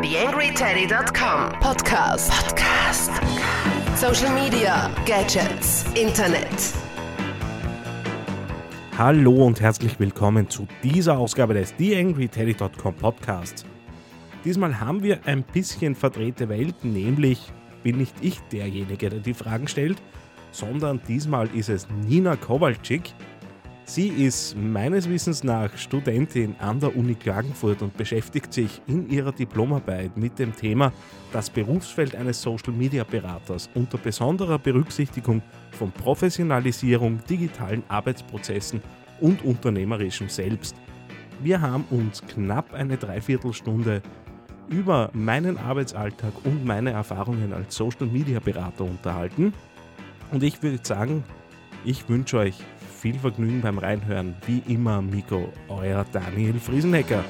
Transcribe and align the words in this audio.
TheAngryTeddy.com 0.00 1.60
Podcast. 1.60 2.32
Podcast. 2.32 3.10
Social 3.94 4.34
Media, 4.34 4.90
Gadgets, 5.04 5.84
Internet. 5.94 6.72
Hallo 8.96 9.44
und 9.44 9.60
herzlich 9.60 10.00
willkommen 10.00 10.48
zu 10.48 10.66
dieser 10.82 11.18
Ausgabe 11.18 11.52
des 11.54 11.76
TheAngryTeddy.com 11.76 12.94
Podcasts. 12.94 13.66
Diesmal 14.44 14.80
haben 14.80 15.02
wir 15.02 15.20
ein 15.26 15.42
bisschen 15.42 15.94
verdrehte 15.94 16.48
Welt, 16.48 16.82
nämlich 16.84 17.52
bin 17.82 17.98
nicht 17.98 18.14
ich 18.22 18.40
derjenige, 18.50 19.10
der 19.10 19.20
die 19.20 19.34
Fragen 19.34 19.68
stellt, 19.68 20.02
sondern 20.52 21.02
diesmal 21.06 21.48
ist 21.54 21.68
es 21.68 21.86
Nina 21.90 22.36
Kowalczyk. 22.36 23.12
Sie 23.94 24.08
ist 24.08 24.56
meines 24.56 25.06
Wissens 25.06 25.44
nach 25.44 25.76
Studentin 25.76 26.56
an 26.60 26.80
der 26.80 26.96
Uni 26.96 27.14
Klagenfurt 27.14 27.82
und 27.82 27.94
beschäftigt 27.94 28.50
sich 28.50 28.80
in 28.86 29.10
ihrer 29.10 29.32
Diplomarbeit 29.32 30.16
mit 30.16 30.38
dem 30.38 30.56
Thema 30.56 30.94
das 31.30 31.50
Berufsfeld 31.50 32.16
eines 32.16 32.40
Social 32.40 32.72
Media 32.72 33.04
Beraters 33.04 33.68
unter 33.74 33.98
besonderer 33.98 34.58
Berücksichtigung 34.58 35.42
von 35.72 35.92
Professionalisierung, 35.92 37.20
digitalen 37.28 37.82
Arbeitsprozessen 37.88 38.80
und 39.20 39.44
unternehmerischem 39.44 40.30
Selbst. 40.30 40.74
Wir 41.42 41.60
haben 41.60 41.84
uns 41.90 42.22
knapp 42.26 42.72
eine 42.72 42.96
Dreiviertelstunde 42.96 44.00
über 44.70 45.10
meinen 45.12 45.58
Arbeitsalltag 45.58 46.32
und 46.44 46.64
meine 46.64 46.92
Erfahrungen 46.92 47.52
als 47.52 47.76
Social 47.76 48.06
Media 48.06 48.40
Berater 48.40 48.84
unterhalten. 48.84 49.52
Und 50.30 50.42
ich 50.42 50.62
würde 50.62 50.80
sagen, 50.82 51.24
ich 51.84 52.08
wünsche 52.08 52.38
euch 52.38 52.54
viel 53.02 53.18
Vergnügen 53.18 53.60
beim 53.60 53.78
Reinhören. 53.78 54.36
Wie 54.46 54.62
immer, 54.72 55.02
Miko, 55.02 55.52
euer 55.68 56.06
Daniel 56.12 56.60
Friesenecker. 56.60 57.24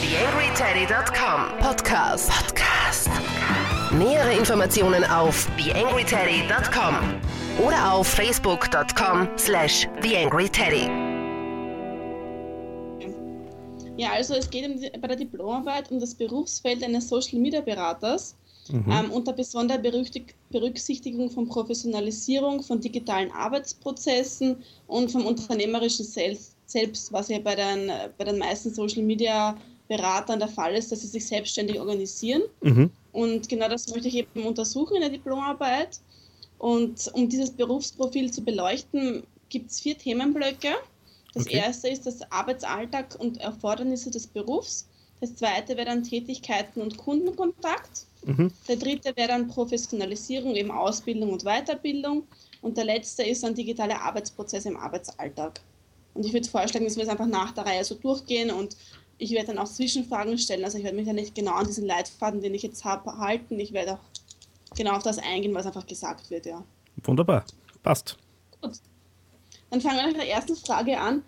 TheAngryTeddy.com 0.00 1.58
Podcast. 1.60 2.28
Podcast. 2.28 3.08
Nähere 3.92 4.36
Informationen 4.36 5.04
auf 5.04 5.46
TheAngryTeddy.com 5.58 6.96
oder 7.64 7.92
auf 7.92 8.08
Facebook.com 8.08 9.28
slash 9.38 9.86
TheAngryTeddy. 10.02 10.90
Ja, 13.96 14.10
also 14.10 14.34
es 14.34 14.50
geht 14.50 14.66
um 14.66 15.00
bei 15.00 15.06
der 15.06 15.16
Diplomarbeit 15.16 15.88
um 15.92 16.00
das 16.00 16.16
Berufsfeld 16.16 16.82
eines 16.82 17.08
Social 17.08 17.38
Media 17.38 17.60
Beraters 17.60 18.36
mhm. 18.70 18.84
ähm, 18.90 19.10
unter 19.10 19.32
besonderer 19.32 19.78
Berücksichtigung 20.50 21.30
von 21.30 21.48
Professionalisierung 21.48 22.62
von 22.62 22.80
digitalen 22.80 23.30
Arbeitsprozessen 23.32 24.56
und 24.86 25.10
vom 25.10 25.26
unternehmerischen 25.26 26.04
Selbst, 26.04 26.56
selbst 26.66 27.12
was 27.12 27.28
ja 27.28 27.38
bei 27.38 27.54
den, 27.54 27.90
bei 28.18 28.24
den 28.24 28.38
meisten 28.38 28.72
Social 28.72 29.02
Media 29.02 29.56
Beratern 29.88 30.38
der 30.38 30.48
Fall 30.48 30.74
ist, 30.74 30.90
dass 30.90 31.02
sie 31.02 31.06
sich 31.06 31.26
selbstständig 31.26 31.78
organisieren. 31.78 32.42
Mhm. 32.62 32.90
Und 33.12 33.48
genau 33.48 33.68
das 33.68 33.88
möchte 33.88 34.08
ich 34.08 34.16
eben 34.16 34.44
untersuchen 34.44 34.96
in 34.96 35.02
der 35.02 35.10
Diplomarbeit. 35.10 36.00
Und 36.58 37.10
um 37.14 37.28
dieses 37.28 37.50
Berufsprofil 37.50 38.32
zu 38.32 38.42
beleuchten, 38.42 39.22
gibt 39.48 39.70
es 39.70 39.80
vier 39.80 39.96
Themenblöcke. 39.96 40.74
Das 41.34 41.44
okay. 41.44 41.58
erste 41.58 41.88
ist 41.88 42.06
das 42.06 42.20
Arbeitsalltag 42.32 43.16
und 43.18 43.38
Erfordernisse 43.38 44.10
des 44.10 44.26
Berufs. 44.26 44.88
Das 45.20 45.34
zweite 45.36 45.76
wäre 45.76 45.86
dann 45.86 46.02
Tätigkeiten 46.02 46.80
und 46.80 46.96
Kundenkontakt. 46.96 48.06
Mhm. 48.26 48.52
Der 48.68 48.76
dritte 48.76 49.16
wäre 49.16 49.28
dann 49.28 49.46
Professionalisierung, 49.46 50.54
eben 50.54 50.70
Ausbildung 50.70 51.32
und 51.32 51.44
Weiterbildung. 51.44 52.24
Und 52.60 52.76
der 52.76 52.84
letzte 52.84 53.22
ist 53.22 53.42
dann 53.42 53.54
digitale 53.54 54.00
Arbeitsprozesse 54.00 54.68
im 54.68 54.76
Arbeitsalltag. 54.76 55.60
Und 56.14 56.26
ich 56.26 56.32
würde 56.32 56.48
vorschlagen, 56.48 56.84
dass 56.84 56.96
wir 56.96 57.04
es 57.04 57.08
einfach 57.08 57.26
nach 57.26 57.52
der 57.52 57.66
Reihe 57.66 57.84
so 57.84 57.94
durchgehen 57.94 58.50
und 58.50 58.76
ich 59.18 59.30
werde 59.32 59.48
dann 59.48 59.58
auch 59.58 59.68
Zwischenfragen 59.68 60.36
stellen. 60.38 60.64
Also 60.64 60.78
ich 60.78 60.84
werde 60.84 60.96
mich 60.96 61.06
ja 61.06 61.12
nicht 61.12 61.34
genau 61.34 61.52
an 61.52 61.66
diesen 61.66 61.86
Leitfaden, 61.86 62.40
den 62.40 62.54
ich 62.54 62.62
jetzt 62.62 62.84
habe, 62.84 63.16
halten. 63.18 63.58
Ich 63.60 63.72
werde 63.72 63.94
auch 63.94 64.74
genau 64.76 64.96
auf 64.96 65.02
das 65.02 65.18
eingehen, 65.18 65.54
was 65.54 65.66
einfach 65.66 65.86
gesagt 65.86 66.30
wird, 66.30 66.46
ja. 66.46 66.62
Wunderbar, 67.02 67.44
passt. 67.82 68.16
Gut. 68.60 68.72
Dann 69.70 69.80
fangen 69.80 69.98
wir 69.98 70.06
mit 70.08 70.16
der 70.16 70.28
ersten 70.28 70.56
Frage 70.56 70.98
an. 70.98 71.22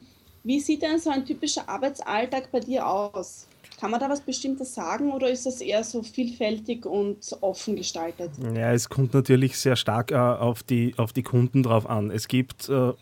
Wie 0.45 0.61
sieht 0.61 0.83
denn 0.83 0.99
so 0.99 1.11
ein 1.11 1.27
typischer 1.27 1.69
Arbeitsalltag 1.69 2.51
bei 2.51 2.61
dir 2.61 2.87
aus? 2.87 3.48
Kann 3.79 3.93
man 3.93 4.01
da 4.01 4.09
was 4.09 4.21
Bestimmtes 4.21 4.75
sagen 4.75 5.13
oder 5.13 5.31
ist 5.31 5.47
das 5.47 5.61
eher 5.61 5.85
so 5.85 6.03
vielfältig 6.03 6.85
und 6.85 7.19
offen 7.41 7.77
gestaltet? 7.77 8.31
Ja, 8.55 8.73
es 8.73 8.89
kommt 8.89 9.15
natürlich 9.15 9.57
sehr 9.57 9.77
stark 9.77 10.11
äh, 10.11 10.17
auf, 10.17 10.65
die, 10.65 10.95
auf 10.97 11.13
die 11.13 11.23
Kunden 11.23 11.63
drauf 11.63 11.89
an. 11.89 12.11
Es 12.11 12.27
gibt 12.27 12.69
äh, 12.69 12.73
mhm. 12.73 12.95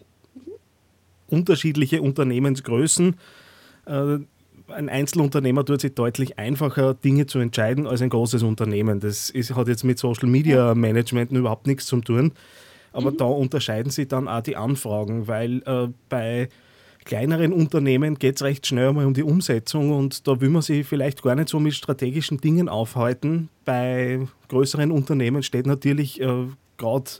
unterschiedliche 1.29 2.03
Unternehmensgrößen. 2.03 3.17
Äh, 3.87 4.19
ein 4.69 4.89
Einzelunternehmer 4.89 5.65
tut 5.65 5.81
sich 5.81 5.95
deutlich 5.95 6.39
einfacher, 6.39 6.93
Dinge 6.93 7.27
zu 7.27 7.39
entscheiden 7.39 7.87
als 7.87 8.03
ein 8.03 8.11
großes 8.11 8.43
Unternehmen. 8.43 9.01
Das 9.01 9.31
ist, 9.31 9.55
hat 9.55 9.69
jetzt 9.69 9.85
mit 9.85 9.99
Social 9.99 10.29
Media 10.29 10.75
Management 10.75 11.31
überhaupt 11.33 11.67
nichts 11.67 11.87
zu 11.87 12.01
tun. 12.03 12.33
Aber 12.93 13.13
mhm. 13.13 13.17
da 13.17 13.25
unterscheiden 13.25 13.91
sich 13.91 14.09
dann 14.09 14.29
auch 14.29 14.43
die 14.43 14.57
Anfragen, 14.57 15.27
weil 15.27 15.63
äh, 15.65 15.89
bei 16.11 16.49
kleineren 17.07 17.53
Unternehmen 17.53 18.19
geht 18.19 18.37
es 18.37 18.43
recht 18.43 18.67
schnell 18.67 18.93
mal 18.93 19.07
um 19.07 19.15
die 19.15 19.23
Umsetzung 19.23 19.93
und 19.93 20.27
da 20.27 20.41
will 20.41 20.51
man 20.51 20.61
sich 20.61 20.87
vielleicht 20.87 21.23
gar 21.23 21.35
nicht 21.35 21.49
so 21.49 21.59
mit 21.59 21.73
strategischen 21.73 22.39
Dingen 22.39 22.69
aufhalten. 22.69 23.49
Bei 23.65 24.27
größeren 24.49 24.91
Unternehmen 24.91 25.43
steht 25.43 25.67
natürlich 25.67 26.21
äh, 26.21 26.47
gerade 26.77 27.11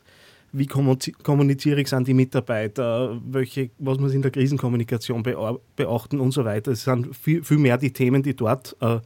wie 0.53 0.67
kommuniziere 0.67 1.81
ich 1.81 1.87
es 1.87 1.93
an 1.93 2.05
die 2.05 2.15
Mitarbeiter, 2.15 3.21
welche, 3.27 3.71
was 3.79 3.99
muss 3.99 4.15
in 4.15 4.23
der 4.23 4.31
Krisenkommunikation 4.31 5.23
beachten 5.23 6.19
und 6.19 6.31
so 6.31 6.45
weiter. 6.47 6.73
Es 6.73 6.85
sind 6.85 7.15
viel, 7.15 7.45
viel 7.45 7.59
mehr 7.59 7.77
die 7.77 7.93
Themen, 7.93 8.23
die 8.23 8.35
dort 8.35 8.75
äh, 8.81 9.01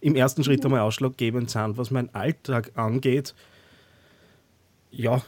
im 0.00 0.16
ersten 0.16 0.44
Schritt 0.44 0.64
einmal 0.64 0.80
ausschlaggebend 0.80 1.48
sind. 1.48 1.78
Was 1.78 1.90
mein 1.90 2.14
Alltag 2.14 2.72
angeht, 2.74 3.34
ja, 4.90 5.22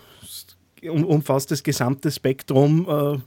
um, 0.83 1.05
umfasst 1.05 1.51
das 1.51 1.63
gesamte 1.63 2.11
Spektrum, 2.11 2.87
äh, 2.87 3.19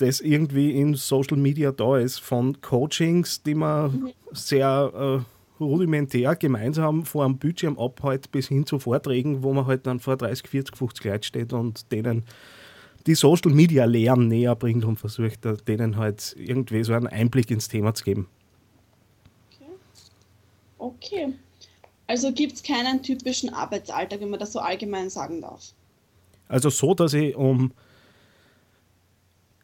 das 0.00 0.20
irgendwie 0.20 0.72
in 0.72 0.94
Social 0.94 1.36
Media 1.36 1.72
da 1.72 1.98
ist, 1.98 2.20
von 2.20 2.60
Coachings, 2.60 3.42
die 3.42 3.54
man 3.54 3.92
mhm. 3.92 4.12
sehr 4.32 5.24
äh, 5.60 5.62
rudimentär 5.62 6.34
gemeinsam 6.36 7.04
vor 7.04 7.24
einem 7.24 7.36
Bildschirm 7.36 7.78
abhält, 7.78 8.32
bis 8.32 8.48
hin 8.48 8.64
zu 8.64 8.78
Vorträgen, 8.78 9.42
wo 9.42 9.52
man 9.52 9.66
halt 9.66 9.86
dann 9.86 10.00
vor 10.00 10.16
30, 10.16 10.48
40, 10.48 10.76
50 10.76 11.04
Leuten 11.04 11.22
steht 11.22 11.52
und 11.52 11.92
denen 11.92 12.24
die 13.06 13.14
Social 13.14 13.52
Media 13.52 13.84
Lehren 13.84 14.28
näher 14.28 14.56
bringt 14.56 14.84
und 14.84 14.98
versucht, 14.98 15.40
denen 15.68 15.96
halt 15.96 16.34
irgendwie 16.38 16.82
so 16.82 16.94
einen 16.94 17.06
Einblick 17.06 17.50
ins 17.50 17.68
Thema 17.68 17.94
zu 17.94 18.04
geben. 18.04 18.28
Okay. 19.48 19.72
okay. 20.78 21.34
Also 22.06 22.32
gibt 22.32 22.54
es 22.54 22.62
keinen 22.62 23.02
typischen 23.02 23.52
Arbeitsalltag, 23.52 24.20
wenn 24.20 24.30
man 24.30 24.40
das 24.40 24.52
so 24.52 24.58
allgemein 24.60 25.10
sagen 25.10 25.42
darf. 25.42 25.72
Also 26.48 26.68
so, 26.70 26.94
dass 26.94 27.14
ich 27.14 27.36
um 27.36 27.72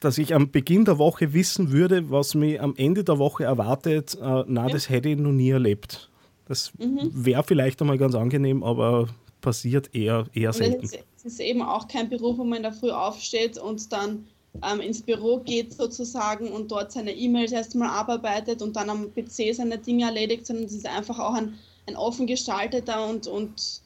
dass 0.00 0.18
ich 0.18 0.34
am 0.34 0.50
Beginn 0.50 0.84
der 0.84 0.98
Woche 0.98 1.32
wissen 1.32 1.72
würde, 1.72 2.10
was 2.10 2.34
mich 2.34 2.60
am 2.60 2.74
Ende 2.76 3.04
der 3.04 3.18
Woche 3.18 3.44
erwartet, 3.44 4.14
äh, 4.14 4.44
na, 4.46 4.66
ja. 4.66 4.68
das 4.68 4.90
hätte 4.90 5.08
ich 5.08 5.18
noch 5.18 5.32
nie 5.32 5.50
erlebt. 5.50 6.10
Das 6.46 6.72
mhm. 6.78 7.10
wäre 7.12 7.42
vielleicht 7.42 7.80
einmal 7.80 7.98
ganz 7.98 8.14
angenehm, 8.14 8.62
aber 8.62 9.08
passiert 9.40 9.94
eher, 9.94 10.26
eher 10.32 10.52
selten. 10.52 10.88
Es 11.16 11.24
ist 11.24 11.40
eben 11.40 11.62
auch 11.62 11.88
kein 11.88 12.08
Beruf, 12.08 12.38
wo 12.38 12.44
man 12.44 12.58
in 12.58 12.62
der 12.62 12.72
Früh 12.72 12.90
aufsteht 12.90 13.58
und 13.58 13.92
dann 13.92 14.26
ähm, 14.62 14.80
ins 14.80 15.02
Büro 15.02 15.38
geht 15.38 15.74
sozusagen 15.74 16.48
und 16.48 16.70
dort 16.70 16.92
seine 16.92 17.12
E-Mails 17.12 17.52
erstmal 17.52 17.90
abarbeitet 17.90 18.62
und 18.62 18.76
dann 18.76 18.90
am 18.90 19.12
PC 19.12 19.54
seine 19.54 19.78
Dinge 19.78 20.04
erledigt, 20.04 20.46
sondern 20.46 20.66
es 20.66 20.72
ist 20.72 20.86
einfach 20.86 21.18
auch 21.18 21.34
ein, 21.34 21.54
ein 21.86 21.96
offen 21.96 22.26
gestalteter 22.26 23.08
und, 23.08 23.26
und 23.26 23.82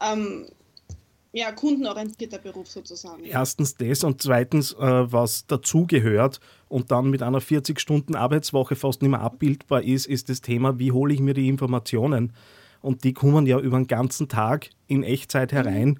ähm, 0.00 0.46
ja, 1.38 1.52
kundenorientierter 1.52 2.38
Beruf 2.38 2.68
sozusagen. 2.68 3.24
Erstens 3.24 3.74
das 3.74 4.02
und 4.02 4.20
zweitens, 4.20 4.72
äh, 4.72 4.78
was 4.78 5.46
dazugehört 5.46 6.40
und 6.68 6.90
dann 6.90 7.10
mit 7.10 7.22
einer 7.22 7.40
40-Stunden-Arbeitswoche 7.40 8.74
fast 8.74 9.02
nicht 9.02 9.10
mehr 9.10 9.20
abbildbar 9.20 9.82
ist, 9.82 10.06
ist 10.06 10.28
das 10.28 10.40
Thema, 10.40 10.78
wie 10.78 10.92
hole 10.92 11.14
ich 11.14 11.20
mir 11.20 11.34
die 11.34 11.48
Informationen? 11.48 12.32
Und 12.80 13.04
die 13.04 13.12
kommen 13.12 13.46
ja 13.46 13.58
über 13.58 13.76
den 13.76 13.86
ganzen 13.86 14.28
Tag 14.28 14.70
in 14.86 15.02
Echtzeit 15.02 15.52
herein. 15.52 15.88
Mhm. 15.88 15.98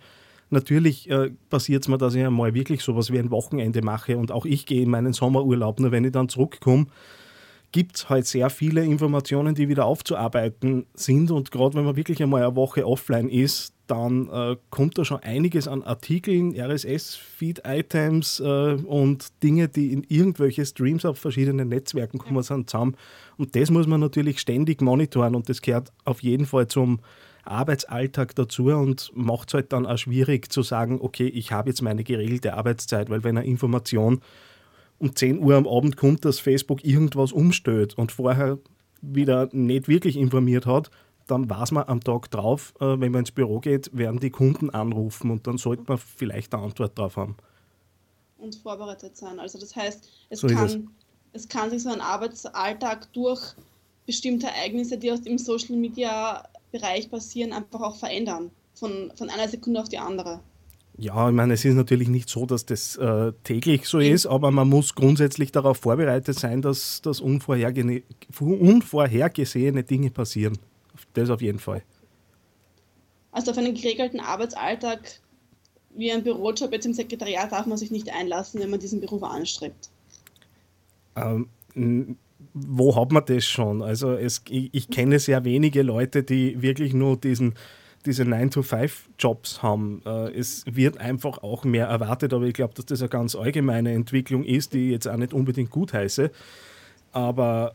Natürlich 0.51 1.09
äh, 1.11 1.31
passiert 1.51 1.83
es 1.83 1.89
mir, 1.89 1.99
dass 1.99 2.15
ich 2.15 2.25
einmal 2.25 2.55
wirklich 2.55 2.83
sowas 2.83 3.13
wie 3.13 3.19
ein 3.19 3.31
Wochenende 3.31 3.83
mache 3.83 4.17
und 4.17 4.33
auch 4.33 4.45
ich 4.45 4.67
gehe 4.67 4.83
in 4.83 4.91
meinen 4.91 5.13
Sommerurlaub, 5.13 5.79
nur 5.79 5.93
wenn 5.93 6.05
ich 6.05 6.13
dann 6.13 6.29
zurückkomme 6.29 6.87
gibt 7.71 7.97
es 7.97 8.09
halt 8.09 8.27
sehr 8.27 8.49
viele 8.49 8.83
Informationen, 8.83 9.55
die 9.55 9.69
wieder 9.69 9.85
aufzuarbeiten 9.85 10.87
sind. 10.95 11.31
Und 11.31 11.51
gerade 11.51 11.75
wenn 11.75 11.85
man 11.85 11.97
wirklich 11.97 12.23
einmal 12.23 12.43
eine 12.43 12.57
Woche 12.57 12.87
offline 12.87 13.29
ist, 13.29 13.75
dann 13.89 14.29
äh, 14.29 14.57
kommt 14.71 14.99
da 14.99 15.05
schon 15.05 15.19
einiges 15.19 15.67
an 15.67 15.83
Artikeln, 15.83 16.55
RSS-Feed-Items 16.55 18.41
äh, 18.41 18.75
und 18.75 19.27
Dinge, 19.43 19.69
die 19.69 19.93
in 19.93 20.05
irgendwelche 20.09 20.65
Streams 20.65 21.05
auf 21.05 21.19
verschiedenen 21.19 21.69
Netzwerken 21.69 22.19
kommen, 22.19 22.43
sind 22.43 22.71
zusammen. 22.71 22.97
Und 23.37 23.57
das 23.57 23.71
muss 23.71 23.87
man 23.87 24.01
natürlich 24.01 24.41
ständig 24.41 24.81
monitoren 24.81 25.35
und 25.35 25.49
das 25.49 25.63
gehört 25.63 25.93
auf 26.05 26.23
jeden 26.23 26.47
Fall 26.47 26.69
zum 26.69 27.01
Arbeitsalltag 27.45 28.35
dazu 28.35 28.67
und 28.67 29.11
macht 29.15 29.49
es 29.49 29.55
halt 29.55 29.73
dann 29.73 29.87
auch 29.87 29.97
schwierig 29.97 30.53
zu 30.53 30.63
sagen, 30.63 30.99
okay, 31.01 31.27
ich 31.27 31.51
habe 31.51 31.71
jetzt 31.71 31.83
meine 31.83 32.05
geregelte 32.05 32.55
Arbeitszeit, 32.55 33.11
weil 33.11 33.25
wenn 33.25 33.39
eine 33.39 33.47
Information 33.47 34.21
um 34.99 35.15
10 35.15 35.39
Uhr 35.39 35.57
am 35.57 35.67
Abend 35.67 35.97
kommt, 35.97 36.25
dass 36.25 36.41
Facebook 36.41 36.85
irgendwas 36.85 37.33
umstellt 37.33 37.97
und 37.97 38.13
vorher 38.13 38.59
wieder 39.01 39.49
nicht 39.53 39.89
wirklich 39.89 40.17
informiert 40.17 40.67
hat, 40.67 40.91
dann 41.31 41.49
weiß 41.49 41.73
man 41.73 41.85
am 41.89 42.01
Tag 42.01 42.31
drauf, 42.31 42.75
äh, 42.81 43.01
wenn 43.01 43.13
man 43.13 43.21
ins 43.21 43.31
Büro 43.31 43.61
geht, 43.61 43.97
werden 43.97 44.21
die 44.21 44.31
Kunden 44.31 44.71
anrufen 44.71 45.31
und 45.31 45.47
dann 45.47 45.59
sollte 45.59 45.85
man 45.87 45.99
vielleicht 45.99 46.55
eine 46.55 46.65
Antwort 46.65 46.99
drauf 46.99 47.17
haben. 47.17 47.37
Und 48.39 48.55
vorbereitet 48.57 49.17
sein. 49.17 49.39
Also 49.41 49.59
das 49.59 49.75
heißt, 49.75 50.09
es, 50.31 50.41
so 50.41 50.47
kann, 50.47 50.67
es. 50.67 50.79
es 51.33 51.49
kann 51.49 51.71
sich 51.71 51.83
so 51.83 51.91
ein 51.91 52.01
Arbeitsalltag 52.01 53.13
durch 53.13 53.55
bestimmte 54.07 54.47
Ereignisse, 54.47 54.97
die 54.97 55.13
aus 55.13 55.23
dem 55.23 55.39
Social 55.39 55.77
Media 55.77 56.43
Bereich 56.71 57.11
passieren, 57.11 57.53
einfach 57.53 57.81
auch 57.81 57.97
verändern. 57.97 58.51
Von, 58.75 59.11
von 59.17 59.29
einer 59.29 59.49
Sekunde 59.49 59.81
auf 59.81 59.89
die 59.89 59.99
andere. 59.99 60.41
Ja, 61.01 61.29
ich 61.29 61.35
meine, 61.35 61.55
es 61.55 61.65
ist 61.65 61.75
natürlich 61.75 62.09
nicht 62.09 62.29
so, 62.29 62.45
dass 62.45 62.67
das 62.67 62.97
äh, 62.97 63.33
täglich 63.45 63.87
so 63.87 63.99
ist, 63.99 64.27
aber 64.27 64.51
man 64.51 64.69
muss 64.69 64.95
grundsätzlich 64.95 65.53
darauf 65.53 65.79
vorbereitet 65.79 66.39
sein, 66.39 66.61
dass, 66.61 67.03
dass 67.03 67.21
unvorhergesehene, 67.21 68.03
unvorhergesehene 68.41 69.85
Dinge 69.85 70.11
passieren. 70.11 70.59
Das 71.15 71.31
auf 71.31 71.41
jeden 71.41 71.59
Fall. 71.59 71.83
Also 73.33 73.51
auf 73.51 73.59
einen 73.59 73.75
geregelten 73.75 74.21
Arbeitsalltag 74.21 75.21
wie 75.95 76.13
ein 76.13 76.23
Bürojob 76.23 76.73
jetzt 76.73 76.87
im 76.87 76.93
Sekretariat 76.93 77.51
darf 77.51 77.67
man 77.67 77.77
sich 77.77 77.91
nicht 77.91 78.13
einlassen, 78.13 78.61
wenn 78.61 78.71
man 78.71 78.79
diesen 78.79 79.01
Beruf 79.01 79.23
anstrebt. 79.23 79.91
Ähm, 81.17 81.49
wo 82.55 82.95
hat 82.95 83.11
man 83.11 83.25
das 83.27 83.45
schon? 83.45 83.83
Also 83.83 84.13
es, 84.13 84.43
ich, 84.49 84.71
ich 84.73 84.91
kenne 84.91 85.19
sehr 85.19 85.45
wenige 85.45 85.83
Leute, 85.83 86.23
die 86.23 86.63
wirklich 86.63 86.95
nur 86.95 87.17
diesen 87.17 87.55
diese 88.07 88.23
9-to-5-Jobs 88.23 89.63
haben. 89.63 90.03
Äh, 90.07 90.31
es 90.31 90.65
wird 90.67 90.99
einfach 90.99 91.39
auch 91.43 91.65
mehr 91.65 91.87
erwartet, 91.87 92.33
aber 92.33 92.45
ich 92.45 92.55
glaube, 92.55 92.75
dass 92.75 92.87
das 92.87 93.01
eine 93.01 93.09
ganz 93.09 93.35
allgemeine 93.35 93.93
Entwicklung 93.93 94.45
ist, 94.45 94.73
die 94.73 94.87
ich 94.87 94.91
jetzt 94.93 95.09
auch 95.09 95.17
nicht 95.17 95.35
unbedingt 95.35 95.71
gut 95.71 95.93
heiße. 95.93 96.31
Aber 97.13 97.75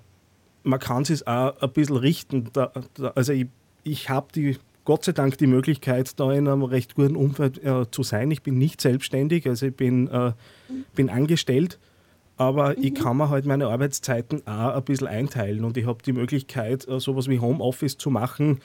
man 0.63 0.79
kann 0.79 1.03
es 1.03 1.25
auch 1.25 1.61
ein 1.61 1.71
bisschen 1.71 1.97
richten. 1.97 2.49
Da, 2.53 2.71
da, 2.95 3.09
also 3.09 3.33
ich, 3.33 3.47
ich 3.83 4.09
habe 4.09 4.27
die 4.33 4.57
Gott 4.85 5.05
sei 5.05 5.13
Dank 5.13 5.37
die 5.37 5.47
Möglichkeit, 5.47 6.19
da 6.19 6.31
in 6.33 6.47
einem 6.47 6.63
recht 6.63 6.95
guten 6.95 7.15
Umfeld 7.15 7.63
äh, 7.63 7.89
zu 7.89 8.03
sein. 8.03 8.31
Ich 8.31 8.41
bin 8.41 8.57
nicht 8.57 8.81
selbstständig, 8.81 9.47
also 9.47 9.67
ich 9.67 9.75
bin, 9.75 10.09
äh, 10.09 10.33
bin 10.93 11.09
angestellt, 11.09 11.79
aber 12.35 12.71
mhm. 12.71 12.83
ich 12.83 12.93
kann 12.93 13.15
mir 13.15 13.29
halt 13.29 13.45
meine 13.45 13.67
Arbeitszeiten 13.67 14.45
auch 14.45 14.75
ein 14.75 14.83
bisschen 14.83 15.07
einteilen 15.07 15.63
und 15.63 15.77
ich 15.77 15.85
habe 15.85 16.03
die 16.03 16.11
Möglichkeit, 16.11 16.85
äh, 16.89 16.99
sowas 16.99 17.29
wie 17.29 17.39
Homeoffice 17.39 17.97
zu 17.97 18.09
machen, 18.09 18.59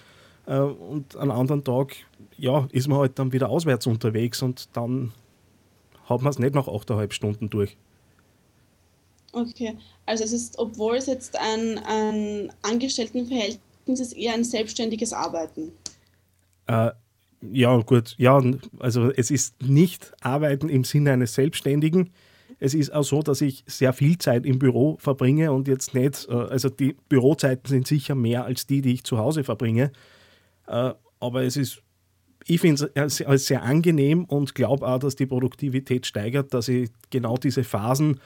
äh, 0.49 0.59
und 0.59 1.15
an 1.17 1.31
anderen 1.31 1.63
Tag, 1.63 1.95
ja, 2.37 2.67
ist 2.73 2.89
man 2.89 2.99
halt 2.99 3.19
dann 3.19 3.33
wieder 3.33 3.51
auswärts 3.51 3.87
unterwegs 3.87 4.43
und 4.43 4.75
dann 4.77 5.13
hat 6.07 6.23
man 6.23 6.31
es 6.31 6.39
nicht 6.39 6.55
nach 6.55 6.67
8,5 6.67 7.13
Stunden 7.13 7.51
durch. 7.51 7.77
Okay, 9.33 9.77
also 10.07 10.25
es 10.25 10.33
ist, 10.33 10.59
obwohl 10.59 10.97
es 10.97 11.07
jetzt 11.07 11.39
ein, 11.39 11.79
ein 11.79 12.53
Angestelltenverhältnis 12.63 13.61
ist, 14.01 14.13
eher 14.15 14.35
ein 14.35 14.45
selbstständiges 14.45 15.13
Arbeiten. 15.13 15.73
Äh, 16.67 16.91
ja, 17.41 17.77
gut, 17.79 18.15
ja, 18.19 18.43
also 18.79 19.11
es 19.11 19.31
ist 19.31 19.63
nicht 19.63 20.13
Arbeiten 20.21 20.69
im 20.69 20.85
Sinne 20.85 21.13
eines 21.13 21.35
Selbstständigen. 21.35 22.11
Es 22.59 22.75
ist 22.75 22.93
auch 22.93 23.05
so, 23.05 23.23
dass 23.23 23.41
ich 23.41 23.63
sehr 23.67 23.93
viel 23.93 24.19
Zeit 24.19 24.45
im 24.45 24.59
Büro 24.59 24.97
verbringe 24.99 25.53
und 25.53 25.69
jetzt 25.69 25.95
nicht, 25.95 26.27
äh, 26.29 26.33
also 26.33 26.69
die 26.69 26.97
Bürozeiten 27.09 27.69
sind 27.69 27.87
sicher 27.87 28.15
mehr 28.15 28.45
als 28.45 28.67
die, 28.67 28.83
die 28.83 28.95
ich 28.95 29.05
zu 29.05 29.19
Hause 29.19 29.45
verbringe. 29.45 29.93
Äh, 30.67 30.93
aber 31.21 31.43
es 31.45 31.57
ist, 31.57 31.83
ich 32.47 32.61
finde 32.61 32.91
es 32.95 33.23
als 33.23 33.47
sehr 33.47 33.63
angenehm 33.63 34.25
und 34.25 34.55
glaube 34.55 34.87
auch, 34.89 34.99
dass 34.99 35.17
die 35.17 35.27
Produktivität 35.27 36.07
steigert, 36.07 36.55
dass 36.55 36.69
ich 36.69 36.91
genau 37.11 37.37
diese 37.37 37.63
Phasen, 37.63 38.21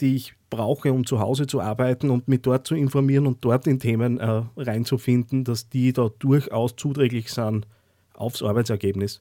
die 0.00 0.16
ich 0.16 0.34
brauche, 0.48 0.92
um 0.92 1.06
zu 1.06 1.20
Hause 1.20 1.46
zu 1.46 1.60
arbeiten 1.60 2.10
und 2.10 2.28
mich 2.28 2.42
dort 2.42 2.66
zu 2.66 2.74
informieren 2.74 3.26
und 3.26 3.44
dort 3.44 3.66
in 3.66 3.78
Themen 3.78 4.18
äh, 4.18 4.42
reinzufinden, 4.56 5.44
dass 5.44 5.68
die 5.68 5.92
da 5.92 6.10
durchaus 6.18 6.74
zuträglich 6.76 7.32
sind 7.32 7.66
aufs 8.14 8.42
Arbeitsergebnis. 8.42 9.20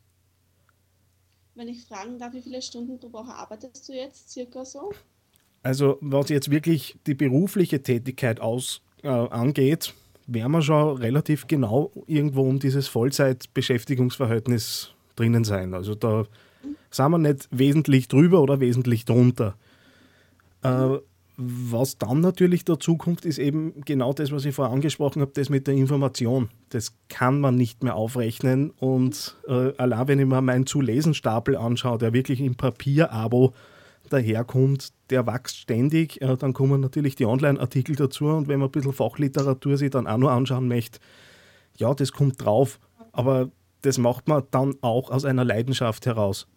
Wenn 1.56 1.68
ich 1.68 1.86
fragen 1.86 2.18
darf, 2.18 2.34
wie 2.34 2.42
viele 2.42 2.62
Stunden 2.62 3.00
pro 3.00 3.12
Woche 3.12 3.34
arbeitest 3.34 3.88
du 3.90 3.94
jetzt 3.94 4.32
circa 4.32 4.66
so? 4.66 4.92
Also 5.62 5.98
was 6.02 6.30
jetzt 6.30 6.50
wirklich 6.50 6.98
die 7.06 7.16
berufliche 7.16 7.84
Tätigkeit 7.84 8.40
aus, 8.40 8.82
äh, 9.04 9.10
angeht, 9.10 9.94
werden 10.28 10.52
wir 10.52 10.62
schon 10.62 10.98
relativ 10.98 11.48
genau 11.48 11.92
irgendwo 12.08 12.44
um 12.44 12.60
dieses 12.60 12.88
Vollzeitbeschäftigungsverhältnis 12.88 14.92
drinnen 15.16 15.44
sein. 15.44 15.74
Also 15.74 15.96
da 15.96 16.26
sind 16.92 17.12
wir 17.12 17.18
nicht 17.18 17.48
wesentlich 17.52 18.08
drüber 18.08 18.42
oder 18.42 18.60
wesentlich 18.60 19.06
drunter. 19.06 19.56
Äh, 20.64 21.00
was 21.42 21.98
dann 21.98 22.20
natürlich 22.20 22.66
dazu 22.66 22.98
kommt, 22.98 23.24
ist 23.24 23.38
eben 23.38 23.82
genau 23.86 24.12
das, 24.12 24.32
was 24.34 24.44
ich 24.44 24.54
vorher 24.54 24.74
angesprochen 24.74 25.22
habe, 25.22 25.32
das 25.34 25.50
mit 25.50 25.68
der 25.68 25.74
Information. 25.74 26.50
Das 26.68 26.94
kann 27.08 27.40
man 27.40 27.56
nicht 27.56 27.82
mehr 27.82 27.96
aufrechnen. 27.96 28.72
Und 28.72 29.38
äh, 29.48 29.72
allein 29.78 30.08
wenn 30.10 30.20
ich 30.20 30.26
mir 30.26 30.42
meinen 30.42 30.66
Zu-Lesen-Stapel 30.66 31.56
anschaue, 31.56 31.98
der 31.98 32.12
wirklich 32.12 32.42
im 32.42 32.56
Papier-Abo 32.56 33.54
daherkommt, 34.10 34.90
der 35.10 35.26
wächst 35.28 35.58
ständig. 35.58 36.22
Äh, 36.22 36.36
dann 36.36 36.52
kommen 36.52 36.82
natürlich 36.82 37.16
die 37.16 37.26
Online-Artikel 37.26 37.96
dazu 37.96 38.26
und 38.26 38.50
wenn 38.50 38.60
man 38.60 38.68
ein 38.68 38.72
bisschen 38.72 38.94
Fachliteratur 38.94 39.78
sich 39.78 39.92
dann 39.92 40.08
auch 40.08 40.18
noch 40.18 40.32
anschauen 40.32 40.68
möchte, 40.68 41.00
ja, 41.78 41.94
das 41.94 42.12
kommt 42.12 42.44
drauf. 42.44 42.80
Aber 43.14 43.50
das 43.82 43.98
macht 43.98 44.28
man 44.28 44.44
dann 44.52 44.76
auch 44.82 45.10
aus 45.10 45.24
einer 45.24 45.46
Leidenschaft 45.46 46.06
heraus. 46.06 46.48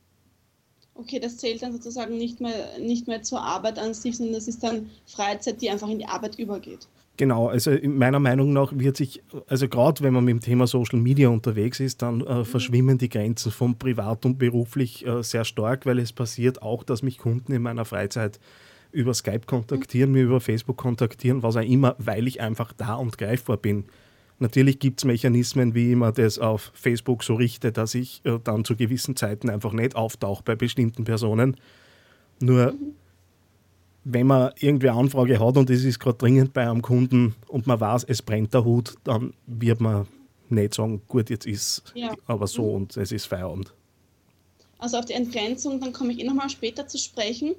Okay, 0.94 1.18
das 1.18 1.38
zählt 1.38 1.62
dann 1.62 1.72
sozusagen 1.72 2.18
nicht 2.18 2.40
mehr, 2.40 2.78
nicht 2.78 3.08
mehr 3.08 3.22
zur 3.22 3.40
Arbeit 3.40 3.78
an 3.78 3.94
sich, 3.94 4.16
sondern 4.16 4.34
das 4.34 4.46
ist 4.46 4.62
dann 4.62 4.90
Freizeit, 5.06 5.62
die 5.62 5.70
einfach 5.70 5.88
in 5.88 5.98
die 5.98 6.06
Arbeit 6.06 6.38
übergeht. 6.38 6.86
Genau, 7.18 7.48
also 7.48 7.70
meiner 7.84 8.20
Meinung 8.20 8.52
nach 8.52 8.72
wird 8.74 8.96
sich, 8.96 9.22
also 9.46 9.68
gerade 9.68 10.02
wenn 10.02 10.14
man 10.14 10.24
mit 10.24 10.32
dem 10.32 10.40
Thema 10.40 10.66
Social 10.66 10.98
Media 10.98 11.28
unterwegs 11.28 11.78
ist, 11.78 12.00
dann 12.00 12.22
äh, 12.22 12.36
mhm. 12.36 12.44
verschwimmen 12.44 12.98
die 12.98 13.10
Grenzen 13.10 13.52
von 13.52 13.78
privat 13.78 14.24
und 14.24 14.38
beruflich 14.38 15.06
äh, 15.06 15.22
sehr 15.22 15.44
stark, 15.44 15.84
weil 15.84 15.98
es 15.98 16.12
passiert 16.12 16.62
auch, 16.62 16.82
dass 16.84 17.02
mich 17.02 17.18
Kunden 17.18 17.52
in 17.52 17.62
meiner 17.62 17.84
Freizeit 17.84 18.40
über 18.92 19.12
Skype 19.12 19.46
kontaktieren, 19.46 20.10
mhm. 20.10 20.16
mir 20.16 20.22
über 20.24 20.40
Facebook 20.40 20.78
kontaktieren, 20.78 21.42
was 21.42 21.56
auch 21.56 21.62
immer, 21.62 21.96
weil 21.98 22.26
ich 22.26 22.40
einfach 22.40 22.72
da 22.72 22.94
und 22.94 23.18
greifbar 23.18 23.58
bin. 23.58 23.84
Natürlich 24.42 24.80
gibt 24.80 24.98
es 24.98 25.04
Mechanismen, 25.04 25.72
wie 25.72 25.90
ich 25.90 25.96
mir 25.96 26.10
das 26.10 26.40
auf 26.40 26.72
Facebook 26.74 27.22
so 27.22 27.36
richte, 27.36 27.70
dass 27.70 27.94
ich 27.94 28.22
äh, 28.24 28.40
dann 28.42 28.64
zu 28.64 28.74
gewissen 28.74 29.14
Zeiten 29.14 29.48
einfach 29.48 29.72
nicht 29.72 29.94
auftauche 29.94 30.42
bei 30.42 30.56
bestimmten 30.56 31.04
Personen. 31.04 31.56
Nur 32.40 32.74
wenn 34.02 34.26
man 34.26 34.50
irgendwie 34.58 34.88
eine 34.88 34.98
Anfrage 34.98 35.38
hat 35.38 35.56
und 35.56 35.70
es 35.70 35.84
ist 35.84 36.00
gerade 36.00 36.18
dringend 36.18 36.52
bei 36.52 36.68
einem 36.68 36.82
Kunden 36.82 37.36
und 37.46 37.68
man 37.68 37.78
weiß, 37.78 38.02
es 38.08 38.20
brennt 38.20 38.52
der 38.52 38.64
Hut, 38.64 38.94
dann 39.04 39.32
wird 39.46 39.80
man 39.80 40.08
nicht 40.48 40.74
sagen, 40.74 41.02
gut, 41.06 41.30
jetzt 41.30 41.46
ist 41.46 41.84
ja. 41.94 42.12
aber 42.26 42.48
so 42.48 42.64
mhm. 42.64 42.74
und 42.74 42.96
es 42.96 43.12
ist 43.12 43.26
Feierabend. 43.26 43.72
Also 44.78 44.98
auf 44.98 45.04
die 45.04 45.12
Entgrenzung, 45.12 45.78
dann 45.78 45.92
komme 45.92 46.14
ich 46.14 46.18
eh 46.18 46.24
nochmal 46.24 46.50
später 46.50 46.88
zu 46.88 46.98
sprechen. 46.98 47.54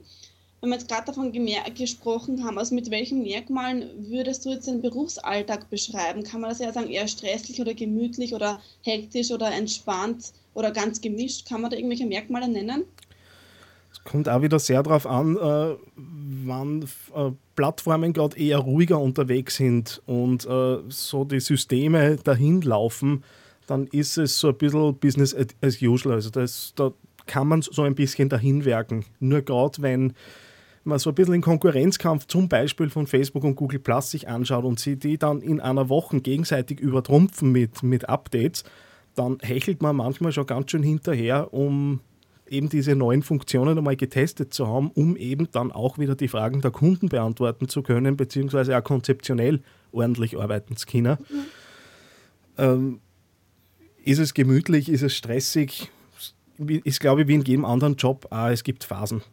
Wenn 0.63 0.69
wir 0.69 0.77
jetzt 0.77 0.87
gerade 0.87 1.07
davon 1.07 1.33
gesprochen 1.75 2.45
haben, 2.45 2.57
also 2.57 2.73
mit 2.73 2.89
welchen 2.89 3.21
Merkmalen 3.21 3.83
würdest 4.09 4.45
du 4.45 4.51
jetzt 4.51 4.65
den 4.65 4.81
Berufsalltag 4.81 5.69
beschreiben? 5.69 6.23
Kann 6.23 6.39
man 6.39 6.51
das 6.51 6.59
ja 6.59 6.71
sagen, 6.71 6.87
eher 6.87 7.05
stresslich 7.09 7.59
oder 7.59 7.73
gemütlich 7.73 8.33
oder 8.33 8.61
hektisch 8.81 9.31
oder 9.31 9.51
entspannt 9.51 10.31
oder 10.53 10.71
ganz 10.71 11.01
gemischt? 11.01 11.49
Kann 11.49 11.59
man 11.59 11.69
da 11.69 11.75
irgendwelche 11.75 12.05
Merkmale 12.05 12.47
nennen? 12.47 12.85
Es 13.91 14.01
kommt 14.05 14.29
auch 14.29 14.41
wieder 14.41 14.57
sehr 14.57 14.81
darauf 14.81 15.05
an, 15.05 15.35
äh, 15.35 15.75
wann 15.97 16.83
äh, 17.13 17.31
Plattformen 17.57 18.13
gerade 18.13 18.37
eher 18.37 18.59
ruhiger 18.59 19.01
unterwegs 19.01 19.57
sind 19.57 20.01
und 20.05 20.45
äh, 20.45 20.77
so 20.87 21.25
die 21.25 21.41
Systeme 21.41 22.15
dahin 22.23 22.61
laufen, 22.61 23.25
dann 23.67 23.87
ist 23.87 24.17
es 24.17 24.39
so 24.39 24.47
ein 24.47 24.57
bisschen 24.57 24.95
Business 24.95 25.35
as 25.61 25.81
usual. 25.81 26.15
Also 26.15 26.29
das, 26.29 26.71
da 26.77 26.93
kann 27.25 27.49
man 27.49 27.61
so 27.61 27.81
ein 27.81 27.95
bisschen 27.95 28.29
dahin 28.29 28.63
werken. 28.63 29.03
Nur 29.19 29.41
gerade 29.41 29.81
wenn 29.81 30.13
man 30.83 30.99
so 30.99 31.11
ein 31.11 31.15
bisschen 31.15 31.33
den 31.33 31.41
Konkurrenzkampf 31.41 32.27
zum 32.27 32.49
Beispiel 32.49 32.89
von 32.89 33.07
Facebook 33.07 33.43
und 33.43 33.55
Google 33.55 33.79
Plus 33.79 34.11
sich 34.11 34.27
anschaut 34.27 34.65
und 34.65 34.79
sie 34.79 34.97
die 34.97 35.17
dann 35.17 35.41
in 35.41 35.59
einer 35.59 35.89
Woche 35.89 36.19
gegenseitig 36.19 36.79
übertrumpfen 36.79 37.51
mit, 37.51 37.83
mit 37.83 38.09
Updates, 38.09 38.63
dann 39.15 39.37
hechelt 39.41 39.81
man 39.81 39.95
manchmal 39.95 40.31
schon 40.31 40.45
ganz 40.45 40.71
schön 40.71 40.83
hinterher, 40.83 41.53
um 41.53 42.01
eben 42.47 42.69
diese 42.69 42.95
neuen 42.95 43.23
Funktionen 43.23 43.77
einmal 43.77 43.95
getestet 43.95 44.53
zu 44.53 44.67
haben, 44.67 44.91
um 44.91 45.15
eben 45.15 45.49
dann 45.51 45.71
auch 45.71 45.97
wieder 45.97 46.15
die 46.15 46.27
Fragen 46.27 46.61
der 46.61 46.71
Kunden 46.71 47.09
beantworten 47.09 47.67
zu 47.67 47.81
können, 47.81 48.17
beziehungsweise 48.17 48.77
auch 48.77 48.83
konzeptionell 48.83 49.61
ordentlich 49.91 50.37
arbeiten 50.37 50.75
zu 50.75 50.85
können. 50.85 51.17
Ähm, 52.57 52.99
ist 54.03 54.19
es 54.19 54.33
gemütlich, 54.33 54.89
ist 54.89 55.01
es 55.01 55.15
stressig? 55.15 55.89
Ist, 56.57 56.99
glaube 56.99 57.21
ich, 57.21 57.27
wie 57.27 57.35
in 57.35 57.41
jedem 57.41 57.65
anderen 57.65 57.95
Job 57.95 58.27
es 58.31 58.63
gibt 58.63 58.83
Phasen. 58.83 59.23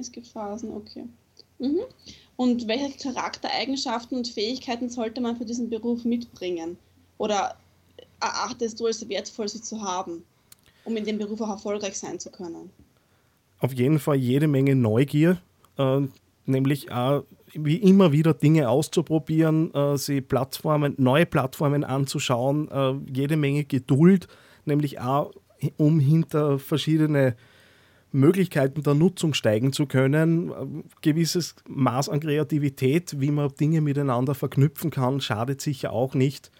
Es 0.00 0.10
gibt 0.10 0.26
Phasen, 0.26 0.72
okay. 0.72 1.04
Mhm. 1.58 1.80
Und 2.36 2.66
welche 2.66 2.96
Charaktereigenschaften 2.98 4.16
und 4.16 4.28
Fähigkeiten 4.28 4.88
sollte 4.88 5.20
man 5.20 5.36
für 5.36 5.44
diesen 5.44 5.68
Beruf 5.68 6.04
mitbringen? 6.04 6.78
Oder 7.18 7.56
erachtest 8.20 8.80
du 8.80 8.86
als 8.86 9.06
wertvoll, 9.08 9.48
sie 9.48 9.60
zu 9.60 9.82
haben? 9.82 10.24
um 10.84 10.96
in 10.96 11.04
dem 11.04 11.18
Beruf 11.18 11.40
auch 11.40 11.50
erfolgreich 11.50 11.98
sein 11.98 12.18
zu 12.18 12.30
können? 12.30 12.70
Auf 13.58 13.72
jeden 13.72 13.98
Fall 13.98 14.16
jede 14.16 14.48
Menge 14.48 14.74
Neugier. 14.74 15.40
Äh, 15.78 15.82
äh, 15.82 16.08
nämlich 16.46 16.90
auch 16.90 17.24
wie 17.52 17.76
immer 17.76 18.12
wieder 18.12 18.34
Dinge 18.34 18.68
auszuprobieren, 18.68 19.72
äh, 19.74 19.96
sie 19.96 20.20
Plattformen, 20.20 20.94
neue 20.98 21.26
Plattformen 21.26 21.84
anzuschauen, 21.84 22.68
äh, 22.70 22.94
jede 23.12 23.36
Menge 23.36 23.64
Geduld, 23.64 24.26
nämlich 24.64 25.00
auch 25.00 25.32
um 25.76 26.00
hinter 26.00 26.58
verschiedene 26.58 27.36
Möglichkeiten 28.12 28.82
der 28.82 28.94
Nutzung 28.94 29.34
steigen 29.34 29.72
zu 29.72 29.86
können. 29.86 30.52
Ein 30.52 30.84
gewisses 31.00 31.54
Maß 31.68 32.08
an 32.08 32.20
Kreativität, 32.20 33.20
wie 33.20 33.30
man 33.30 33.54
Dinge 33.58 33.80
miteinander 33.80 34.34
verknüpfen 34.34 34.90
kann, 34.90 35.20
schadet 35.20 35.60
sicher 35.60 35.92
auch 35.92 36.14
nicht. 36.14 36.50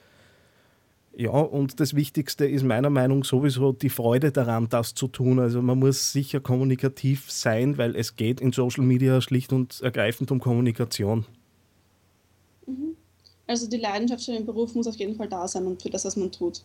Ja, 1.17 1.31
und 1.33 1.81
das 1.81 1.95
Wichtigste 1.95 2.47
ist 2.47 2.63
meiner 2.63 2.89
Meinung 2.89 3.21
nach 3.21 3.27
sowieso 3.27 3.73
die 3.73 3.89
Freude 3.89 4.31
daran, 4.31 4.69
das 4.69 4.95
zu 4.95 5.09
tun. 5.09 5.41
Also 5.41 5.61
man 5.61 5.79
muss 5.79 6.13
sicher 6.13 6.41
kommunikativ 6.41 7.31
sein, 7.31 7.79
weil 7.79 7.97
es 7.97 8.17
geht 8.17 8.41
in 8.41 8.53
Social 8.53 8.85
Media 8.85 9.21
schlicht 9.21 9.53
und 9.53 9.81
ergreifend 9.81 10.31
um 10.31 10.41
Kommunikation. 10.41 11.27
Mhm. 12.67 12.97
Also 13.47 13.69
die 13.69 13.79
Leidenschaft 13.79 14.25
für 14.25 14.33
den 14.33 14.47
Beruf 14.47 14.75
muss 14.77 14.87
auf 14.87 14.97
jeden 14.97 15.17
Fall 15.17 15.29
da 15.29 15.49
sein 15.49 15.67
und 15.67 15.83
für 15.83 15.91
das, 15.91 16.05
was 16.05 16.17
man 16.17 16.31
tut. 16.31 16.63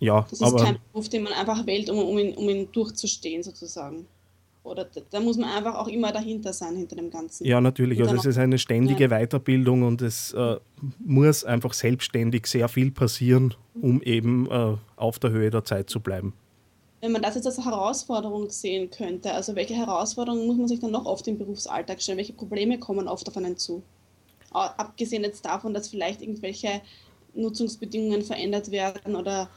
Ja, 0.00 0.22
das 0.22 0.32
ist 0.32 0.42
aber 0.42 0.62
kein 0.62 0.78
Beruf, 0.92 1.08
den 1.08 1.22
man 1.22 1.32
einfach 1.32 1.64
wählt, 1.66 1.88
um, 1.88 1.98
um, 1.98 2.18
ihn, 2.18 2.34
um 2.34 2.48
ihn 2.48 2.68
durchzustehen 2.72 3.42
sozusagen. 3.42 4.06
Oder 4.66 4.88
da 5.10 5.20
muss 5.20 5.36
man 5.36 5.48
einfach 5.48 5.76
auch 5.76 5.86
immer 5.86 6.10
dahinter 6.12 6.52
sein, 6.52 6.76
hinter 6.76 6.96
dem 6.96 7.10
Ganzen. 7.10 7.46
Ja, 7.46 7.60
natürlich. 7.60 8.00
Also 8.02 8.16
es 8.16 8.24
ist 8.24 8.38
eine 8.38 8.58
ständige 8.58 9.04
ja. 9.04 9.10
Weiterbildung 9.10 9.84
und 9.84 10.02
es 10.02 10.32
äh, 10.32 10.56
muss 10.98 11.44
einfach 11.44 11.72
selbstständig 11.72 12.46
sehr 12.46 12.68
viel 12.68 12.90
passieren, 12.90 13.54
um 13.80 14.02
eben 14.02 14.50
äh, 14.50 14.76
auf 14.96 15.18
der 15.20 15.30
Höhe 15.30 15.50
der 15.50 15.64
Zeit 15.64 15.88
zu 15.88 16.00
bleiben. 16.00 16.34
Wenn 17.00 17.12
man 17.12 17.22
das 17.22 17.36
jetzt 17.36 17.46
als 17.46 17.64
Herausforderung 17.64 18.50
sehen 18.50 18.90
könnte, 18.90 19.32
also 19.32 19.54
welche 19.54 19.74
Herausforderungen 19.74 20.46
muss 20.46 20.56
man 20.56 20.66
sich 20.66 20.80
dann 20.80 20.90
noch 20.90 21.04
oft 21.04 21.28
im 21.28 21.38
Berufsalltag 21.38 22.02
stellen? 22.02 22.18
Welche 22.18 22.32
Probleme 22.32 22.78
kommen 22.78 23.06
oft 23.06 23.28
auf 23.28 23.36
einen 23.36 23.56
zu? 23.56 23.82
Abgesehen 24.50 25.22
jetzt 25.22 25.44
davon, 25.44 25.74
dass 25.74 25.88
vielleicht 25.88 26.22
irgendwelche 26.22 26.80
Nutzungsbedingungen 27.34 28.22
verändert 28.22 28.70
werden 28.70 29.14
oder 29.14 29.48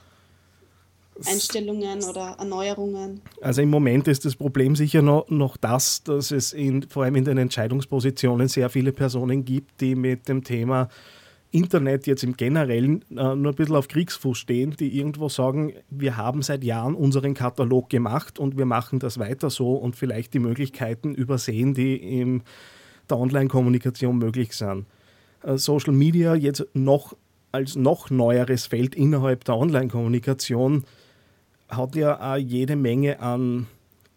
Einstellungen 1.25 2.03
oder 2.03 2.35
Erneuerungen? 2.39 3.21
Also 3.41 3.61
im 3.61 3.69
Moment 3.69 4.07
ist 4.07 4.25
das 4.25 4.35
Problem 4.35 4.75
sicher 4.75 5.01
noch, 5.01 5.29
noch 5.29 5.57
das, 5.57 6.03
dass 6.03 6.31
es 6.31 6.53
in, 6.53 6.83
vor 6.83 7.03
allem 7.03 7.15
in 7.15 7.25
den 7.25 7.37
Entscheidungspositionen 7.37 8.47
sehr 8.47 8.69
viele 8.69 8.91
Personen 8.91 9.45
gibt, 9.45 9.81
die 9.81 9.95
mit 9.95 10.27
dem 10.27 10.43
Thema 10.43 10.89
Internet 11.51 12.05
jetzt 12.05 12.23
im 12.23 12.37
Generellen 12.37 13.03
äh, 13.09 13.35
nur 13.35 13.51
ein 13.51 13.55
bisschen 13.55 13.75
auf 13.75 13.87
Kriegsfuß 13.87 14.37
stehen, 14.37 14.75
die 14.79 14.97
irgendwo 14.97 15.29
sagen, 15.29 15.73
wir 15.89 16.15
haben 16.15 16.43
seit 16.43 16.63
Jahren 16.63 16.93
unseren 16.93 17.33
Katalog 17.33 17.89
gemacht 17.89 18.37
und 18.37 18.57
wir 18.57 18.65
machen 18.65 18.99
das 18.99 19.17
weiter 19.17 19.49
so 19.49 19.73
und 19.73 19.95
vielleicht 19.95 20.33
die 20.35 20.39
Möglichkeiten 20.39 21.15
übersehen, 21.15 21.73
die 21.73 21.95
in 21.95 22.43
der 23.09 23.17
Online-Kommunikation 23.17 24.17
möglich 24.19 24.53
sind. 24.53 24.85
Äh, 25.43 25.57
Social 25.57 25.93
Media 25.93 26.35
jetzt 26.35 26.67
noch 26.73 27.15
als 27.51 27.75
noch 27.75 28.11
neueres 28.11 28.67
Feld 28.67 28.93
innerhalb 28.93 29.43
der 29.45 29.57
Online-Kommunikation 29.57 30.83
hat 31.69 31.95
ja 31.95 32.33
auch 32.33 32.37
jede 32.37 32.75
Menge 32.75 33.19
an 33.19 33.67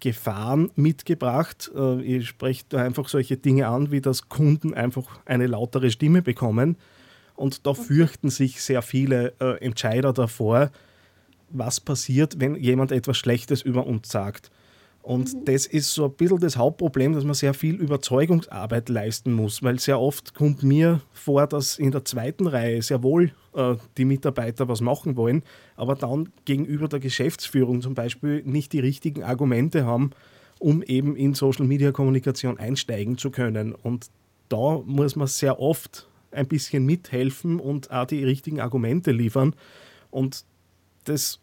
Gefahren 0.01 0.71
mitgebracht. 0.75 1.71
Äh, 1.77 2.03
ich 2.03 2.29
spreche 2.29 2.65
da 2.69 2.83
einfach 2.83 3.09
solche 3.09 3.37
Dinge 3.37 3.69
an, 3.69 3.93
wie 3.93 4.01
dass 4.01 4.29
Kunden 4.29 4.75
einfach 4.75 5.07
eine 5.25 5.47
lautere 5.47 5.91
Stimme 5.91 6.23
bekommen. 6.23 6.77
Und 7.37 7.67
da 7.67 7.75
fürchten 7.75 8.29
sich 8.29 8.63
sehr 8.63 8.83
viele 8.83 9.33
äh, 9.41 9.65
Entscheider 9.65 10.13
davor, 10.13 10.71
was 11.51 11.81
passiert, 11.81 12.41
wenn 12.41 12.57
jemand 12.57 12.93
etwas 12.93 13.17
Schlechtes 13.17 13.63
über 13.63 13.87
uns 13.87 14.09
sagt. 14.09 14.51
Und 15.03 15.49
das 15.49 15.67
ist 15.67 15.93
so 15.93 16.05
ein 16.05 16.13
bisschen 16.13 16.39
das 16.39 16.57
Hauptproblem, 16.57 17.13
dass 17.13 17.25
man 17.25 17.35
sehr 17.35 17.55
viel 17.55 17.75
Überzeugungsarbeit 17.75 18.89
leisten 18.89 19.33
muss, 19.33 19.61
weil 19.63 19.81
sehr 19.81 20.01
oft 20.01 20.33
kommt 20.33 20.63
mir 20.63 21.01
vor, 21.13 21.49
dass 21.49 21.77
in 21.79 21.91
der 21.91 22.05
zweiten 22.05 22.47
Reihe 22.47 22.81
sehr 22.83 23.03
wohl 23.03 23.33
äh, 23.55 23.75
die 23.99 24.05
Mitarbeiter 24.05 24.69
was 24.69 24.81
machen 24.81 25.17
wollen, 25.17 25.43
aber 25.75 25.97
dann 25.97 26.29
gegenüber 26.45 26.87
der 26.87 27.01
Geschäftsführung 27.01 27.83
zum 27.83 27.95
Beispiel 27.95 28.43
nicht 28.45 28.73
die 28.73 28.79
richtigen 28.79 29.25
Argumente 29.25 29.85
haben, 29.85 30.11
um 30.61 30.83
eben 30.85 31.17
in 31.17 31.35
Social-Media-Kommunikation 31.35 32.59
einsteigen 32.59 33.19
zu 33.19 33.33
können. 33.33 33.75
Und 33.75 34.09
da 34.49 34.81
muss 34.87 35.17
man 35.17 35.27
sehr 35.27 35.59
oft 35.59 36.07
ein 36.31 36.47
bisschen 36.47 36.87
mithelfen 36.87 37.59
und 37.59 37.91
auch 37.91 38.07
die 38.07 38.23
richtigen 38.23 38.61
Argumente 38.61 39.11
liefern. 39.11 39.57
Und 40.11 40.45
das 41.05 41.41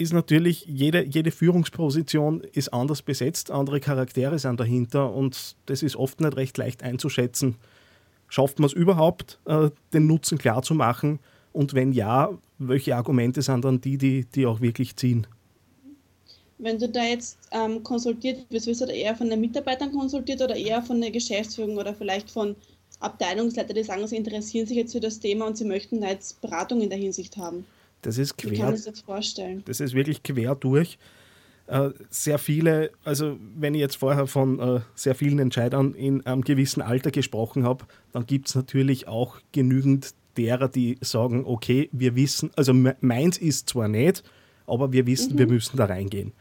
ist 0.00 0.12
natürlich, 0.12 0.64
jede, 0.66 1.04
jede 1.04 1.30
Führungsposition 1.30 2.40
ist 2.52 2.72
anders 2.72 3.02
besetzt, 3.02 3.50
andere 3.50 3.80
Charaktere 3.80 4.38
sind 4.38 4.58
dahinter 4.58 5.12
und 5.12 5.56
das 5.66 5.82
ist 5.82 5.96
oft 5.96 6.20
nicht 6.20 6.36
recht 6.36 6.56
leicht 6.56 6.82
einzuschätzen. 6.82 7.56
Schafft 8.28 8.58
man 8.58 8.66
es 8.66 8.72
überhaupt, 8.72 9.38
äh, 9.44 9.70
den 9.92 10.06
Nutzen 10.06 10.38
klar 10.38 10.62
zu 10.62 10.74
machen? 10.74 11.18
Und 11.52 11.74
wenn 11.74 11.92
ja, 11.92 12.30
welche 12.58 12.96
Argumente 12.96 13.42
sind 13.42 13.64
dann 13.64 13.80
die, 13.80 13.98
die, 13.98 14.24
die 14.24 14.46
auch 14.46 14.60
wirklich 14.60 14.96
ziehen? 14.96 15.26
Wenn 16.58 16.78
du 16.78 16.88
da 16.88 17.04
jetzt 17.04 17.38
ähm, 17.50 17.82
konsultiert 17.82 18.46
wirst, 18.50 18.66
wirst 18.66 18.80
du 18.80 18.86
da 18.86 18.92
eher 18.92 19.16
von 19.16 19.28
den 19.28 19.40
Mitarbeitern 19.40 19.92
konsultiert 19.92 20.40
oder 20.40 20.56
eher 20.56 20.82
von 20.82 21.00
der 21.00 21.10
Geschäftsführung 21.10 21.76
oder 21.76 21.94
vielleicht 21.94 22.30
von 22.30 22.54
Abteilungsleitern, 23.00 23.74
die 23.74 23.82
sagen, 23.82 24.06
sie 24.06 24.16
interessieren 24.16 24.66
sich 24.66 24.76
jetzt 24.76 24.92
für 24.92 25.00
das 25.00 25.20
Thema 25.20 25.46
und 25.46 25.56
sie 25.56 25.64
möchten 25.64 26.00
da 26.00 26.08
jetzt 26.08 26.40
Beratung 26.40 26.80
in 26.80 26.90
der 26.90 26.98
Hinsicht 26.98 27.36
haben? 27.36 27.64
Das 28.02 28.18
ist 28.18 28.38
quer. 28.38 28.50
Wie 28.50 28.58
kann 28.58 28.74
ich 28.74 28.84
das 28.84 29.00
vorstellen? 29.00 29.62
Das 29.66 29.80
ist 29.80 29.94
wirklich 29.94 30.22
quer 30.22 30.54
durch. 30.54 30.98
Äh, 31.66 31.90
sehr 32.08 32.38
viele, 32.38 32.90
also 33.04 33.38
wenn 33.56 33.74
ich 33.74 33.80
jetzt 33.80 33.96
vorher 33.96 34.26
von 34.26 34.58
äh, 34.58 34.80
sehr 34.96 35.14
vielen 35.14 35.38
Entscheidern 35.38 35.94
in 35.94 36.26
einem 36.26 36.42
gewissen 36.42 36.82
Alter 36.82 37.12
gesprochen 37.12 37.64
habe, 37.64 37.84
dann 38.12 38.26
gibt 38.26 38.48
es 38.48 38.56
natürlich 38.56 39.06
auch 39.06 39.38
genügend 39.52 40.14
derer, 40.36 40.68
die 40.68 40.98
sagen, 41.00 41.44
okay, 41.46 41.88
wir 41.92 42.16
wissen, 42.16 42.50
also 42.56 42.72
meins 42.72 43.38
ist 43.38 43.68
zwar 43.68 43.86
nicht, 43.86 44.24
aber 44.66 44.92
wir 44.92 45.06
wissen, 45.06 45.34
mhm. 45.34 45.38
wir 45.38 45.46
müssen 45.46 45.76
da 45.76 45.84
reingehen. 45.84 46.32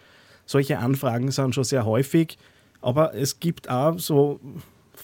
Solche 0.46 0.80
Anfragen 0.80 1.30
sind 1.30 1.54
schon 1.54 1.64
sehr 1.64 1.86
häufig, 1.86 2.40
aber 2.82 3.14
es 3.14 3.40
gibt 3.40 3.70
auch 3.70 4.00
so 4.00 4.40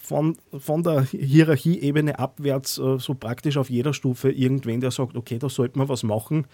von, 0.06 0.38
von 0.58 0.84
der 0.84 1.04
Hierarchieebene 1.04 2.20
abwärts 2.20 2.78
äh, 2.78 3.00
so 3.00 3.16
praktisch 3.16 3.58
auf 3.58 3.70
jeder 3.70 3.94
Stufe 3.94 4.32
irgendwen, 4.32 4.82
der 4.82 4.92
sagt, 4.92 5.16
okay, 5.16 5.40
da 5.40 5.50
sollte 5.50 5.78
man 5.78 5.90
was 5.90 6.04
machen. 6.04 6.46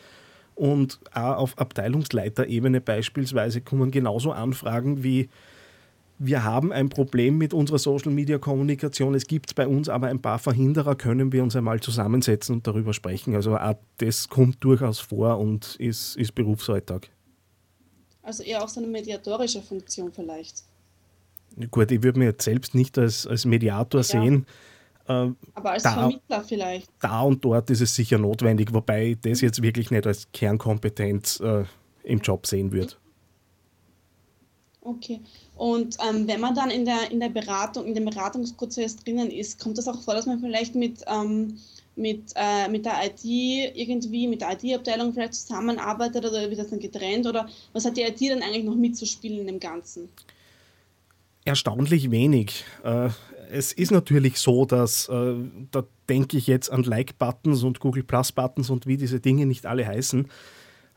Und 0.55 1.00
auch 1.13 1.38
auf 1.38 1.58
Abteilungsleiterebene 1.58 2.81
beispielsweise 2.81 3.62
kommen 3.62 3.91
genauso 3.91 4.31
Anfragen 4.31 5.03
wie, 5.03 5.29
wir 6.24 6.43
haben 6.43 6.72
ein 6.72 6.89
Problem 6.89 7.39
mit 7.39 7.51
unserer 7.51 7.79
Social-Media-Kommunikation, 7.79 9.15
es 9.15 9.25
gibt 9.25 9.55
bei 9.55 9.67
uns 9.67 9.89
aber 9.89 10.08
ein 10.08 10.22
paar 10.22 10.38
Verhinderer, 10.38 10.96
können 10.96 11.31
wir 11.31 11.41
uns 11.41 11.55
einmal 11.55 11.79
zusammensetzen 11.79 12.55
und 12.55 12.67
darüber 12.67 12.93
sprechen. 12.93 13.34
Also 13.36 13.58
auch 13.58 13.75
das 13.98 14.29
kommt 14.29 14.63
durchaus 14.63 15.00
vor 15.00 15.39
und 15.39 15.77
ist, 15.77 16.15
ist 16.17 16.36
Berufsalltag. 16.36 17.10
Also 18.22 18.43
eher 18.43 18.63
auch 18.63 18.70
so 18.70 18.79
eine 18.81 18.88
mediatorische 18.88 19.63
Funktion 19.63 20.12
vielleicht. 20.13 20.63
Gut, 21.70 21.91
ich 21.91 22.03
würde 22.03 22.20
mich 22.20 22.27
jetzt 22.27 22.43
selbst 22.43 22.75
nicht 22.75 22.98
als, 22.98 23.27
als 23.27 23.46
Mediator 23.46 24.01
ja. 24.01 24.03
sehen. 24.03 24.46
Äh, 25.08 25.31
Aber 25.53 25.72
als 25.72 25.84
da, 25.84 25.93
Vermittler 25.93 26.43
vielleicht. 26.43 26.89
Da 27.00 27.22
und 27.22 27.43
dort 27.43 27.70
ist 27.70 27.81
es 27.81 27.93
sicher 27.93 28.17
notwendig, 28.17 28.74
wobei 28.74 29.12
ich 29.12 29.22
das 29.22 29.41
jetzt 29.41 29.62
wirklich 29.62 29.91
nicht 29.91 30.08
als 30.08 30.31
Kernkompetenz 30.31 31.39
äh, 31.39 31.65
im 32.03 32.20
Job 32.20 32.48
sehen 32.48 32.72
würde. 32.72 32.93
Okay. 34.84 35.22
Und 35.55 35.98
ähm, 36.08 36.27
wenn 36.27 36.41
man 36.41 36.55
dann 36.55 36.72
in 36.72 36.86
der, 36.86 37.12
in 37.12 37.20
der 37.20 37.29
Beratung, 37.29 37.86
in 37.86 37.93
dem 37.93 38.05
Beratungsprozess 38.05 38.96
drinnen 38.98 39.29
ist, 39.29 39.60
kommt 39.60 39.77
das 39.77 39.88
auch 39.88 40.01
vor, 40.01 40.15
dass 40.15 40.25
man 40.25 40.39
vielleicht 40.39 40.74
mit, 40.74 41.03
ähm, 41.05 41.60
mit, 41.96 42.31
äh, 42.36 42.67
mit 42.67 42.86
der 42.86 42.93
IT 43.05 43.24
irgendwie, 43.24 44.27
mit 44.27 44.41
der 44.41 44.53
IT-Abteilung 44.53 45.13
vielleicht 45.13 45.36
zusammenarbeitet 45.36 46.25
oder 46.25 46.50
wird 46.50 46.58
das 46.58 46.70
dann 46.70 46.79
getrennt 46.79 47.27
oder 47.27 47.48
was 47.74 47.86
hat 47.86 47.96
die 47.96 48.01
IT 48.01 48.20
dann 48.22 48.41
eigentlich 48.41 48.63
noch 48.63 48.75
mitzuspielen 48.75 49.41
in 49.41 49.48
dem 49.48 49.60
Ganzen? 49.60 50.10
Erstaunlich 51.43 52.12
wenig. 52.12 52.65
Äh, 52.83 53.10
es 53.51 53.74
ist 53.74 53.91
natürlich 53.91 54.39
so, 54.39 54.65
dass, 54.65 55.10
äh, 55.10 55.36
da 55.71 55.83
denke 56.07 56.38
ich 56.38 56.48
jetzt 56.48 56.71
an 56.71 56.83
Like-Buttons 56.83 57.63
und 57.63 57.79
Google 57.79 58.03
Plus-Buttons 58.03 58.69
und 58.69 58.86
wie 58.86 58.98
diese 58.98 59.19
Dinge 59.19 59.45
nicht 59.45 59.65
alle 59.65 59.86
heißen, 59.86 60.27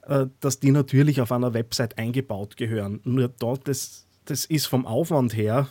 äh, 0.06 0.26
dass 0.40 0.60
die 0.60 0.70
natürlich 0.70 1.20
auf 1.20 1.32
einer 1.32 1.54
Website 1.54 1.98
eingebaut 1.98 2.56
gehören. 2.56 3.00
Nur 3.04 3.28
dort, 3.28 3.66
das, 3.68 4.06
das 4.26 4.44
ist 4.44 4.66
vom 4.66 4.86
Aufwand 4.86 5.36
her 5.36 5.68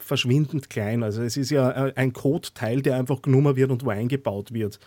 verschwindend 0.00 0.68
klein. 0.68 1.04
Also 1.04 1.22
es 1.22 1.36
ist 1.36 1.50
ja 1.50 1.68
ein 1.68 2.12
Code-Teil, 2.12 2.82
der 2.82 2.96
einfach 2.96 3.22
genommen 3.22 3.54
wird 3.54 3.70
und 3.70 3.84
wo 3.84 3.90
eingebaut 3.90 4.52
wird. 4.52 4.80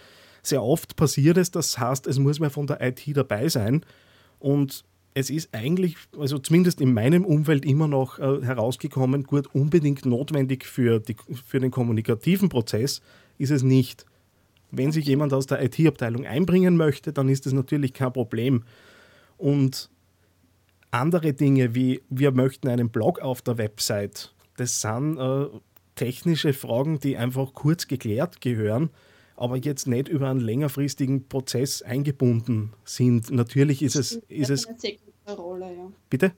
Sehr 0.43 0.61
oft 0.61 0.97
passiert 0.97 1.37
es, 1.37 1.51
das 1.51 1.79
heißt, 1.79 2.05
es 2.05 2.19
muss 2.19 2.41
mal 2.41 2.49
von 2.49 2.67
der 2.67 2.81
IT 2.81 3.01
dabei 3.15 3.47
sein 3.47 3.85
und 4.39 4.83
es 5.17 5.29
ist 5.29 5.55
eigentlich, 5.55 5.95
also 6.19 6.37
zumindest 6.37 6.81
in 6.81 6.93
meinem 6.93 7.23
Umfeld 7.23 7.65
immer 7.65 7.87
noch 7.87 8.19
äh, 8.19 8.41
herausgekommen, 8.41 9.23
gut, 9.23 9.47
unbedingt 9.55 10.05
notwendig 10.05 10.65
für, 10.65 10.99
die, 10.99 11.15
für 11.47 11.61
den 11.61 11.71
kommunikativen 11.71 12.49
Prozess 12.49 13.01
ist 13.37 13.49
es 13.49 13.63
nicht. 13.63 14.05
Wenn 14.71 14.91
sich 14.91 15.05
jemand 15.05 15.33
aus 15.33 15.47
der 15.47 15.63
IT-Abteilung 15.63 16.25
einbringen 16.25 16.75
möchte, 16.75 17.13
dann 17.13 17.29
ist 17.29 17.45
das 17.45 17.53
natürlich 17.53 17.93
kein 17.93 18.11
Problem. 18.11 18.63
Und 19.37 19.89
andere 20.91 21.33
Dinge 21.33 21.73
wie 21.75 22.01
wir 22.09 22.31
möchten 22.31 22.67
einen 22.67 22.89
Blog 22.89 23.19
auf 23.19 23.41
der 23.41 23.57
Website, 23.57 24.33
das 24.57 24.81
sind 24.81 25.17
äh, 25.17 25.45
technische 25.95 26.51
Fragen, 26.51 26.99
die 26.99 27.15
einfach 27.15 27.53
kurz 27.53 27.87
geklärt 27.87 28.41
gehören, 28.41 28.89
aber 29.37 29.55
jetzt 29.55 29.87
nicht 29.87 30.09
über 30.09 30.29
einen 30.29 30.41
längerfristigen 30.41 31.29
Prozess 31.29 31.81
eingebunden 31.81 32.73
sind. 32.83 33.31
Natürlich 33.31 33.81
ist 33.81 33.95
es. 33.95 34.15
Ist 34.27 34.49
es 34.49 34.67
Rolle, 35.33 35.73
ja. 35.75 35.91
Bitte? 36.09 36.33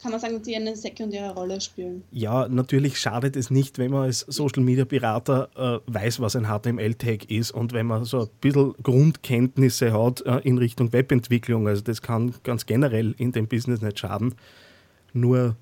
kann 0.00 0.12
man 0.12 0.20
sagen, 0.20 0.34
dass 0.34 0.42
die 0.42 0.56
eine 0.56 0.74
sekundäre 0.76 1.34
Rolle 1.34 1.60
spielen. 1.60 2.02
Ja, 2.10 2.48
natürlich 2.48 2.98
schadet 2.98 3.36
es 3.36 3.50
nicht, 3.50 3.78
wenn 3.78 3.90
man 3.90 4.04
als 4.04 4.20
Social 4.20 4.62
Media 4.62 4.84
Berater 4.84 5.50
äh, 5.56 5.92
weiß, 5.92 6.20
was 6.20 6.36
ein 6.36 6.46
HTML-Tag 6.46 7.30
ist 7.30 7.50
und 7.50 7.72
wenn 7.72 7.86
man 7.86 8.04
so 8.04 8.22
ein 8.22 8.28
bisschen 8.40 8.74
Grundkenntnisse 8.82 9.92
hat 9.92 10.22
äh, 10.22 10.38
in 10.38 10.56
Richtung 10.58 10.92
Webentwicklung. 10.92 11.68
Also 11.68 11.82
das 11.82 12.00
kann 12.00 12.34
ganz 12.44 12.64
generell 12.64 13.14
in 13.18 13.32
dem 13.32 13.46
Business 13.46 13.82
nicht 13.82 13.98
schaden. 13.98 14.34
Nur 15.12 15.56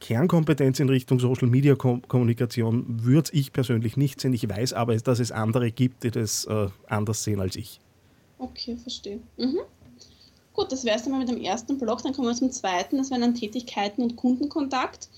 Kernkompetenz 0.00 0.80
in 0.80 0.88
Richtung 0.88 1.20
Social 1.20 1.48
Media 1.48 1.74
Kommunikation 1.74 3.04
würde 3.04 3.30
ich 3.34 3.52
persönlich 3.52 3.96
nicht 3.96 4.20
sehen. 4.20 4.32
Ich 4.32 4.48
weiß 4.48 4.72
aber, 4.72 4.96
dass 4.96 5.20
es 5.20 5.32
andere 5.32 5.70
gibt, 5.70 6.02
die 6.02 6.10
das 6.10 6.46
äh, 6.46 6.68
anders 6.86 7.24
sehen 7.24 7.40
als 7.40 7.56
ich. 7.56 7.78
Okay, 8.38 8.76
verstehe. 8.76 9.20
Mhm. 9.36 9.60
Gut, 10.54 10.70
das 10.70 10.84
wäre 10.84 10.96
es 10.96 11.02
dann 11.02 11.12
mal 11.12 11.20
mit 11.20 11.30
dem 11.30 11.40
ersten 11.40 11.78
Block. 11.78 12.02
Dann 12.02 12.12
kommen 12.12 12.28
wir 12.28 12.34
zum 12.34 12.50
zweiten. 12.50 12.98
Das 12.98 13.10
wären 13.10 13.22
dann 13.22 13.34
Tätigkeiten 13.34 14.02
und 14.02 14.16
Kundenkontakt. 14.16 15.08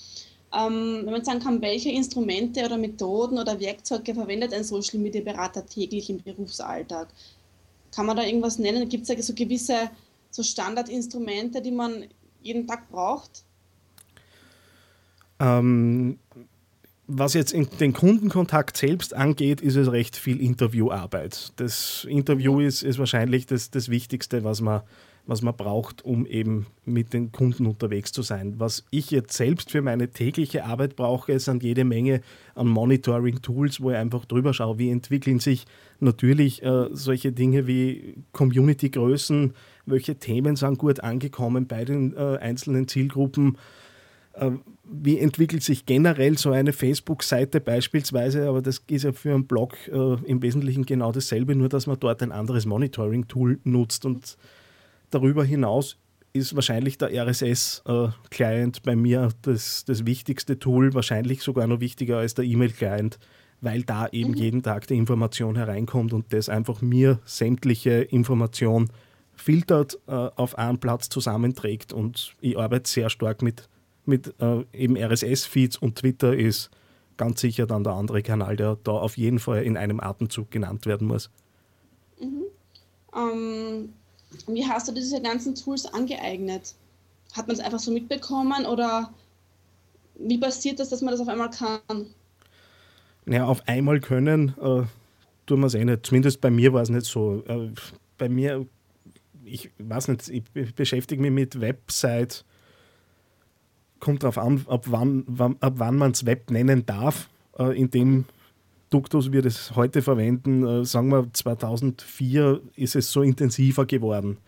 Ähm, 0.56 1.02
wenn 1.04 1.12
man 1.12 1.24
sagen 1.24 1.40
kann, 1.40 1.60
welche 1.60 1.90
Instrumente 1.90 2.64
oder 2.64 2.78
Methoden 2.78 3.38
oder 3.38 3.58
Werkzeuge 3.58 4.14
verwendet 4.14 4.54
ein 4.54 4.62
Social 4.62 5.00
Media 5.00 5.22
Berater 5.22 5.66
täglich 5.66 6.08
im 6.08 6.22
Berufsalltag? 6.22 7.08
Kann 7.92 8.06
man 8.06 8.16
da 8.16 8.22
irgendwas 8.22 8.58
nennen? 8.58 8.88
Gibt 8.88 9.08
es 9.08 9.16
da 9.16 9.20
so 9.20 9.34
gewisse 9.34 9.90
so 10.30 10.42
Standardinstrumente, 10.42 11.60
die 11.60 11.72
man 11.72 12.04
jeden 12.40 12.66
Tag 12.66 12.88
braucht? 12.90 13.44
Ähm, 15.40 16.18
was 17.06 17.34
jetzt 17.34 17.52
den 17.52 17.92
Kundenkontakt 17.92 18.76
selbst 18.76 19.14
angeht, 19.14 19.60
ist 19.60 19.76
es 19.76 19.90
recht 19.90 20.16
viel 20.16 20.40
Interviewarbeit. 20.40 21.52
Das 21.56 22.06
Interview 22.08 22.60
ist, 22.60 22.82
ist 22.82 22.98
wahrscheinlich 22.98 23.46
das, 23.46 23.70
das 23.70 23.88
Wichtigste, 23.88 24.44
was 24.44 24.60
man 24.60 24.82
was 25.26 25.40
man 25.40 25.56
braucht, 25.56 26.04
um 26.04 26.26
eben 26.26 26.66
mit 26.84 27.14
den 27.14 27.32
Kunden 27.32 27.66
unterwegs 27.66 28.12
zu 28.12 28.22
sein. 28.22 28.54
Was 28.58 28.84
ich 28.90 29.10
jetzt 29.10 29.34
selbst 29.34 29.70
für 29.70 29.80
meine 29.80 30.08
tägliche 30.10 30.64
Arbeit 30.64 30.96
brauche, 30.96 31.38
sind 31.38 31.62
jede 31.62 31.84
Menge 31.84 32.20
an 32.54 32.66
Monitoring-Tools, 32.68 33.80
wo 33.80 33.90
ich 33.90 33.96
einfach 33.96 34.26
drüber 34.26 34.52
schaue, 34.52 34.78
wie 34.78 34.90
entwickeln 34.90 35.38
sich 35.38 35.64
natürlich 36.00 36.62
äh, 36.62 36.88
solche 36.92 37.32
Dinge 37.32 37.66
wie 37.66 38.16
Community-Größen, 38.32 39.54
welche 39.86 40.16
Themen 40.16 40.56
sind 40.56 40.78
gut 40.78 41.00
angekommen 41.00 41.66
bei 41.66 41.84
den 41.84 42.14
äh, 42.14 42.36
einzelnen 42.38 42.86
Zielgruppen. 42.86 43.56
Äh, 44.34 44.50
wie 44.84 45.18
entwickelt 45.18 45.62
sich 45.62 45.86
generell 45.86 46.36
so 46.36 46.50
eine 46.50 46.74
Facebook-Seite 46.74 47.62
beispielsweise, 47.62 48.46
aber 48.46 48.60
das 48.60 48.82
ist 48.88 49.04
ja 49.04 49.12
für 49.12 49.32
einen 49.32 49.46
Blog 49.46 49.74
äh, 49.88 50.16
im 50.24 50.42
Wesentlichen 50.42 50.84
genau 50.84 51.12
dasselbe, 51.12 51.54
nur 51.54 51.70
dass 51.70 51.86
man 51.86 51.98
dort 51.98 52.22
ein 52.22 52.32
anderes 52.32 52.66
Monitoring-Tool 52.66 53.60
nutzt 53.64 54.04
und 54.04 54.36
darüber 55.10 55.44
hinaus 55.44 55.98
ist 56.34 56.54
wahrscheinlich 56.56 56.98
der 56.98 57.10
RSS-Client 57.26 58.82
bei 58.82 58.96
mir 58.96 59.30
das, 59.42 59.84
das 59.84 60.04
wichtigste 60.04 60.58
Tool, 60.58 60.92
wahrscheinlich 60.92 61.42
sogar 61.42 61.66
noch 61.68 61.80
wichtiger 61.80 62.18
als 62.18 62.34
der 62.34 62.44
E-Mail-Client, 62.44 63.20
weil 63.60 63.84
da 63.84 64.08
eben 64.08 64.32
mhm. 64.32 64.36
jeden 64.36 64.62
Tag 64.62 64.88
die 64.88 64.96
Information 64.96 65.54
hereinkommt 65.54 66.12
und 66.12 66.32
das 66.32 66.48
einfach 66.48 66.82
mir 66.82 67.20
sämtliche 67.24 68.02
Information 68.02 68.90
filtert, 69.36 69.98
äh, 70.08 70.12
auf 70.12 70.58
einen 70.58 70.78
Platz 70.78 71.08
zusammenträgt 71.08 71.92
und 71.92 72.34
ich 72.40 72.58
arbeite 72.58 72.90
sehr 72.90 73.10
stark 73.10 73.40
mit, 73.40 73.68
mit 74.04 74.34
äh, 74.40 74.64
eben 74.72 74.96
RSS-Feeds 74.96 75.76
und 75.76 75.96
Twitter 75.96 76.36
ist 76.36 76.70
ganz 77.16 77.40
sicher 77.40 77.66
dann 77.66 77.84
der 77.84 77.92
andere 77.92 78.22
Kanal, 78.22 78.56
der 78.56 78.76
da 78.82 78.92
auf 78.92 79.16
jeden 79.16 79.38
Fall 79.38 79.62
in 79.62 79.76
einem 79.76 80.00
Atemzug 80.00 80.50
genannt 80.50 80.84
werden 80.84 81.06
muss. 81.06 81.30
Mhm. 82.20 82.42
Ähm 83.14 83.88
wie 84.46 84.66
hast 84.66 84.88
du 84.88 84.92
diese 84.92 85.20
ganzen 85.20 85.54
Tools 85.54 85.86
angeeignet? 85.86 86.74
Hat 87.32 87.46
man 87.46 87.56
es 87.56 87.62
einfach 87.62 87.78
so 87.78 87.90
mitbekommen 87.90 88.66
oder 88.66 89.12
wie 90.16 90.38
passiert 90.38 90.78
das, 90.78 90.90
dass 90.90 91.02
man 91.02 91.12
das 91.12 91.20
auf 91.20 91.28
einmal 91.28 91.50
kann? 91.50 92.06
Ja, 93.26 93.46
auf 93.46 93.66
einmal 93.66 94.00
können 94.00 94.54
äh, 94.60 94.82
tun 95.46 95.60
wir 95.60 95.66
es 95.66 95.74
eh 95.74 95.84
nicht. 95.84 96.06
Zumindest 96.06 96.40
bei 96.40 96.50
mir 96.50 96.72
war 96.72 96.82
es 96.82 96.90
nicht 96.90 97.06
so. 97.06 97.42
Äh, 97.46 97.70
bei 98.18 98.28
mir, 98.28 98.66
ich 99.44 99.70
weiß 99.78 100.08
nicht, 100.08 100.28
ich 100.28 100.44
beschäftige 100.74 101.20
mich 101.20 101.32
mit 101.32 101.60
Website. 101.60 102.44
Kommt 104.00 104.22
darauf 104.22 104.38
an, 104.38 104.64
ab 104.68 104.84
wann, 104.86 105.24
wann, 105.26 105.56
wann 105.60 105.96
man 105.96 106.12
es 106.12 106.26
Web 106.26 106.50
nennen 106.50 106.84
darf. 106.86 107.28
Äh, 107.58 107.78
in 107.78 107.90
dem 107.90 108.26
Duktus 108.94 109.32
wir 109.32 109.42
das 109.42 109.74
heute 109.74 110.02
verwenden, 110.02 110.64
äh, 110.64 110.84
sagen 110.84 111.08
wir 111.08 111.26
2004 111.32 112.60
ist 112.76 112.94
es 112.94 113.10
so 113.10 113.22
intensiver 113.22 113.86
geworden. 113.86 114.38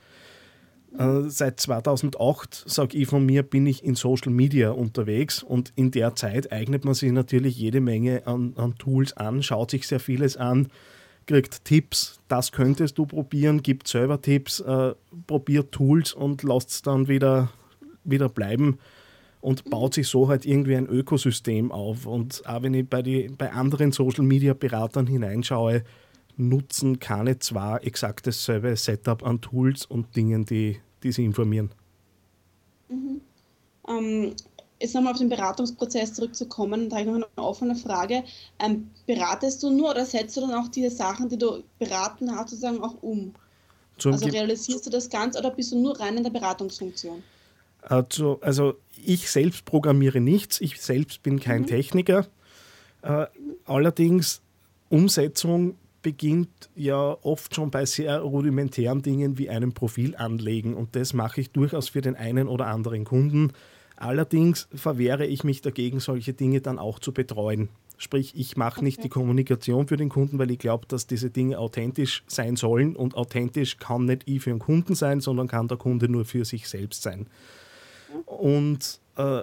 Äh, 0.97 1.23
seit 1.27 1.59
2008, 1.59 2.63
sage 2.65 2.97
ich 2.97 3.09
von 3.09 3.27
mir, 3.27 3.43
bin 3.43 3.67
ich 3.67 3.83
in 3.83 3.97
Social 3.97 4.31
Media 4.31 4.71
unterwegs 4.71 5.43
und 5.43 5.73
in 5.75 5.91
der 5.91 6.15
Zeit 6.15 6.53
eignet 6.53 6.85
man 6.85 6.95
sich 6.95 7.11
natürlich 7.11 7.59
jede 7.59 7.81
Menge 7.81 8.25
an, 8.29 8.53
an 8.55 8.77
Tools 8.79 9.17
an, 9.17 9.43
schaut 9.43 9.73
sich 9.73 9.89
sehr 9.89 9.99
vieles 9.99 10.37
an, 10.37 10.69
kriegt 11.27 11.65
Tipps, 11.65 12.21
das 12.29 12.53
könntest 12.53 12.99
du 12.99 13.07
probieren, 13.07 13.65
gibt 13.65 13.89
selber 13.89 14.23
Tipps, 14.23 14.61
äh, 14.61 14.95
probiert 15.27 15.73
Tools 15.73 16.13
und 16.13 16.45
lasst 16.45 16.71
es 16.71 16.83
dann 16.83 17.09
wieder, 17.09 17.51
wieder 18.05 18.29
bleiben 18.29 18.79
und 19.47 19.71
baut 19.71 19.95
sich 19.95 20.09
so 20.09 20.27
halt 20.27 20.45
irgendwie 20.45 20.75
ein 20.75 20.89
Ökosystem 20.89 21.71
auf. 21.71 22.05
Und 22.05 22.45
auch 22.49 22.63
wenn 22.63 22.75
ich 22.75 22.89
bei, 22.89 23.01
die, 23.01 23.29
bei 23.29 23.53
anderen 23.53 23.93
Social 23.93 24.25
Media 24.25 24.55
Beratern 24.55 25.07
hineinschaue, 25.07 25.85
nutzen 26.37 26.99
keine 26.99 27.39
zwar 27.39 27.85
exakt 27.85 28.27
dasselbe 28.27 28.75
Setup 28.75 29.25
an 29.25 29.41
Tools 29.41 29.87
und 29.87 30.17
Dingen, 30.17 30.45
die, 30.47 30.81
die 31.05 31.13
sie 31.13 31.25
informieren. 31.25 31.71
Mhm. 32.89 33.21
Ähm, 33.89 34.35
jetzt 34.81 34.97
nochmal 34.97 35.13
auf 35.13 35.21
den 35.21 35.29
Beratungsprozess 35.29 36.15
zurückzukommen, 36.15 36.91
da 36.91 36.97
habe 36.97 37.09
ich 37.09 37.17
noch 37.17 37.29
eine 37.37 37.47
offene 37.47 37.77
Frage. 37.77 38.25
Ähm, 38.59 38.91
beratest 39.07 39.63
du 39.63 39.71
nur 39.71 39.91
oder 39.91 40.05
setzt 40.05 40.37
du 40.37 40.41
dann 40.41 40.55
auch 40.55 40.67
diese 40.67 40.91
Sachen, 40.91 41.29
die 41.29 41.39
du 41.39 41.63
beraten 41.79 42.35
hast, 42.35 42.51
sozusagen 42.51 42.83
auch 42.83 43.01
um? 43.01 43.33
Zum 43.97 44.13
also 44.13 44.27
realisierst 44.27 44.87
du 44.87 44.91
das 44.91 45.09
Ganze 45.09 45.39
oder 45.39 45.53
bist 45.53 45.71
du 45.71 45.79
nur 45.79 46.01
rein 46.01 46.17
in 46.17 46.25
der 46.25 46.31
Beratungsfunktion? 46.31 47.23
Also, 47.89 48.41
also 48.41 48.75
ich 49.05 49.31
selbst 49.31 49.65
programmiere 49.65 50.21
nichts, 50.21 50.61
ich 50.61 50.81
selbst 50.81 51.23
bin 51.23 51.39
kein 51.39 51.63
mhm. 51.63 51.67
Techniker. 51.67 52.27
Äh, 53.03 53.27
allerdings, 53.65 54.43
Umsetzung 54.89 55.77
beginnt 56.03 56.71
ja 56.75 57.17
oft 57.23 57.55
schon 57.55 57.71
bei 57.71 57.85
sehr 57.85 58.21
rudimentären 58.21 59.03
Dingen 59.03 59.39
wie 59.39 59.49
einem 59.51 59.73
Profil 59.73 60.15
anlegen 60.17 60.75
und 60.75 60.95
das 60.95 61.15
mache 61.15 61.41
ich 61.41 61.51
durchaus 61.51 61.89
für 61.89 62.01
den 62.01 62.15
einen 62.15 62.49
oder 62.49 62.67
anderen 62.67 63.05
Kunden. 63.05 63.53
Allerdings 63.97 64.69
verwehre 64.75 65.27
ich 65.27 65.43
mich 65.43 65.63
dagegen, 65.63 66.01
solche 66.01 66.33
Dinge 66.33 66.61
dann 66.61 66.79
auch 66.79 66.99
zu 66.99 67.13
betreuen. 67.13 67.71
Sprich, 67.99 68.35
ich 68.37 68.57
mache 68.57 68.85
nicht 68.85 69.03
die 69.03 69.09
Kommunikation 69.09 69.89
für 69.89 69.97
den 69.97 70.11
Kunden, 70.11 70.39
weil 70.39 70.51
ich 70.51 70.59
glaube, 70.59 70.87
dass 70.87 71.07
diese 71.07 71.31
Dinge 71.31 71.59
authentisch 71.59 72.25
sein 72.27 72.57
sollen 72.57 72.95
und 72.95 73.17
authentisch 73.17 73.79
kann 73.79 74.05
nicht 74.05 74.25
ich 74.27 74.43
für 74.43 74.51
den 74.51 74.59
Kunden 74.59 74.95
sein, 74.95 75.21
sondern 75.21 75.49
kann 75.49 75.67
der 75.67 75.79
Kunde 75.79 76.09
nur 76.09 76.27
für 76.27 76.45
sich 76.45 76.69
selbst 76.69 77.03
sein. 77.03 77.27
Und 78.25 79.01
äh, 79.17 79.43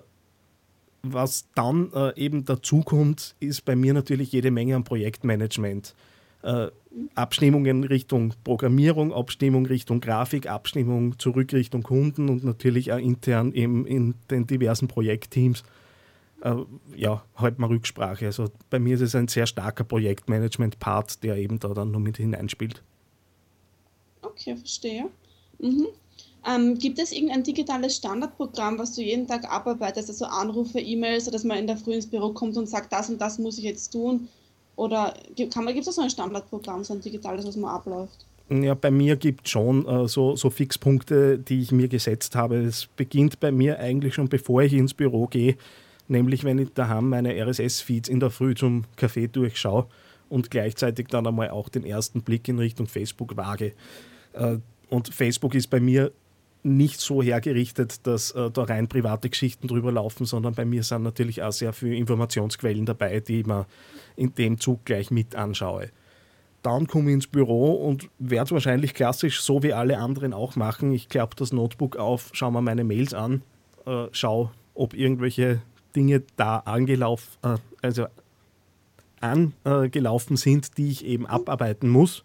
was 1.04 1.50
dann 1.54 1.92
äh, 1.94 2.18
eben 2.18 2.46
dazu 2.46 2.82
kommt, 2.82 3.36
ist 3.40 3.66
bei 3.66 3.76
mir 3.76 3.94
natürlich 3.94 4.32
jede 4.32 4.52
Menge 4.52 4.76
an 4.76 4.84
Projektmanagement. 4.84 5.94
Äh, 6.44 6.68
Abstimmungen 7.16 7.84
Richtung 7.84 8.34
Programmierung, 8.44 9.14
Abstimmung 9.14 9.66
Richtung 9.66 10.00
Grafik, 10.00 10.48
Abstimmung 10.48 11.18
zurück 11.20 11.52
Richtung 11.54 11.84
Kunden 11.84 12.30
und 12.30 12.44
natürlich 12.44 12.92
auch 12.92 12.98
intern 12.98 13.52
eben 13.54 13.86
in 13.86 14.14
den 14.30 14.48
diversen 14.48 14.88
Projektteams. 14.88 15.64
Äh, 16.42 16.56
ja, 16.96 17.24
halt 17.36 17.60
mal 17.60 17.68
Rücksprache. 17.68 18.26
Also 18.26 18.50
bei 18.70 18.80
mir 18.80 18.96
ist 18.96 19.02
es 19.02 19.16
ein 19.16 19.28
sehr 19.28 19.48
starker 19.48 19.84
Projektmanagement-Part, 19.84 21.24
der 21.24 21.38
eben 21.38 21.60
da 21.60 21.70
dann 21.70 21.92
nur 21.92 22.02
mit 22.02 22.18
hineinspielt. 22.18 22.84
Okay, 24.22 24.56
verstehe. 24.56 25.10
Mhm. 25.60 25.88
Ähm, 26.46 26.78
gibt 26.78 27.00
es 27.00 27.12
irgendein 27.12 27.44
digitales 27.44 27.96
Standardprogramm, 27.96 28.78
was 28.78 28.96
du 28.96 29.02
jeden 29.02 29.28
Tag 29.28 29.50
abarbeitest, 29.50 30.10
also 30.10 30.26
Anrufe, 30.26 30.80
E-Mails, 30.80 31.26
dass 31.26 31.44
man 31.46 31.58
in 31.58 31.68
der 31.68 31.78
Früh 31.78 31.94
ins 31.94 32.08
Büro 32.08 32.34
kommt 32.34 32.58
und 32.58 32.68
sagt, 32.68 32.92
das 32.92 33.10
und 33.10 33.22
das 33.22 33.40
muss 33.40 33.58
ich 33.58 33.64
jetzt 33.64 33.92
tun? 33.92 34.28
Oder 34.76 35.14
gibt 35.36 35.56
es 35.56 35.96
so 35.96 36.02
ein 36.02 36.10
Standardprogramm, 36.10 36.84
so 36.84 36.94
ein 36.94 37.02
digitales, 37.02 37.46
was 37.46 37.56
man 37.56 37.72
abläuft? 37.76 38.26
Ja, 38.50 38.74
bei 38.74 38.92
mir 38.92 39.16
gibt 39.16 39.46
es 39.46 39.52
schon 39.52 39.88
äh, 39.88 40.08
so, 40.08 40.36
so 40.36 40.50
Fixpunkte, 40.50 41.40
die 41.40 41.62
ich 41.62 41.72
mir 41.72 41.88
gesetzt 41.88 42.36
habe. 42.36 42.58
Es 42.58 42.88
beginnt 42.88 43.40
bei 43.40 43.52
mir 43.52 43.80
eigentlich 43.80 44.14
schon, 44.16 44.28
bevor 44.28 44.64
ich 44.64 44.74
ins 44.74 44.94
Büro 44.94 45.28
gehe, 45.28 45.56
nämlich 46.08 46.44
wenn 46.44 46.60
ich 46.60 46.74
daheim 46.74 47.10
meine 47.10 47.34
RSS-Feeds 47.34 48.10
in 48.10 48.20
der 48.20 48.32
Früh 48.32 48.54
zum 48.54 48.84
Kaffee 48.98 49.28
durchschaue 49.28 49.88
und 50.28 50.52
gleichzeitig 50.52 51.08
dann 51.08 51.26
einmal 51.26 51.52
auch 51.52 51.70
den 51.70 51.86
ersten 51.86 52.22
Blick 52.22 52.48
in 52.50 52.60
Richtung 52.60 52.88
Facebook 52.88 53.38
wage. 53.38 53.74
Äh, 54.34 54.58
und 54.90 55.14
Facebook 55.14 55.56
ist 55.56 55.70
bei 55.70 55.80
mir 55.80 56.12
nicht 56.64 57.02
so 57.02 57.22
hergerichtet, 57.22 58.08
dass 58.08 58.32
äh, 58.32 58.50
da 58.50 58.64
rein 58.64 58.88
private 58.88 59.30
Geschichten 59.30 59.68
drüber 59.68 59.92
laufen, 59.92 60.26
sondern 60.26 60.54
bei 60.54 60.66
mir 60.66 60.84
sind 60.84 61.04
natürlich 61.04 61.44
auch 61.44 61.52
sehr 61.52 61.74
viele 61.74 61.96
Informationsquellen 61.96 62.86
dabei, 62.86 63.20
die 63.20 63.42
ich 63.42 63.46
mir 63.46 63.66
in 64.16 64.34
dem 64.36 64.60
Zug 64.60 64.86
gleich 64.86 65.12
mit 65.12 65.36
anschaue. 65.36 65.90
Dann 66.62 66.88
komme 66.88 67.10
ich 67.10 67.16
ins 67.16 67.28
Büro 67.28 67.74
und 67.74 68.10
werde 68.20 68.52
wahrscheinlich 68.52 68.94
klassisch, 68.94 69.42
so 69.42 69.64
wie 69.64 69.74
alle 69.74 69.98
anderen 69.98 70.34
auch 70.34 70.56
machen. 70.56 70.94
Ich 70.94 71.10
klappe 71.10 71.36
das 71.36 71.52
Notebook 71.52 71.98
auf, 71.98 72.30
schaue 72.32 72.54
mir 72.54 72.62
meine 72.62 72.86
Mails 72.86 73.14
an, 73.14 73.42
äh, 73.86 74.06
schaue, 74.14 74.52
ob 74.74 74.94
irgendwelche 74.94 75.62
Dinge 75.94 76.24
da 76.38 76.60
angelaufen, 76.60 77.38
äh, 77.44 77.58
also 77.82 78.08
angelaufen 79.20 80.38
sind, 80.38 80.78
die 80.78 80.90
ich 80.90 81.06
eben 81.06 81.26
abarbeiten 81.26 81.90
muss. 81.90 82.24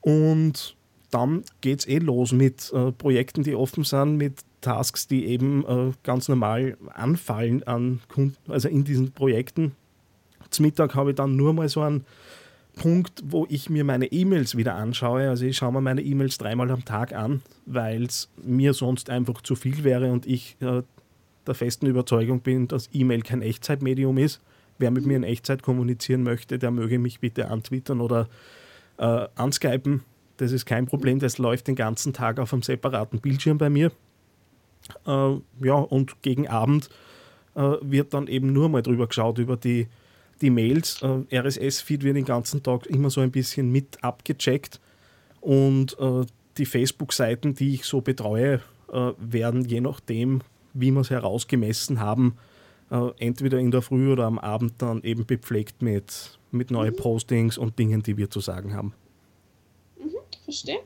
Und 0.00 0.76
dann 1.16 1.44
geht 1.62 1.80
es 1.80 1.88
eh 1.88 1.98
los 1.98 2.32
mit 2.32 2.70
äh, 2.74 2.92
Projekten, 2.92 3.42
die 3.42 3.54
offen 3.54 3.84
sind, 3.84 4.18
mit 4.18 4.40
Tasks, 4.60 5.06
die 5.06 5.24
eben 5.24 5.64
äh, 5.64 5.92
ganz 6.02 6.28
normal 6.28 6.76
anfallen 6.92 7.62
an 7.62 8.00
Kunden, 8.08 8.36
also 8.52 8.68
in 8.68 8.84
diesen 8.84 9.12
Projekten. 9.12 9.72
Zum 10.50 10.66
Mittag 10.66 10.94
habe 10.94 11.10
ich 11.10 11.16
dann 11.16 11.34
nur 11.34 11.54
mal 11.54 11.70
so 11.70 11.80
einen 11.80 12.04
Punkt, 12.74 13.22
wo 13.24 13.46
ich 13.48 13.70
mir 13.70 13.82
meine 13.82 14.12
E-Mails 14.12 14.58
wieder 14.58 14.74
anschaue. 14.74 15.30
Also 15.30 15.46
ich 15.46 15.56
schaue 15.56 15.72
mir 15.72 15.80
meine 15.80 16.02
E-Mails 16.02 16.36
dreimal 16.36 16.70
am 16.70 16.84
Tag 16.84 17.14
an, 17.14 17.40
weil 17.64 18.04
es 18.04 18.28
mir 18.44 18.74
sonst 18.74 19.08
einfach 19.08 19.40
zu 19.40 19.56
viel 19.56 19.84
wäre 19.84 20.12
und 20.12 20.26
ich 20.26 20.56
äh, 20.60 20.82
der 21.46 21.54
festen 21.54 21.86
Überzeugung 21.86 22.40
bin, 22.40 22.68
dass 22.68 22.90
E-Mail 22.92 23.22
kein 23.22 23.40
Echtzeitmedium 23.40 24.18
ist. 24.18 24.42
Wer 24.78 24.90
mit 24.90 25.06
mir 25.06 25.16
in 25.16 25.22
Echtzeit 25.22 25.62
kommunizieren 25.62 26.22
möchte, 26.22 26.58
der 26.58 26.70
möge 26.70 26.98
mich 26.98 27.20
bitte 27.20 27.48
antwittern 27.48 28.02
oder 28.02 28.28
äh, 28.98 29.26
anskypen. 29.34 30.02
Das 30.36 30.52
ist 30.52 30.66
kein 30.66 30.86
Problem, 30.86 31.18
das 31.18 31.38
läuft 31.38 31.68
den 31.68 31.76
ganzen 31.76 32.12
Tag 32.12 32.38
auf 32.38 32.52
einem 32.52 32.62
separaten 32.62 33.20
Bildschirm 33.20 33.58
bei 33.58 33.70
mir. 33.70 33.90
Äh, 35.06 35.36
ja, 35.60 35.74
und 35.74 36.22
gegen 36.22 36.48
Abend 36.48 36.90
äh, 37.54 37.60
wird 37.80 38.14
dann 38.14 38.26
eben 38.26 38.52
nur 38.52 38.68
mal 38.68 38.82
drüber 38.82 39.06
geschaut, 39.06 39.38
über 39.38 39.56
die, 39.56 39.88
die 40.40 40.50
Mails. 40.50 41.02
Äh, 41.02 41.38
RSS-Feed 41.38 42.04
wird 42.04 42.16
den 42.16 42.24
ganzen 42.24 42.62
Tag 42.62 42.86
immer 42.86 43.10
so 43.10 43.20
ein 43.20 43.30
bisschen 43.30 43.72
mit 43.72 44.02
abgecheckt. 44.04 44.80
Und 45.40 45.98
äh, 45.98 46.26
die 46.58 46.66
Facebook-Seiten, 46.66 47.54
die 47.54 47.74
ich 47.74 47.84
so 47.84 48.00
betreue, 48.00 48.60
äh, 48.92 49.12
werden 49.18 49.64
je 49.64 49.80
nachdem, 49.80 50.40
wie 50.74 50.90
wir 50.90 51.00
es 51.00 51.10
herausgemessen 51.10 52.00
haben, 52.00 52.36
äh, 52.90 53.10
entweder 53.18 53.58
in 53.58 53.70
der 53.70 53.82
Früh 53.82 54.12
oder 54.12 54.24
am 54.24 54.38
Abend 54.38 54.74
dann 54.78 55.02
eben 55.02 55.26
bepflegt 55.26 55.82
mit, 55.82 56.38
mit 56.50 56.70
neuen 56.70 56.92
mhm. 56.92 56.98
Postings 56.98 57.58
und 57.58 57.78
Dingen, 57.78 58.02
die 58.02 58.16
wir 58.16 58.30
zu 58.30 58.40
sagen 58.40 58.74
haben. 58.74 58.92
Verstehe. 60.46 60.78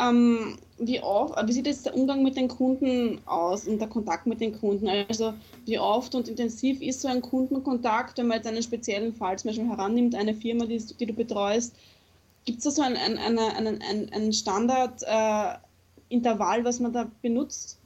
Ähm, 0.00 0.56
wie, 0.78 1.00
oft, 1.00 1.34
wie 1.46 1.52
sieht 1.52 1.66
jetzt 1.66 1.84
der 1.84 1.94
Umgang 1.94 2.22
mit 2.22 2.36
den 2.36 2.48
Kunden 2.48 3.20
aus 3.26 3.68
und 3.68 3.80
der 3.80 3.88
Kontakt 3.88 4.26
mit 4.26 4.40
den 4.40 4.58
Kunden? 4.58 4.88
Also 4.88 5.34
wie 5.66 5.78
oft 5.78 6.14
und 6.14 6.28
intensiv 6.28 6.80
ist 6.80 7.02
so 7.02 7.08
ein 7.08 7.20
Kundenkontakt, 7.20 8.16
wenn 8.16 8.28
man 8.28 8.38
jetzt 8.38 8.46
einen 8.46 8.62
speziellen 8.62 9.12
Fall 9.12 9.38
zum 9.38 9.50
Beispiel 9.50 9.68
herannimmt, 9.68 10.14
eine 10.14 10.34
Firma, 10.34 10.64
die, 10.64 10.78
die 10.78 11.06
du 11.06 11.12
betreust? 11.12 11.74
Gibt 12.46 12.58
es 12.58 12.64
da 12.64 12.70
so 12.70 12.82
ein, 12.82 12.96
ein, 12.96 13.18
ein, 13.18 13.38
ein, 13.38 14.12
ein 14.12 14.32
Standardintervall, 14.32 16.60
äh, 16.60 16.64
was 16.64 16.80
man 16.80 16.94
da 16.94 17.10
benutzt? 17.20 17.78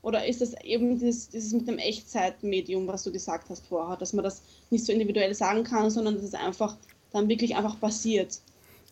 Oder 0.00 0.24
ist 0.24 0.40
es 0.40 0.54
eben 0.62 0.98
dieses, 0.98 1.28
dieses 1.30 1.52
mit 1.52 1.68
dem 1.68 1.78
Echtzeitmedium, 1.78 2.86
was 2.86 3.02
du 3.02 3.12
gesagt 3.12 3.50
hast 3.50 3.66
vorher, 3.66 3.96
dass 3.96 4.12
man 4.12 4.24
das 4.24 4.40
nicht 4.70 4.86
so 4.86 4.92
individuell 4.92 5.34
sagen 5.34 5.64
kann, 5.64 5.90
sondern 5.90 6.14
dass 6.14 6.22
es 6.22 6.34
einfach 6.34 6.76
dann 7.12 7.28
wirklich 7.28 7.56
einfach 7.56 7.78
passiert? 7.80 8.38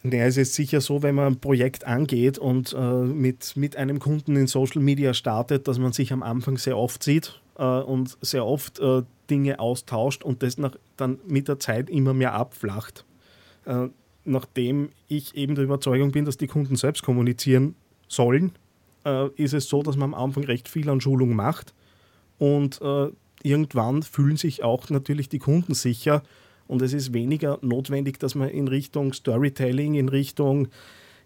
Ja, 0.05 0.25
es 0.25 0.37
ist 0.37 0.55
sicher 0.55 0.81
so, 0.81 1.03
wenn 1.03 1.15
man 1.15 1.27
ein 1.27 1.41
Projekt 1.41 1.87
angeht 1.87 2.39
und 2.39 2.75
äh, 2.75 2.79
mit, 2.79 3.57
mit 3.57 3.77
einem 3.77 3.99
Kunden 3.99 4.37
in 4.37 4.47
Social 4.47 4.83
Media 4.83 5.15
startet, 5.15 5.67
dass 5.67 5.79
man 5.79 5.93
sich 5.93 6.13
am 6.13 6.23
Anfang 6.23 6.59
sehr 6.59 6.77
oft 6.77 7.03
sieht 7.03 7.41
äh, 7.57 7.65
und 7.65 8.19
sehr 8.21 8.45
oft 8.45 8.79
äh, 8.81 9.03
Dinge 9.31 9.59
austauscht 9.61 10.23
und 10.23 10.43
das 10.43 10.59
nach, 10.59 10.77
dann 10.99 11.19
mit 11.27 11.49
der 11.49 11.59
Zeit 11.59 11.89
immer 11.89 12.13
mehr 12.13 12.35
abflacht. 12.35 13.07
Äh, 13.65 13.89
nachdem 14.27 14.91
ich 15.09 15.35
eben 15.35 15.55
der 15.55 15.65
Überzeugung 15.65 16.13
bin, 16.13 16.27
dass 16.27 16.37
die 16.37 16.49
Kunden 16.49 16.77
selbst 16.77 17.03
kommunizieren 17.03 17.75
sollen 18.07 18.53
äh, 19.05 19.29
ist 19.37 19.55
es 19.55 19.69
so, 19.69 19.83
dass 19.83 19.97
man 19.97 20.15
am 20.15 20.23
Anfang 20.23 20.45
recht 20.45 20.69
viel 20.69 20.89
an 20.89 21.01
Schulung 21.01 21.35
macht 21.35 21.75
und 22.39 22.81
äh, 22.83 23.09
irgendwann 23.43 24.03
fühlen 24.03 24.37
sich 24.37 24.63
auch 24.63 24.89
natürlich 24.91 25.29
die 25.29 25.39
Kunden 25.39 25.75
sicher 25.75 26.23
und 26.67 26.83
es 26.83 26.93
ist 26.93 27.13
weniger 27.13 27.59
notwendig, 27.63 28.19
dass 28.19 28.35
man 28.35 28.49
in 28.49 28.69
Richtung 28.69 29.13
Storytelling, 29.13 29.95
in 29.95 30.09
Richtung 30.09 30.69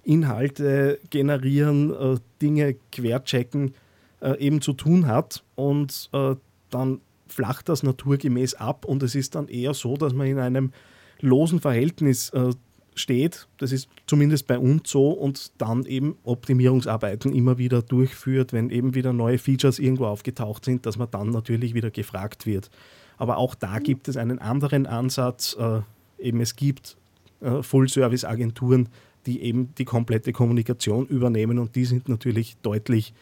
Inhalte 0.04 0.98
generieren, 1.10 1.92
äh, 1.92 2.16
Dinge 2.40 2.76
querchecken 2.92 3.74
äh, 4.20 4.38
eben 4.38 4.60
zu 4.60 4.72
tun 4.72 5.06
hat 5.06 5.44
und 5.54 6.08
äh, 6.12 6.34
dann 6.70 7.00
flacht 7.26 7.68
das 7.68 7.82
naturgemäß 7.82 8.54
ab 8.54 8.84
und 8.84 9.02
es 9.02 9.14
ist 9.14 9.34
dann 9.34 9.48
eher 9.48 9.74
so, 9.74 9.96
dass 9.96 10.12
man 10.14 10.26
in 10.26 10.38
einem 10.38 10.72
losen 11.20 11.60
Verhältnis 11.60 12.30
äh, 12.30 12.50
steht. 12.94 13.48
Das 13.58 13.72
ist 13.72 13.88
zumindest 14.06 14.46
bei 14.46 14.58
uns 14.58 14.90
so 14.90 15.10
und 15.10 15.52
dann 15.58 15.84
eben 15.84 16.16
Optimierungsarbeiten 16.24 17.34
immer 17.34 17.58
wieder 17.58 17.82
durchführt, 17.82 18.52
wenn 18.52 18.70
eben 18.70 18.94
wieder 18.94 19.12
neue 19.12 19.38
Features 19.38 19.78
irgendwo 19.78 20.06
aufgetaucht 20.06 20.64
sind, 20.64 20.86
dass 20.86 20.96
man 20.96 21.10
dann 21.10 21.30
natürlich 21.30 21.74
wieder 21.74 21.90
gefragt 21.90 22.46
wird. 22.46 22.70
Aber 23.18 23.36
auch 23.36 23.54
da 23.54 23.78
gibt 23.78 24.08
es 24.08 24.16
einen 24.16 24.38
anderen 24.38 24.86
Ansatz. 24.86 25.56
Äh, 25.58 25.80
eben 26.18 26.40
es 26.40 26.56
gibt 26.56 26.96
äh, 27.40 27.62
Full-Service-Agenturen, 27.62 28.88
die 29.26 29.42
eben 29.42 29.74
die 29.76 29.84
komplette 29.84 30.32
Kommunikation 30.32 31.06
übernehmen 31.06 31.58
und 31.58 31.76
die 31.76 31.84
sind 31.84 32.08
natürlich 32.08 32.56
deutlich 32.62 33.12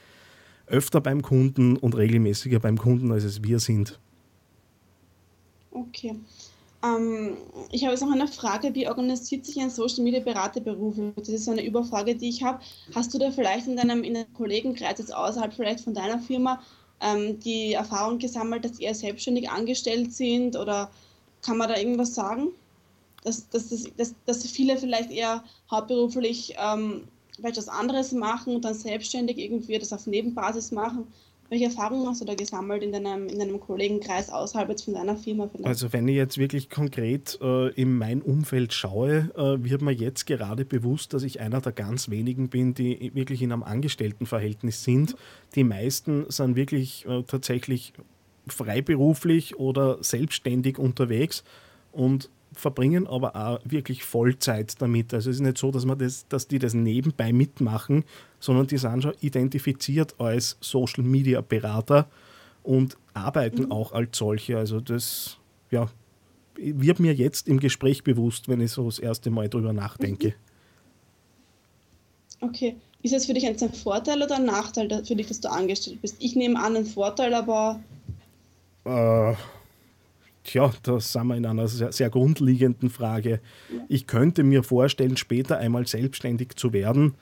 öfter 0.67 1.01
beim 1.01 1.23
Kunden 1.23 1.77
und 1.77 1.97
regelmäßiger 1.97 2.61
beim 2.61 2.79
Kunden, 2.79 3.13
als 3.13 3.25
es 3.25 3.43
wir 3.43 3.59
sind. 3.59 3.99
Okay. 5.71 6.17
Ähm, 6.85 7.37
ich 7.71 7.83
habe 7.83 7.93
jetzt 7.93 8.03
noch 8.03 8.13
eine 8.13 8.29
Frage, 8.29 8.75
wie 8.75 8.89
organisiert 8.89 9.45
sich 9.45 9.59
ein 9.61 9.71
Social 9.71 10.03
Media 10.03 10.21
Beraterberuf? 10.21 10.97
Das 11.17 11.29
ist 11.29 11.45
so 11.45 11.51
eine 11.51 11.65
Überfrage, 11.65 12.15
die 12.15 12.29
ich 12.29 12.43
habe. 12.43 12.61
Hast 12.95 13.15
du 13.15 13.19
da 13.19 13.31
vielleicht 13.31 13.67
in 13.67 13.77
deinem, 13.77 14.03
in 14.03 14.15
deinem 14.15 14.33
Kollegenkreis 14.35 14.99
jetzt 14.99 15.15
außerhalb 15.15 15.53
vielleicht 15.53 15.81
von 15.81 15.95
deiner 15.95 16.19
Firma 16.19 16.61
ähm, 17.01 17.39
die 17.41 17.75
Erfahrung 17.75 18.19
gesammelt, 18.19 18.65
dass 18.65 18.81
ihr 18.81 18.95
selbstständig 18.95 19.51
angestellt 19.51 20.13
sind 20.13 20.57
oder 20.57 20.91
kann 21.43 21.59
man 21.59 21.69
da 21.69 21.77
irgendwas 21.77 22.15
sagen? 22.15 22.49
Dass, 23.25 23.49
dass, 23.49 23.69
dass, 23.97 24.15
dass 24.25 24.47
viele 24.47 24.77
vielleicht 24.77 25.11
eher 25.11 25.43
hauptberuflich 25.71 26.55
ähm, 26.59 27.09
vielleicht 27.35 27.59
was 27.59 27.69
anderes 27.69 28.13
machen 28.13 28.57
und 28.57 28.65
dann 28.65 28.75
selbstständig 28.75 29.39
irgendwie 29.39 29.79
das 29.79 29.93
auf 29.93 30.07
Nebenbasis 30.07 30.73
machen. 30.73 31.07
Welche 31.49 31.67
Erfahrungen 31.67 32.09
hast 32.09 32.21
du 32.21 32.25
da 32.25 32.35
gesammelt 32.35 32.83
in 32.83 32.93
deinem, 32.93 33.29
in 33.29 33.39
deinem 33.39 33.61
Kollegenkreis 33.61 34.31
außerhalb 34.31 34.69
jetzt 34.69 34.85
von 34.85 34.95
deiner 34.95 35.17
Firma 35.17 35.49
vielleicht? 35.49 35.67
Also 35.67 35.93
wenn 35.93 36.09
ich 36.09 36.17
jetzt 36.17 36.39
wirklich 36.39 36.71
konkret 36.71 37.39
äh, 37.41 37.69
in 37.75 37.97
mein 37.97 38.21
Umfeld 38.21 38.73
schaue, 38.73 39.31
äh, 39.37 39.63
wird 39.65 39.83
mir 39.83 39.93
jetzt 39.93 40.27
gerade 40.27 40.65
bewusst, 40.65 41.15
dass 41.15 41.23
ich 41.23 41.41
einer 41.41 41.61
der 41.61 41.73
ganz 41.73 42.11
wenigen 42.11 42.49
bin, 42.49 42.75
die 42.75 43.13
wirklich 43.15 43.43
in 43.43 43.53
einem 43.53 43.63
Angestelltenverhältnis 43.63 44.83
sind. 44.83 45.15
Die 45.55 45.65
meisten 45.65 46.27
sind 46.29 46.57
wirklich 46.57 47.07
äh, 47.07 47.23
tatsächlich 47.23 47.93
freiberuflich 48.49 49.57
oder 49.57 50.03
selbstständig 50.03 50.79
unterwegs 50.79 51.45
und 51.93 52.29
verbringen 52.59 53.07
aber 53.07 53.37
auch 53.37 53.61
wirklich 53.65 54.05
Vollzeit 54.05 54.81
damit. 54.81 55.15
Also 55.15 55.31
es 55.31 55.37
ist 55.37 55.43
nicht 55.43 55.59
so, 55.59 55.71
dass, 55.71 55.85
man 55.85 55.99
das, 55.99 56.27
dass 56.29 56.49
die 56.49 56.59
das 56.59 56.75
nebenbei 56.75 57.33
mitmachen, 57.33 58.05
sondern 58.41 58.67
die 58.67 58.79
sind 58.79 59.03
schon 59.03 59.15
identifiziert 59.21 60.15
als 60.19 60.57
Social 60.61 61.05
Media 61.05 61.41
Berater 61.41 62.07
und 62.63 62.97
arbeiten 63.15 63.65
mhm. 63.65 63.73
auch 63.73 63.93
als 63.93 64.19
solche. 64.19 64.59
Also 64.59 64.81
das 64.81 65.39
ja, 65.71 65.89
wird 66.57 67.01
mir 67.01 67.15
jetzt 67.15 67.49
im 67.49 67.61
Gespräch 67.61 68.03
bewusst, 68.03 68.49
wenn 68.49 68.61
ich 68.61 68.73
so 68.73 68.87
das 68.87 68.99
erste 68.99 69.31
Mal 69.31 69.49
drüber 69.49 69.73
nachdenke. 69.73 70.29
Mhm. 70.29 70.35
Okay. 72.49 72.77
Ist 73.03 73.15
es 73.15 73.27
für 73.27 73.35
dich 73.35 73.47
ein 73.47 73.57
Vorteil 73.57 74.23
oder 74.23 74.37
ein 74.37 74.47
Nachteil 74.47 75.05
für 75.05 75.15
dich, 75.15 75.29
dass 75.29 75.41
du 75.41 75.49
angestellt 75.51 76.01
bist? 76.03 76.17
Ich 76.19 76.35
nehme 76.35 76.59
an, 76.61 76.77
ein 76.77 76.87
Vorteil, 76.87 77.35
aber. 77.35 77.81
Äh, 78.85 79.35
Tja, 80.47 80.71
da 80.85 81.01
sind 81.01 81.27
wir 81.27 81.37
in 81.37 81.45
einer 81.45 81.67
sehr, 81.67 81.91
sehr 81.91 82.09
grundlegenden 82.09 82.89
Frage. 82.89 83.41
Ich 83.89 84.07
könnte 84.07 84.45
mir 84.45 84.63
vorstellen, 84.63 85.17
später 85.17 85.59
einmal 85.59 85.89
selbstständig 85.89 86.55
zu 86.55 86.73
werden, 86.73 87.15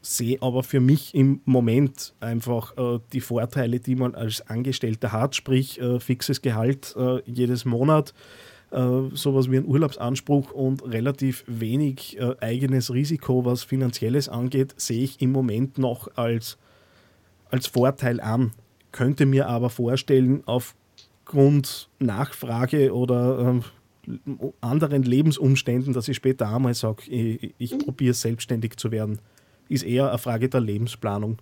sehe 0.00 0.40
aber 0.40 0.62
für 0.62 0.80
mich 0.80 1.14
im 1.14 1.42
Moment 1.44 2.14
einfach 2.18 2.74
äh, 2.78 2.98
die 3.12 3.20
Vorteile, 3.20 3.78
die 3.78 3.94
man 3.94 4.14
als 4.14 4.40
Angestellter 4.48 5.12
hat, 5.12 5.36
sprich 5.36 5.78
äh, 5.82 6.00
fixes 6.00 6.40
Gehalt 6.40 6.94
äh, 6.96 7.20
jedes 7.26 7.66
Monat, 7.66 8.14
äh, 8.70 8.78
sowas 9.12 9.50
wie 9.50 9.58
ein 9.58 9.66
Urlaubsanspruch 9.66 10.50
und 10.50 10.82
relativ 10.90 11.44
wenig 11.46 12.18
äh, 12.18 12.36
eigenes 12.40 12.90
Risiko, 12.90 13.44
was 13.44 13.64
finanzielles 13.64 14.30
angeht, 14.30 14.72
sehe 14.78 15.04
ich 15.04 15.20
im 15.20 15.30
Moment 15.30 15.76
noch 15.76 16.08
als, 16.16 16.56
als 17.50 17.66
Vorteil 17.66 18.18
an. 18.18 18.52
Könnte 18.92 19.26
mir 19.26 19.46
aber 19.46 19.68
vorstellen, 19.68 20.42
auf 20.46 20.74
aufgrund 21.26 21.88
Nachfrage 21.98 22.94
oder 22.94 23.38
ähm, 24.06 24.52
anderen 24.60 25.02
Lebensumständen, 25.02 25.92
dass 25.92 26.06
ich 26.06 26.16
später 26.16 26.48
einmal 26.48 26.74
sage, 26.74 27.10
ich, 27.10 27.52
ich 27.58 27.72
mhm. 27.72 27.78
probiere 27.78 28.14
selbstständig 28.14 28.76
zu 28.76 28.92
werden, 28.92 29.18
ist 29.68 29.82
eher 29.82 30.08
eine 30.08 30.18
Frage 30.18 30.48
der 30.48 30.60
Lebensplanung. 30.60 31.38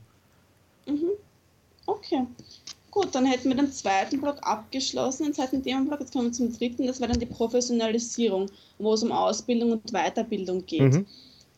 Okay. 1.85 2.23
Gut, 2.91 3.09
dann 3.15 3.27
hätten 3.27 3.49
wir 3.49 3.57
den 3.57 3.73
zweiten 3.73 4.21
Block 4.21 4.39
abgeschlossen, 4.41 5.25
den 5.25 5.35
zweiten 5.35 5.63
Themenblock. 5.63 6.01
Jetzt 6.01 6.13
kommen 6.13 6.27
wir 6.27 6.33
zum 6.33 6.57
dritten, 6.57 6.87
das 6.87 7.01
war 7.01 7.09
dann 7.09 7.19
die 7.19 7.27
Professionalisierung, 7.27 8.47
wo 8.79 8.95
es 8.95 9.03
um 9.03 9.13
Ausbildung 9.13 9.73
und 9.73 9.93
Weiterbildung 9.93 10.65
geht. 10.65 10.95
Mhm. 10.95 11.07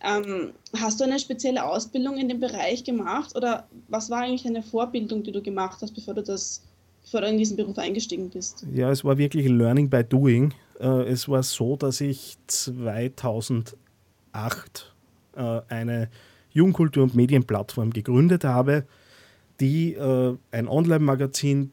Ähm, 0.01 0.53
hast 0.81 0.99
du 0.99 1.05
eine 1.05 1.19
spezielle 1.19 1.65
Ausbildung 1.65 2.17
in 2.17 2.29
dem 2.29 2.41
Bereich 2.41 2.83
gemacht 2.83 3.37
oder 3.37 3.69
was 3.89 4.11
war 4.11 4.23
eigentlich 4.23 4.47
eine 4.47 4.63
Vorbildung, 4.63 5.23
die 5.23 5.33
du 5.33 5.43
gemacht 5.43 5.79
hast, 5.81 5.95
bevor 5.95 6.15
du 6.15 6.23
das, 6.23 6.63
bevor 7.07 7.21
du 7.23 7.29
in 7.29 7.39
diesen 7.39 7.57
Beruf 7.57 7.79
eingestiegen 7.79 8.29
bist? 8.29 8.67
Ja, 8.75 8.91
es 8.91 9.05
war 9.05 9.17
wirklich 9.17 9.49
Learning 9.49 9.89
by 9.89 10.03
Doing. 10.05 10.53
Äh, 10.81 11.05
es 11.05 11.29
war 11.29 11.43
so, 11.45 11.77
dass 11.77 12.01
ich 12.01 12.37
2008 12.49 13.77
äh, 15.37 15.61
eine 15.69 16.11
Jugendkultur- 16.53 17.05
und 17.05 17.15
Medienplattform 17.15 17.91
gegründet 17.91 18.45
habe 18.45 18.85
die 19.59 19.95
äh, 19.95 20.37
ein 20.51 20.69
Online-Magazin 20.69 21.71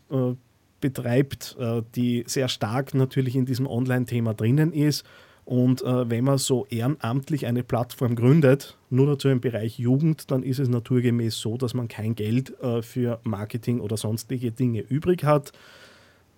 betreibt, 0.80 1.58
die 1.96 2.24
sehr 2.28 2.48
stark 2.48 2.94
natürlich 2.94 3.36
in 3.36 3.46
diesem 3.46 3.68
Online-Thema 3.68 4.34
drinnen 4.34 4.72
ist. 4.72 5.04
Und 5.46 5.82
äh, 5.82 6.10
wenn 6.10 6.24
man 6.24 6.38
so 6.38 6.66
ehrenamtlich 6.70 7.46
eine 7.46 7.64
Plattform 7.64 8.16
gründet, 8.16 8.78
nur 8.90 9.08
dazu 9.08 9.28
im 9.28 9.42
Bereich 9.42 9.78
Jugend, 9.78 10.32
dann 10.32 10.42
ist 10.42 10.60
es 10.60 10.70
naturgemäß 10.70 11.38
so, 11.38 11.58
dass 11.58 11.74
man 11.74 11.88
kein 11.88 12.16
Geld 12.16 12.58
äh, 12.62 12.82
für 12.82 13.20
Marketing 13.24 13.82
oder 13.82 13.98
sonstige 13.98 14.52
Dinge 14.52 14.82
übrig 14.82 15.24
hat. 15.24 15.52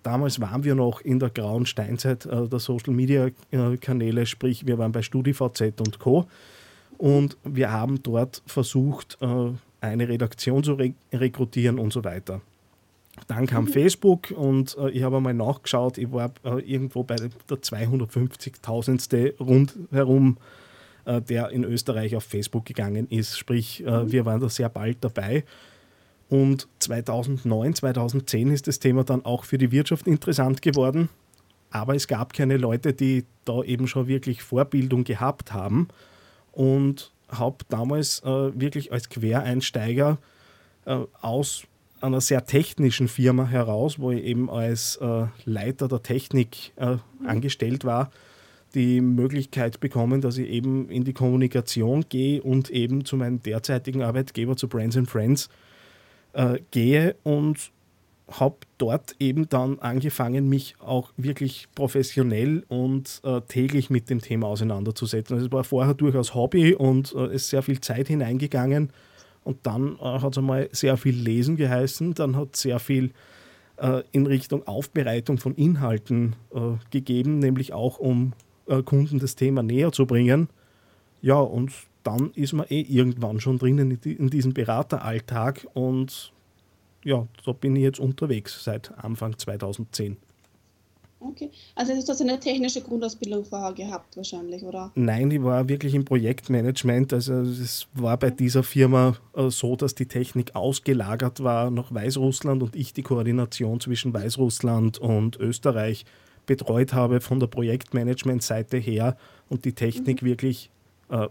Damals 0.02 0.40
waren 0.40 0.64
wir 0.64 0.74
noch 0.74 1.00
in 1.00 1.18
der 1.20 1.30
grauen 1.30 1.66
Steinzeit 1.66 2.26
äh, 2.26 2.48
der 2.48 2.58
Social-Media-Kanäle, 2.58 4.26
sprich 4.26 4.66
wir 4.66 4.78
waren 4.78 4.92
bei 4.92 5.02
StudiVZ 5.02 5.80
und 5.80 5.98
Co. 6.00 6.26
Und 6.98 7.36
wir 7.44 7.70
haben 7.70 8.02
dort 8.02 8.42
versucht, 8.46 9.18
eine 9.82 10.08
Redaktion 10.08 10.64
zu 10.64 10.72
re 10.72 10.94
rekrutieren 11.12 11.78
und 11.78 11.92
so 11.92 12.02
weiter. 12.04 12.40
Dann 13.26 13.46
kam 13.46 13.64
mhm. 13.64 13.68
Facebook 13.68 14.30
und 14.30 14.76
äh, 14.78 14.90
ich 14.90 15.02
habe 15.02 15.16
einmal 15.16 15.34
nachgeschaut, 15.34 15.98
ich 15.98 16.12
war 16.12 16.32
äh, 16.44 16.60
irgendwo 16.60 17.02
bei 17.02 17.16
der 17.16 17.30
250.000. 17.48 19.38
rundherum, 19.38 20.38
äh, 21.04 21.20
der 21.20 21.50
in 21.50 21.64
Österreich 21.64 22.14
auf 22.16 22.24
Facebook 22.24 22.64
gegangen 22.66 23.08
ist. 23.08 23.38
Sprich, 23.38 23.84
äh, 23.84 24.04
mhm. 24.04 24.12
wir 24.12 24.24
waren 24.26 24.40
da 24.40 24.48
sehr 24.48 24.68
bald 24.68 24.98
dabei. 25.00 25.44
Und 26.28 26.68
2009, 26.80 27.74
2010 27.74 28.50
ist 28.50 28.66
das 28.66 28.80
Thema 28.80 29.04
dann 29.04 29.24
auch 29.24 29.44
für 29.44 29.58
die 29.58 29.70
Wirtschaft 29.70 30.06
interessant 30.06 30.60
geworden. 30.62 31.08
Aber 31.70 31.94
es 31.94 32.06
gab 32.08 32.32
keine 32.32 32.56
Leute, 32.56 32.92
die 32.92 33.24
da 33.44 33.62
eben 33.62 33.86
schon 33.86 34.08
wirklich 34.08 34.42
Vorbildung 34.42 35.04
gehabt 35.04 35.52
haben. 35.52 35.88
Und 36.52 37.12
habe 37.28 37.58
damals 37.68 38.22
äh, 38.24 38.60
wirklich 38.60 38.92
als 38.92 39.08
Quereinsteiger 39.08 40.18
äh, 40.84 40.98
aus 41.20 41.64
einer 42.06 42.20
sehr 42.20 42.46
technischen 42.46 43.08
Firma 43.08 43.46
heraus, 43.46 43.98
wo 43.98 44.10
ich 44.10 44.24
eben 44.24 44.50
als 44.50 44.96
äh, 44.96 45.26
Leiter 45.44 45.88
der 45.88 46.02
Technik 46.02 46.72
äh, 46.76 46.96
angestellt 47.24 47.84
war, 47.84 48.10
die 48.74 49.00
Möglichkeit 49.00 49.80
bekommen, 49.80 50.20
dass 50.20 50.38
ich 50.38 50.48
eben 50.48 50.88
in 50.90 51.04
die 51.04 51.12
Kommunikation 51.12 52.04
gehe 52.08 52.42
und 52.42 52.70
eben 52.70 53.04
zu 53.04 53.16
meinem 53.16 53.42
derzeitigen 53.42 54.02
Arbeitgeber, 54.02 54.56
zu 54.56 54.68
Brands 54.68 54.96
and 54.96 55.10
Friends, 55.10 55.48
äh, 56.32 56.58
gehe 56.70 57.16
und 57.22 57.72
habe 58.28 58.56
dort 58.78 59.14
eben 59.20 59.48
dann 59.48 59.78
angefangen, 59.78 60.48
mich 60.48 60.74
auch 60.80 61.12
wirklich 61.16 61.68
professionell 61.74 62.64
und 62.68 63.20
äh, 63.24 63.40
täglich 63.42 63.88
mit 63.88 64.10
dem 64.10 64.20
Thema 64.20 64.48
auseinanderzusetzen. 64.48 65.34
Also 65.34 65.46
es 65.46 65.52
war 65.52 65.64
vorher 65.64 65.94
durchaus 65.94 66.34
Hobby 66.34 66.74
und 66.74 67.14
äh, 67.14 67.34
ist 67.34 67.48
sehr 67.48 67.62
viel 67.62 67.80
Zeit 67.80 68.08
hineingegangen. 68.08 68.90
Und 69.46 69.58
dann 69.62 69.96
äh, 70.00 70.02
hat 70.02 70.32
es 70.32 70.38
einmal 70.38 70.68
sehr 70.72 70.96
viel 70.96 71.14
Lesen 71.14 71.56
geheißen, 71.56 72.14
dann 72.14 72.34
hat 72.34 72.56
es 72.56 72.62
sehr 72.62 72.80
viel 72.80 73.12
äh, 73.76 74.02
in 74.10 74.26
Richtung 74.26 74.66
Aufbereitung 74.66 75.38
von 75.38 75.54
Inhalten 75.54 76.34
äh, 76.52 76.58
gegeben, 76.90 77.38
nämlich 77.38 77.72
auch 77.72 78.00
um 78.00 78.32
äh, 78.66 78.82
Kunden 78.82 79.20
das 79.20 79.36
Thema 79.36 79.62
näher 79.62 79.92
zu 79.92 80.04
bringen. 80.04 80.48
Ja, 81.22 81.38
und 81.38 81.72
dann 82.02 82.32
ist 82.32 82.54
man 82.54 82.66
eh 82.68 82.80
irgendwann 82.80 83.38
schon 83.38 83.58
drinnen 83.58 83.92
in 83.92 84.30
diesem 84.30 84.52
Berateralltag 84.52 85.64
und 85.74 86.32
ja, 87.04 87.28
da 87.44 87.52
bin 87.52 87.76
ich 87.76 87.82
jetzt 87.82 88.00
unterwegs 88.00 88.64
seit 88.64 88.98
Anfang 88.98 89.38
2010. 89.38 90.16
Okay, 91.18 91.50
also 91.74 91.94
du 91.94 92.06
hast 92.06 92.20
eine 92.20 92.38
technische 92.38 92.82
Grundausbildung 92.82 93.44
vorher 93.44 93.72
gehabt 93.72 94.16
wahrscheinlich, 94.16 94.62
oder? 94.62 94.92
Nein, 94.94 95.30
ich 95.30 95.42
war 95.42 95.66
wirklich 95.66 95.94
im 95.94 96.04
Projektmanagement. 96.04 97.14
Also 97.14 97.34
es 97.40 97.86
war 97.94 98.18
bei 98.18 98.30
dieser 98.30 98.62
Firma 98.62 99.16
äh, 99.34 99.48
so, 99.48 99.76
dass 99.76 99.94
die 99.94 100.06
Technik 100.06 100.54
ausgelagert 100.54 101.42
war 101.42 101.70
nach 101.70 101.92
Weißrussland 101.92 102.62
und 102.62 102.76
ich 102.76 102.92
die 102.92 103.02
Koordination 103.02 103.80
zwischen 103.80 104.12
Weißrussland 104.12 104.98
und 104.98 105.36
Österreich 105.36 106.04
betreut 106.44 106.92
habe 106.92 107.20
von 107.20 107.40
der 107.40 107.46
Projektmanagement-Seite 107.46 108.76
her 108.76 109.16
und 109.48 109.64
die 109.64 109.72
Technik 109.72 110.22
mhm. 110.22 110.26
wirklich 110.26 110.70
äh, 111.08 111.28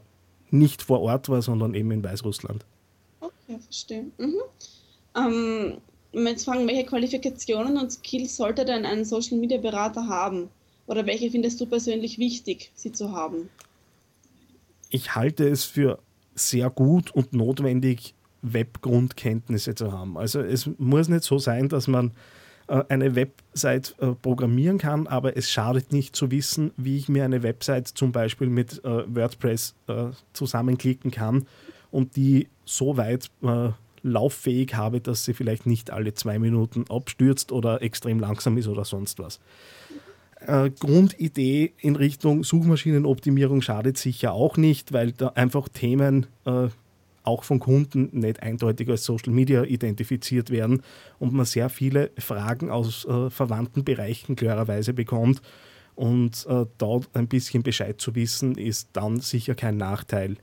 nicht 0.49 0.81
vor 0.81 1.01
Ort 1.01 1.29
war, 1.29 1.41
sondern 1.43 1.75
eben 1.75 1.91
in 1.91 2.03
Weißrussland. 2.03 2.65
Okay, 3.19 3.59
verstehe. 3.59 4.05
Mhm. 4.17 4.41
Ähm, 5.15 5.77
jetzt 6.15 6.45
fragen, 6.45 6.67
welche 6.67 6.85
Qualifikationen 6.85 7.77
und 7.77 7.91
Skills 7.91 8.35
sollte 8.37 8.65
denn 8.65 8.85
ein 8.85 9.05
Social 9.05 9.37
Media 9.37 9.57
Berater 9.57 10.07
haben? 10.07 10.49
Oder 10.87 11.05
welche 11.05 11.31
findest 11.31 11.59
du 11.61 11.65
persönlich 11.65 12.19
wichtig, 12.19 12.71
sie 12.75 12.91
zu 12.91 13.11
haben? 13.11 13.49
Ich 14.89 15.15
halte 15.15 15.47
es 15.47 15.63
für 15.63 15.99
sehr 16.35 16.69
gut 16.69 17.11
und 17.11 17.33
notwendig, 17.33 18.13
Webgrundkenntnisse 18.41 19.73
zu 19.73 19.91
haben. 19.91 20.17
Also 20.17 20.39
es 20.41 20.69
muss 20.77 21.09
nicht 21.09 21.23
so 21.23 21.39
sein, 21.39 21.67
dass 21.69 21.87
man 21.87 22.11
äh, 22.67 22.83
eine 22.89 23.15
Website 23.15 23.95
äh, 23.99 24.13
programmieren 24.13 24.77
kann, 24.77 25.07
aber 25.07 25.37
es 25.37 25.49
schadet 25.49 25.91
nicht 25.91 26.15
zu 26.15 26.31
wissen, 26.31 26.71
wie 26.77 26.97
ich 26.97 27.09
mir 27.09 27.25
eine 27.25 27.43
Website 27.43 27.87
zum 27.87 28.11
Beispiel 28.11 28.47
mit 28.47 28.83
äh, 28.83 29.15
WordPress 29.15 29.75
zusammenklicken 30.33 31.11
kann 31.11 31.47
und 31.91 32.15
die 32.15 32.47
so 32.65 32.97
weit 32.97 33.29
lauffähig 34.05 34.75
habe, 34.75 35.01
dass 35.01 35.25
sie 35.25 35.33
vielleicht 35.33 35.65
nicht 35.65 35.91
alle 35.91 36.13
zwei 36.13 36.37
Minuten 36.37 36.85
abstürzt 36.89 37.51
oder 37.51 37.81
extrem 37.81 38.19
langsam 38.19 38.57
ist 38.57 38.67
oder 38.67 38.85
sonst 38.85 39.19
was. 39.19 39.39
Äh, 40.41 40.69
Grundidee 40.69 41.73
in 41.79 41.95
Richtung 41.95 42.43
Suchmaschinenoptimierung 42.43 43.61
schadet 43.61 43.97
sicher 43.97 44.33
auch 44.33 44.57
nicht, 44.57 44.93
weil 44.93 45.11
da 45.11 45.29
einfach 45.29 45.67
Themen 45.69 46.27
äh, 46.45 46.67
auch 47.23 47.43
von 47.43 47.59
Kunden 47.59 48.09
nicht 48.11 48.43
eindeutig 48.43 48.87
als 48.89 49.05
Social 49.05 49.33
Media 49.33 49.63
identifiziert 49.63 50.51
werden 50.51 50.83
und 51.17 51.33
man 51.33 51.45
sehr 51.45 51.69
viele 51.69 52.11
Fragen 52.19 52.69
aus 52.69 53.05
äh, 53.05 53.31
verwandten 53.31 53.83
Bereichen 53.83 54.35
klarerweise 54.35 54.93
bekommt. 54.93 55.41
Und 55.95 56.45
äh, 56.47 56.65
dort 56.77 57.09
ein 57.13 57.27
bisschen 57.27 57.63
Bescheid 57.63 57.99
zu 57.99 58.13
wissen, 58.13 58.55
ist 58.55 58.89
dann 58.93 59.21
sicher 59.21 59.55
kein 59.55 59.77
Nachteil. 59.77 60.35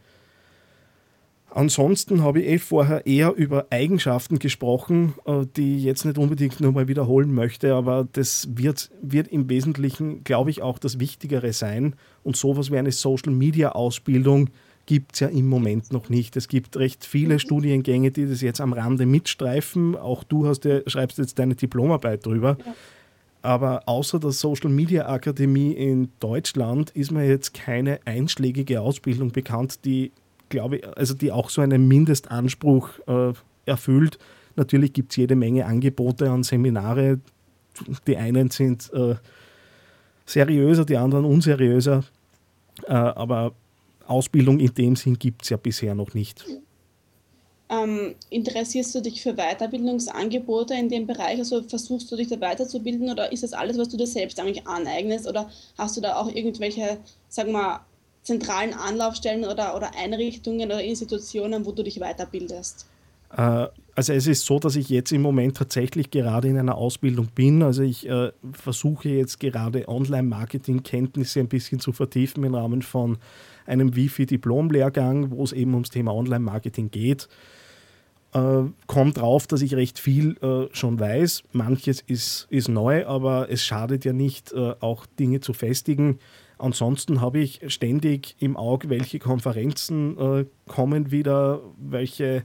Ansonsten 1.54 2.22
habe 2.22 2.40
ich 2.40 2.48
eh 2.48 2.58
vorher 2.58 3.06
eher 3.06 3.34
über 3.34 3.66
Eigenschaften 3.70 4.38
gesprochen, 4.38 5.14
äh, 5.26 5.44
die 5.56 5.76
ich 5.76 5.84
jetzt 5.84 6.04
nicht 6.04 6.16
unbedingt 6.16 6.60
nochmal 6.60 6.88
wiederholen 6.88 7.34
möchte, 7.34 7.74
aber 7.74 8.08
das 8.12 8.48
wird, 8.54 8.90
wird 9.02 9.28
im 9.28 9.50
Wesentlichen, 9.50 10.24
glaube 10.24 10.50
ich, 10.50 10.62
auch 10.62 10.78
das 10.78 10.98
Wichtigere 10.98 11.52
sein. 11.52 11.94
Und 12.22 12.36
sowas 12.36 12.70
wie 12.70 12.78
eine 12.78 12.92
Social-Media-Ausbildung 12.92 14.48
gibt 14.86 15.12
es 15.14 15.20
ja 15.20 15.28
im 15.28 15.48
Moment 15.48 15.92
noch 15.92 16.08
nicht. 16.08 16.36
Es 16.36 16.48
gibt 16.48 16.76
recht 16.76 17.04
viele 17.04 17.38
Studiengänge, 17.38 18.10
die 18.10 18.26
das 18.26 18.40
jetzt 18.40 18.60
am 18.60 18.72
Rande 18.72 19.04
mitstreifen. 19.04 19.94
Auch 19.96 20.24
du 20.24 20.46
hast 20.46 20.64
ja, 20.64 20.80
schreibst 20.86 21.18
jetzt 21.18 21.38
deine 21.38 21.54
Diplomarbeit 21.54 22.24
drüber. 22.24 22.56
Ja. 22.64 22.74
Aber 23.42 23.82
außer 23.86 24.20
der 24.20 24.30
Social 24.30 24.70
Media 24.70 25.08
Akademie 25.08 25.72
in 25.72 26.08
Deutschland 26.20 26.90
ist 26.90 27.10
mir 27.10 27.26
jetzt 27.26 27.52
keine 27.52 28.00
einschlägige 28.06 28.80
Ausbildung 28.80 29.32
bekannt, 29.32 29.84
die 29.84 30.12
glaube 30.52 30.76
ich, 30.76 30.96
also 30.96 31.14
die 31.14 31.32
auch 31.32 31.50
so 31.50 31.62
einen 31.62 31.88
Mindestanspruch 31.88 32.90
äh, 33.08 33.32
erfüllt. 33.66 34.18
Natürlich 34.54 34.92
gibt 34.92 35.10
es 35.10 35.16
jede 35.16 35.34
Menge 35.34 35.66
Angebote 35.66 36.30
an 36.30 36.44
Seminare. 36.44 37.18
Die 38.06 38.16
einen 38.16 38.50
sind 38.50 38.92
äh, 38.92 39.16
seriöser, 40.26 40.84
die 40.84 40.96
anderen 40.96 41.24
unseriöser. 41.24 42.04
Äh, 42.86 42.92
aber 42.92 43.54
Ausbildung 44.06 44.60
in 44.60 44.74
dem 44.74 44.94
Sinn 44.94 45.18
gibt 45.18 45.42
es 45.42 45.48
ja 45.48 45.56
bisher 45.56 45.94
noch 45.94 46.12
nicht. 46.14 46.44
Ähm, 47.70 48.14
interessierst 48.28 48.94
du 48.94 49.00
dich 49.00 49.22
für 49.22 49.32
Weiterbildungsangebote 49.34 50.74
in 50.74 50.90
dem 50.90 51.06
Bereich? 51.06 51.38
Also 51.38 51.62
versuchst 51.62 52.12
du 52.12 52.16
dich 52.16 52.28
da 52.28 52.38
weiterzubilden 52.38 53.10
oder 53.10 53.32
ist 53.32 53.42
das 53.42 53.54
alles, 53.54 53.78
was 53.78 53.88
du 53.88 53.96
dir 53.96 54.06
selbst 54.06 54.38
eigentlich 54.38 54.66
aneignest? 54.66 55.26
Oder 55.26 55.50
hast 55.78 55.96
du 55.96 56.02
da 56.02 56.16
auch 56.16 56.28
irgendwelche, 56.28 56.98
sagen 57.28 57.52
wir, 57.52 57.80
zentralen 58.22 58.74
Anlaufstellen 58.74 59.44
oder, 59.44 59.76
oder 59.76 59.92
Einrichtungen 59.96 60.66
oder 60.66 60.82
Institutionen, 60.82 61.66
wo 61.66 61.72
du 61.72 61.82
dich 61.82 61.98
weiterbildest? 61.98 62.86
Äh, 63.36 63.66
also 63.94 64.12
es 64.12 64.26
ist 64.26 64.46
so, 64.46 64.58
dass 64.58 64.76
ich 64.76 64.88
jetzt 64.88 65.12
im 65.12 65.22
Moment 65.22 65.56
tatsächlich 65.56 66.10
gerade 66.10 66.48
in 66.48 66.58
einer 66.58 66.76
Ausbildung 66.76 67.28
bin. 67.34 67.62
Also 67.62 67.82
ich 67.82 68.08
äh, 68.08 68.32
versuche 68.52 69.08
jetzt 69.08 69.40
gerade 69.40 69.88
Online-Marketing-Kenntnisse 69.88 71.40
ein 71.40 71.48
bisschen 71.48 71.80
zu 71.80 71.92
vertiefen 71.92 72.44
im 72.44 72.54
Rahmen 72.54 72.82
von 72.82 73.18
einem 73.66 73.94
Wifi-Diplom-Lehrgang, 73.94 75.30
wo 75.30 75.44
es 75.44 75.52
eben 75.52 75.74
ums 75.74 75.90
Thema 75.90 76.14
Online-Marketing 76.14 76.90
geht. 76.90 77.28
Äh, 78.32 78.62
kommt 78.86 79.18
drauf, 79.18 79.46
dass 79.46 79.60
ich 79.60 79.74
recht 79.74 79.98
viel 79.98 80.36
äh, 80.42 80.74
schon 80.74 80.98
weiß. 80.98 81.42
Manches 81.52 82.00
ist, 82.00 82.46
ist 82.48 82.68
neu, 82.68 83.06
aber 83.06 83.50
es 83.50 83.62
schadet 83.62 84.06
ja 84.06 84.14
nicht, 84.14 84.52
äh, 84.52 84.74
auch 84.80 85.04
Dinge 85.04 85.40
zu 85.40 85.52
festigen. 85.52 86.18
Ansonsten 86.62 87.20
habe 87.20 87.40
ich 87.40 87.60
ständig 87.66 88.36
im 88.38 88.56
Auge, 88.56 88.88
welche 88.88 89.18
Konferenzen 89.18 90.16
äh, 90.16 90.44
kommen 90.68 91.10
wieder, 91.10 91.60
welche, 91.76 92.44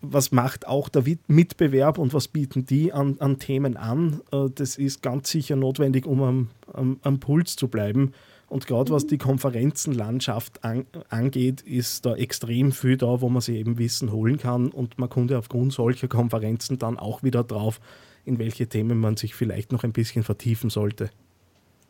was 0.00 0.32
macht 0.32 0.66
auch 0.66 0.88
der 0.88 1.04
Mitbewerb 1.28 1.98
und 1.98 2.12
was 2.12 2.26
bieten 2.26 2.66
die 2.66 2.92
an, 2.92 3.16
an 3.20 3.38
Themen 3.38 3.76
an. 3.76 4.20
Äh, 4.32 4.50
das 4.52 4.76
ist 4.76 5.00
ganz 5.00 5.30
sicher 5.30 5.54
notwendig, 5.54 6.06
um 6.06 6.22
am, 6.22 6.50
am, 6.72 6.98
am 7.02 7.20
Puls 7.20 7.54
zu 7.54 7.68
bleiben. 7.68 8.10
Und 8.48 8.66
gerade 8.66 8.90
was 8.90 9.06
die 9.06 9.18
Konferenzenlandschaft 9.18 10.64
an, 10.64 10.84
angeht, 11.08 11.60
ist 11.60 12.04
da 12.04 12.16
extrem 12.16 12.72
viel 12.72 12.96
da, 12.96 13.20
wo 13.20 13.28
man 13.28 13.42
sich 13.42 13.58
eben 13.58 13.78
Wissen 13.78 14.10
holen 14.10 14.38
kann. 14.38 14.72
Und 14.72 14.98
man 14.98 15.08
kommt 15.08 15.30
ja 15.30 15.38
aufgrund 15.38 15.72
solcher 15.72 16.08
Konferenzen 16.08 16.80
dann 16.80 16.98
auch 16.98 17.22
wieder 17.22 17.44
drauf, 17.44 17.80
in 18.24 18.40
welche 18.40 18.66
Themen 18.66 18.98
man 18.98 19.16
sich 19.16 19.36
vielleicht 19.36 19.70
noch 19.70 19.84
ein 19.84 19.92
bisschen 19.92 20.24
vertiefen 20.24 20.68
sollte. 20.68 21.10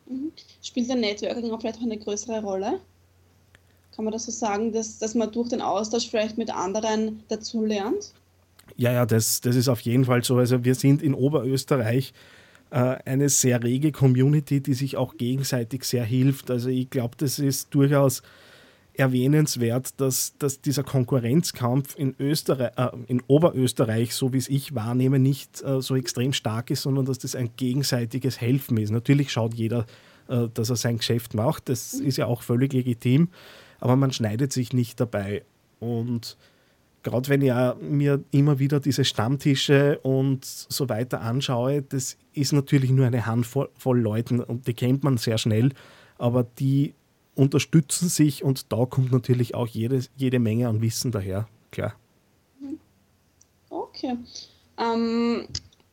Mhm. 0.06 0.32
Spielt 0.62 0.88
der 0.88 0.96
Networking 0.96 1.50
auch 1.50 1.60
vielleicht 1.60 1.78
auch 1.78 1.82
eine 1.82 1.98
größere 1.98 2.42
Rolle? 2.42 2.80
Kann 3.94 4.04
man 4.04 4.12
das 4.12 4.26
so 4.26 4.32
sagen, 4.32 4.72
dass, 4.72 4.98
dass 4.98 5.14
man 5.14 5.30
durch 5.30 5.48
den 5.48 5.60
Austausch 5.60 6.08
vielleicht 6.08 6.36
mit 6.36 6.54
anderen 6.54 7.22
dazulernt? 7.28 8.12
Ja, 8.76 8.92
ja, 8.92 9.06
das, 9.06 9.40
das 9.40 9.54
ist 9.56 9.68
auf 9.68 9.80
jeden 9.80 10.04
Fall 10.04 10.24
so. 10.24 10.36
Also 10.36 10.64
wir 10.64 10.74
sind 10.74 11.02
in 11.02 11.14
Oberösterreich 11.14 12.12
äh, 12.70 12.96
eine 13.04 13.28
sehr 13.28 13.62
rege 13.62 13.92
Community, 13.92 14.60
die 14.60 14.74
sich 14.74 14.96
auch 14.96 15.16
gegenseitig 15.16 15.84
sehr 15.84 16.04
hilft. 16.04 16.50
Also 16.50 16.70
ich 16.70 16.90
glaube, 16.90 17.14
das 17.18 17.38
ist 17.38 17.72
durchaus 17.72 18.22
erwähnenswert, 18.96 20.00
dass, 20.00 20.36
dass 20.38 20.60
dieser 20.60 20.84
Konkurrenzkampf 20.84 21.96
in, 21.96 22.14
Österreich, 22.18 22.72
äh, 22.76 22.90
in 23.06 23.22
Oberösterreich, 23.26 24.14
so 24.14 24.32
wie 24.32 24.38
es 24.38 24.48
ich 24.48 24.74
wahrnehme, 24.74 25.18
nicht 25.18 25.62
äh, 25.62 25.80
so 25.80 25.96
extrem 25.96 26.32
stark 26.32 26.70
ist, 26.70 26.82
sondern 26.82 27.04
dass 27.04 27.18
das 27.18 27.34
ein 27.34 27.50
gegenseitiges 27.56 28.40
Helfen 28.40 28.76
ist. 28.76 28.90
Natürlich 28.90 29.32
schaut 29.32 29.54
jeder, 29.54 29.86
äh, 30.28 30.48
dass 30.52 30.70
er 30.70 30.76
sein 30.76 30.98
Geschäft 30.98 31.34
macht, 31.34 31.68
das 31.68 31.94
ist 31.94 32.18
ja 32.18 32.26
auch 32.26 32.42
völlig 32.42 32.72
legitim, 32.72 33.28
aber 33.80 33.96
man 33.96 34.12
schneidet 34.12 34.52
sich 34.52 34.72
nicht 34.72 35.00
dabei. 35.00 35.42
Und 35.80 36.36
gerade 37.02 37.28
wenn 37.28 37.42
ich 37.42 37.52
mir 37.80 38.22
immer 38.30 38.58
wieder 38.58 38.80
diese 38.80 39.04
Stammtische 39.04 39.98
und 40.02 40.44
so 40.44 40.88
weiter 40.88 41.20
anschaue, 41.20 41.82
das 41.82 42.16
ist 42.32 42.52
natürlich 42.52 42.90
nur 42.90 43.06
eine 43.06 43.26
Handvoll 43.26 43.68
Leuten 43.84 44.40
und 44.40 44.66
die 44.66 44.74
kennt 44.74 45.04
man 45.04 45.16
sehr 45.16 45.38
schnell, 45.38 45.70
aber 46.16 46.44
die 46.44 46.94
unterstützen 47.34 48.08
sich 48.08 48.44
und 48.44 48.72
da 48.72 48.86
kommt 48.86 49.12
natürlich 49.12 49.54
auch 49.54 49.66
jede, 49.66 50.04
jede 50.16 50.38
Menge 50.38 50.68
an 50.68 50.80
Wissen 50.80 51.10
daher, 51.10 51.48
klar. 51.70 51.94
Okay. 53.70 54.16
Ähm, 54.78 55.46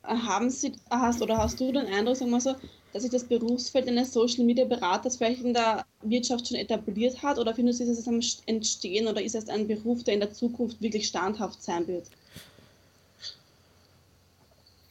haben 0.03 0.49
Sie, 0.49 0.73
hast 0.89 1.21
oder 1.21 1.37
hast 1.37 1.59
du 1.59 1.71
den 1.71 1.85
Eindruck, 1.87 2.15
sagen 2.15 2.31
wir 2.31 2.41
so, 2.41 2.55
dass 2.93 3.03
sich 3.03 3.11
das 3.11 3.23
Berufsfeld 3.23 3.87
eines 3.87 4.11
Social 4.11 4.43
Media 4.43 4.65
Beraters 4.65 5.17
vielleicht 5.17 5.43
in 5.43 5.53
der 5.53 5.85
Wirtschaft 6.01 6.47
schon 6.47 6.57
etabliert 6.57 7.21
hat 7.21 7.37
oder 7.37 7.53
findest 7.53 7.79
du, 7.79 7.83
ist 7.85 7.99
es 7.99 8.07
am 8.07 8.19
Entstehen 8.47 9.07
oder 9.07 9.21
ist 9.21 9.35
es 9.35 9.47
ein 9.49 9.67
Beruf, 9.67 10.03
der 10.03 10.15
in 10.15 10.19
der 10.19 10.33
Zukunft 10.33 10.81
wirklich 10.81 11.07
standhaft 11.07 11.61
sein 11.63 11.87
wird? 11.87 12.07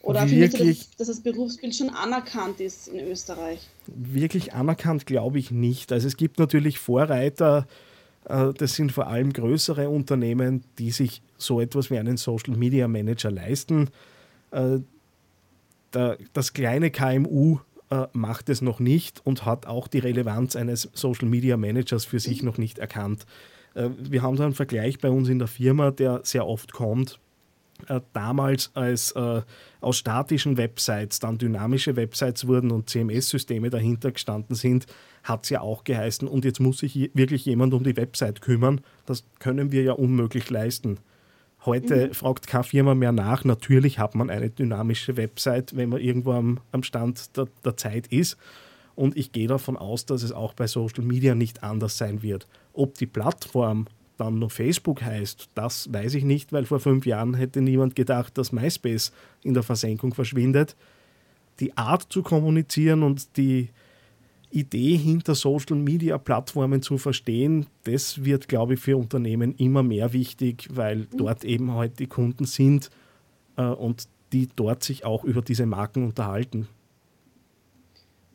Oder 0.02 0.30
wirklich, 0.30 0.50
findest 0.50 0.60
du, 0.60 0.64
dass, 0.64 0.96
dass, 0.96 1.06
das 1.08 1.20
Berufsbild 1.20 1.74
schon 1.74 1.90
anerkannt 1.90 2.60
ist 2.60 2.88
in 2.88 3.00
Österreich? 3.06 3.68
Wirklich 3.86 4.54
anerkannt 4.54 5.06
glaube 5.06 5.38
ich 5.38 5.50
nicht. 5.50 5.92
Also 5.92 6.06
es 6.06 6.16
gibt 6.16 6.38
natürlich 6.38 6.78
Vorreiter, 6.78 7.66
äh, 8.24 8.52
das 8.54 8.74
sind 8.74 8.92
vor 8.92 9.08
allem 9.08 9.32
größere 9.32 9.88
Unternehmen, 9.88 10.64
die 10.78 10.90
sich 10.90 11.22
so 11.36 11.60
etwas 11.60 11.90
wie 11.90 11.98
einen 11.98 12.16
Social 12.16 12.56
Media 12.56 12.88
Manager 12.88 13.30
leisten. 13.30 13.90
Äh, 14.52 14.78
das 16.32 16.52
kleine 16.52 16.90
KMU 16.92 17.58
äh, 17.90 18.06
macht 18.12 18.48
es 18.48 18.62
noch 18.62 18.78
nicht 18.78 19.20
und 19.26 19.44
hat 19.44 19.66
auch 19.66 19.88
die 19.88 19.98
Relevanz 19.98 20.54
eines 20.54 20.88
Social 20.94 21.28
Media 21.28 21.56
Managers 21.56 22.04
für 22.04 22.20
sich 22.20 22.42
noch 22.42 22.58
nicht 22.58 22.78
erkannt. 22.78 23.26
Wir 23.74 24.22
haben 24.22 24.34
da 24.34 24.44
einen 24.44 24.54
Vergleich 24.54 24.98
bei 24.98 25.10
uns 25.10 25.28
in 25.28 25.38
der 25.38 25.46
Firma, 25.46 25.92
der 25.92 26.22
sehr 26.24 26.44
oft 26.44 26.72
kommt 26.72 27.20
äh, 27.88 28.00
damals 28.12 28.70
als 28.74 29.12
äh, 29.12 29.42
aus 29.80 29.98
statischen 29.98 30.56
Websites 30.56 31.20
dann 31.20 31.38
dynamische 31.38 31.96
Websites 31.96 32.46
wurden 32.46 32.70
und 32.70 32.88
CMS-Systeme 32.90 33.70
dahinter 33.70 34.12
gestanden 34.12 34.54
sind, 34.54 34.86
hat 35.22 35.44
es 35.44 35.50
ja 35.50 35.60
auch 35.60 35.84
geheißen, 35.84 36.26
und 36.28 36.44
jetzt 36.44 36.60
muss 36.60 36.78
sich 36.78 37.10
wirklich 37.14 37.44
jemand 37.44 37.74
um 37.74 37.84
die 37.84 37.96
Website 37.96 38.40
kümmern. 38.40 38.80
Das 39.06 39.24
können 39.38 39.72
wir 39.72 39.82
ja 39.82 39.92
unmöglich 39.92 40.48
leisten. 40.50 40.98
Heute 41.66 42.08
mhm. 42.08 42.14
fragt 42.14 42.46
keine 42.46 42.64
Firma 42.64 42.94
mehr 42.94 43.12
nach. 43.12 43.44
Natürlich 43.44 43.98
hat 43.98 44.14
man 44.14 44.30
eine 44.30 44.50
dynamische 44.50 45.16
Website, 45.16 45.76
wenn 45.76 45.90
man 45.90 46.00
irgendwo 46.00 46.32
am, 46.32 46.60
am 46.72 46.82
Stand 46.82 47.36
der, 47.36 47.48
der 47.64 47.76
Zeit 47.76 48.06
ist. 48.06 48.38
Und 48.94 49.16
ich 49.16 49.32
gehe 49.32 49.46
davon 49.46 49.76
aus, 49.76 50.06
dass 50.06 50.22
es 50.22 50.32
auch 50.32 50.54
bei 50.54 50.66
Social 50.66 51.04
Media 51.04 51.34
nicht 51.34 51.62
anders 51.62 51.98
sein 51.98 52.22
wird. 52.22 52.46
Ob 52.72 52.94
die 52.94 53.06
Plattform 53.06 53.86
dann 54.20 54.38
noch 54.38 54.52
Facebook 54.52 55.02
heißt, 55.02 55.48
das 55.54 55.92
weiß 55.92 56.14
ich 56.14 56.24
nicht, 56.24 56.52
weil 56.52 56.66
vor 56.66 56.78
fünf 56.78 57.06
Jahren 57.06 57.34
hätte 57.34 57.62
niemand 57.62 57.96
gedacht, 57.96 58.36
dass 58.36 58.52
MySpace 58.52 59.12
in 59.42 59.54
der 59.54 59.62
Versenkung 59.62 60.12
verschwindet. 60.12 60.76
Die 61.58 61.76
Art 61.76 62.06
zu 62.10 62.22
kommunizieren 62.22 63.02
und 63.02 63.36
die 63.36 63.70
Idee 64.50 64.96
hinter 64.96 65.34
Social 65.34 65.76
Media 65.76 66.18
Plattformen 66.18 66.82
zu 66.82 66.98
verstehen, 66.98 67.66
das 67.84 68.24
wird, 68.24 68.48
glaube 68.48 68.74
ich, 68.74 68.80
für 68.80 68.96
Unternehmen 68.96 69.54
immer 69.56 69.82
mehr 69.82 70.12
wichtig, 70.12 70.68
weil 70.72 70.98
mhm. 70.98 71.16
dort 71.16 71.44
eben 71.44 71.72
heute 71.74 71.96
die 71.96 72.06
Kunden 72.06 72.44
sind 72.44 72.90
äh, 73.56 73.62
und 73.62 74.08
die 74.32 74.48
dort 74.54 74.82
sich 74.82 75.04
auch 75.04 75.24
über 75.24 75.42
diese 75.42 75.66
Marken 75.66 76.04
unterhalten. 76.04 76.68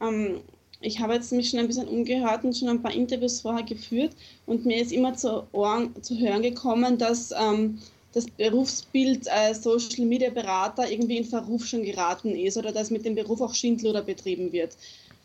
Ähm, 0.02 0.40
ich 0.86 1.00
habe 1.00 1.14
jetzt 1.14 1.32
mich 1.32 1.50
schon 1.50 1.60
ein 1.60 1.68
bisschen 1.68 1.88
umgehört 1.88 2.44
und 2.44 2.56
schon 2.56 2.70
ein 2.70 2.82
paar 2.82 2.94
Interviews 2.94 3.42
vorher 3.42 3.66
geführt 3.66 4.12
und 4.46 4.66
mir 4.66 4.82
ist 4.82 4.92
immer 4.92 5.16
zu 5.16 5.44
Ohren 5.52 5.90
zu 6.02 6.18
hören 6.18 6.44
gekommen, 6.44 6.98
dass 6.98 7.32
ähm, 7.32 7.80
das 8.14 8.28
Berufsbild 8.30 9.30
als 9.30 9.64
Social 9.64 10.06
Media 10.06 10.30
Berater 10.30 10.90
irgendwie 10.90 11.18
in 11.18 11.26
Verruf 11.26 11.66
schon 11.66 11.84
geraten 11.84 12.36
ist 12.36 12.56
oder 12.58 12.72
dass 12.72 12.92
mit 12.92 13.04
dem 13.04 13.16
Beruf 13.16 13.42
auch 13.42 13.56
Schindluder 13.56 14.04
betrieben 14.04 14.54
wird. 14.54 14.78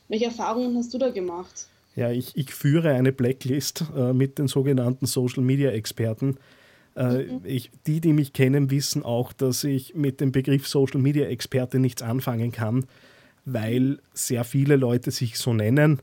Welche 0.09 0.27
Erfahrungen 0.27 0.77
hast 0.77 0.92
du 0.94 0.99
da 0.99 1.11
gemacht? 1.11 1.66
Ja, 1.94 2.11
ich, 2.11 2.35
ich 2.35 2.55
führe 2.55 2.90
eine 2.90 3.12
Blacklist 3.12 3.85
äh, 3.96 4.12
mit 4.12 4.38
den 4.38 4.49
sogenannten 4.49 5.07
Social 5.07 5.42
Media 5.42 5.70
Experten. 5.70 6.38
Äh, 6.96 7.25
mhm. 7.25 7.40
ich, 7.44 7.70
die, 7.87 8.01
die 8.01 8.12
mich 8.12 8.33
kennen, 8.33 8.70
wissen 8.70 9.05
auch, 9.05 9.33
dass 9.33 9.62
ich 9.62 9.94
mit 9.94 10.20
dem 10.20 10.33
Begriff 10.33 10.66
Social 10.66 11.01
Media 11.01 11.27
Experte 11.27 11.79
nichts 11.79 12.03
anfangen 12.03 12.51
kann 12.51 12.87
weil 13.53 13.99
sehr 14.13 14.45
viele 14.45 14.77
Leute 14.77 15.11
sich 15.11 15.39
so 15.39 15.53
nennen 15.53 16.01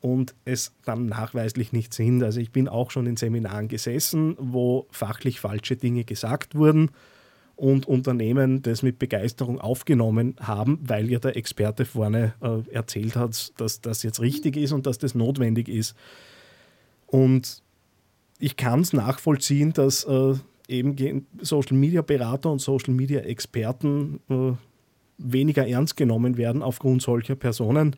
und 0.00 0.34
es 0.44 0.72
dann 0.84 1.06
nachweislich 1.06 1.72
nicht 1.72 1.94
sind. 1.94 2.22
Also 2.22 2.40
ich 2.40 2.50
bin 2.50 2.68
auch 2.68 2.90
schon 2.90 3.06
in 3.06 3.16
Seminaren 3.16 3.68
gesessen, 3.68 4.36
wo 4.38 4.86
fachlich 4.90 5.40
falsche 5.40 5.76
Dinge 5.76 6.04
gesagt 6.04 6.54
wurden 6.54 6.90
und 7.56 7.86
Unternehmen 7.86 8.62
das 8.62 8.82
mit 8.82 8.98
Begeisterung 8.98 9.60
aufgenommen 9.60 10.36
haben, 10.40 10.78
weil 10.82 11.10
ja 11.10 11.18
der 11.18 11.36
Experte 11.36 11.84
vorne 11.84 12.34
äh, 12.40 12.70
erzählt 12.72 13.16
hat, 13.16 13.58
dass 13.58 13.80
das 13.80 14.02
jetzt 14.02 14.20
richtig 14.20 14.56
ist 14.56 14.72
und 14.72 14.86
dass 14.86 14.98
das 14.98 15.14
notwendig 15.14 15.68
ist. 15.68 15.94
Und 17.06 17.62
ich 18.38 18.56
kann 18.56 18.80
es 18.80 18.92
nachvollziehen, 18.92 19.72
dass 19.72 20.04
äh, 20.04 20.34
eben 20.68 21.26
Social 21.40 21.76
Media 21.76 22.02
Berater 22.02 22.50
und 22.50 22.60
Social 22.60 22.92
Media 22.92 23.20
Experten 23.20 24.20
äh, 24.28 24.52
weniger 25.18 25.66
ernst 25.66 25.96
genommen 25.96 26.36
werden 26.36 26.62
aufgrund 26.62 27.02
solcher 27.02 27.36
Personen. 27.36 27.96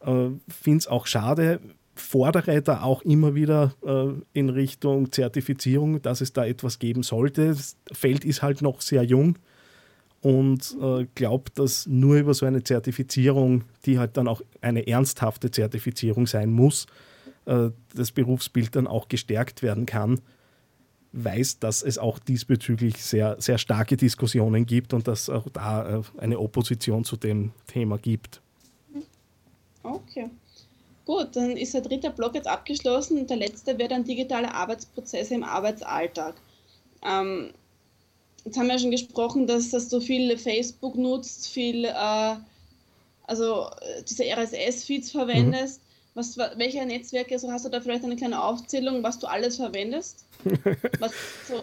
Äh, 0.00 0.28
Finde 0.48 0.78
es 0.78 0.86
auch 0.86 1.06
schade, 1.06 1.60
fordere 1.94 2.62
da 2.62 2.82
auch 2.82 3.02
immer 3.02 3.34
wieder 3.34 3.74
äh, 3.84 4.12
in 4.32 4.48
Richtung 4.48 5.12
Zertifizierung, 5.12 6.02
dass 6.02 6.20
es 6.20 6.32
da 6.32 6.44
etwas 6.46 6.78
geben 6.78 7.02
sollte. 7.02 7.48
Das 7.48 7.76
Feld 7.92 8.24
ist 8.24 8.42
halt 8.42 8.62
noch 8.62 8.80
sehr 8.80 9.02
jung 9.02 9.38
und 10.22 10.76
äh, 10.80 11.06
glaube, 11.14 11.50
dass 11.54 11.86
nur 11.86 12.16
über 12.16 12.34
so 12.34 12.46
eine 12.46 12.62
Zertifizierung, 12.62 13.64
die 13.86 13.98
halt 13.98 14.16
dann 14.16 14.28
auch 14.28 14.42
eine 14.60 14.86
ernsthafte 14.86 15.50
Zertifizierung 15.50 16.26
sein 16.26 16.50
muss, 16.50 16.86
äh, 17.46 17.70
das 17.94 18.12
Berufsbild 18.12 18.76
dann 18.76 18.86
auch 18.86 19.08
gestärkt 19.08 19.62
werden 19.62 19.86
kann 19.86 20.20
weiß, 21.12 21.58
dass 21.58 21.82
es 21.82 21.98
auch 21.98 22.18
diesbezüglich 22.18 23.02
sehr, 23.02 23.40
sehr 23.40 23.58
starke 23.58 23.96
Diskussionen 23.96 24.66
gibt 24.66 24.92
und 24.92 25.08
dass 25.08 25.28
auch 25.28 25.46
da 25.52 25.98
äh, 25.98 26.02
eine 26.18 26.38
Opposition 26.38 27.04
zu 27.04 27.16
dem 27.16 27.52
Thema 27.66 27.98
gibt. 27.98 28.40
Okay. 29.82 30.30
Gut, 31.06 31.34
dann 31.34 31.56
ist 31.56 31.74
der 31.74 31.80
dritte 31.80 32.10
Block 32.10 32.34
jetzt 32.34 32.46
abgeschlossen 32.46 33.18
und 33.18 33.30
der 33.30 33.38
letzte 33.38 33.76
wäre 33.78 33.88
dann 33.88 34.04
digitale 34.04 34.54
Arbeitsprozesse 34.54 35.34
im 35.34 35.42
Arbeitsalltag. 35.42 36.34
Ähm, 37.04 37.50
jetzt 38.44 38.56
haben 38.56 38.66
wir 38.66 38.74
ja 38.74 38.78
schon 38.78 38.90
gesprochen, 38.92 39.46
dass, 39.46 39.70
dass 39.70 39.88
du 39.88 40.00
viel 40.00 40.36
Facebook 40.38 40.94
nutzt, 40.96 41.48
viel, 41.48 41.86
äh, 41.86 42.36
also 43.26 43.66
äh, 43.80 44.02
diese 44.08 44.24
RSS-Feeds 44.24 45.10
verwendest. 45.10 45.80
Mhm. 45.80 45.89
Was, 46.14 46.36
welche 46.36 46.84
Netzwerke, 46.84 47.34
also 47.34 47.50
hast 47.52 47.64
du 47.64 47.68
da 47.68 47.80
vielleicht 47.80 48.04
eine 48.04 48.16
kleine 48.16 48.42
Aufzählung, 48.42 49.02
was 49.02 49.18
du 49.18 49.28
alles 49.28 49.56
verwendest? 49.56 50.26
was 50.98 51.12
so, 51.46 51.62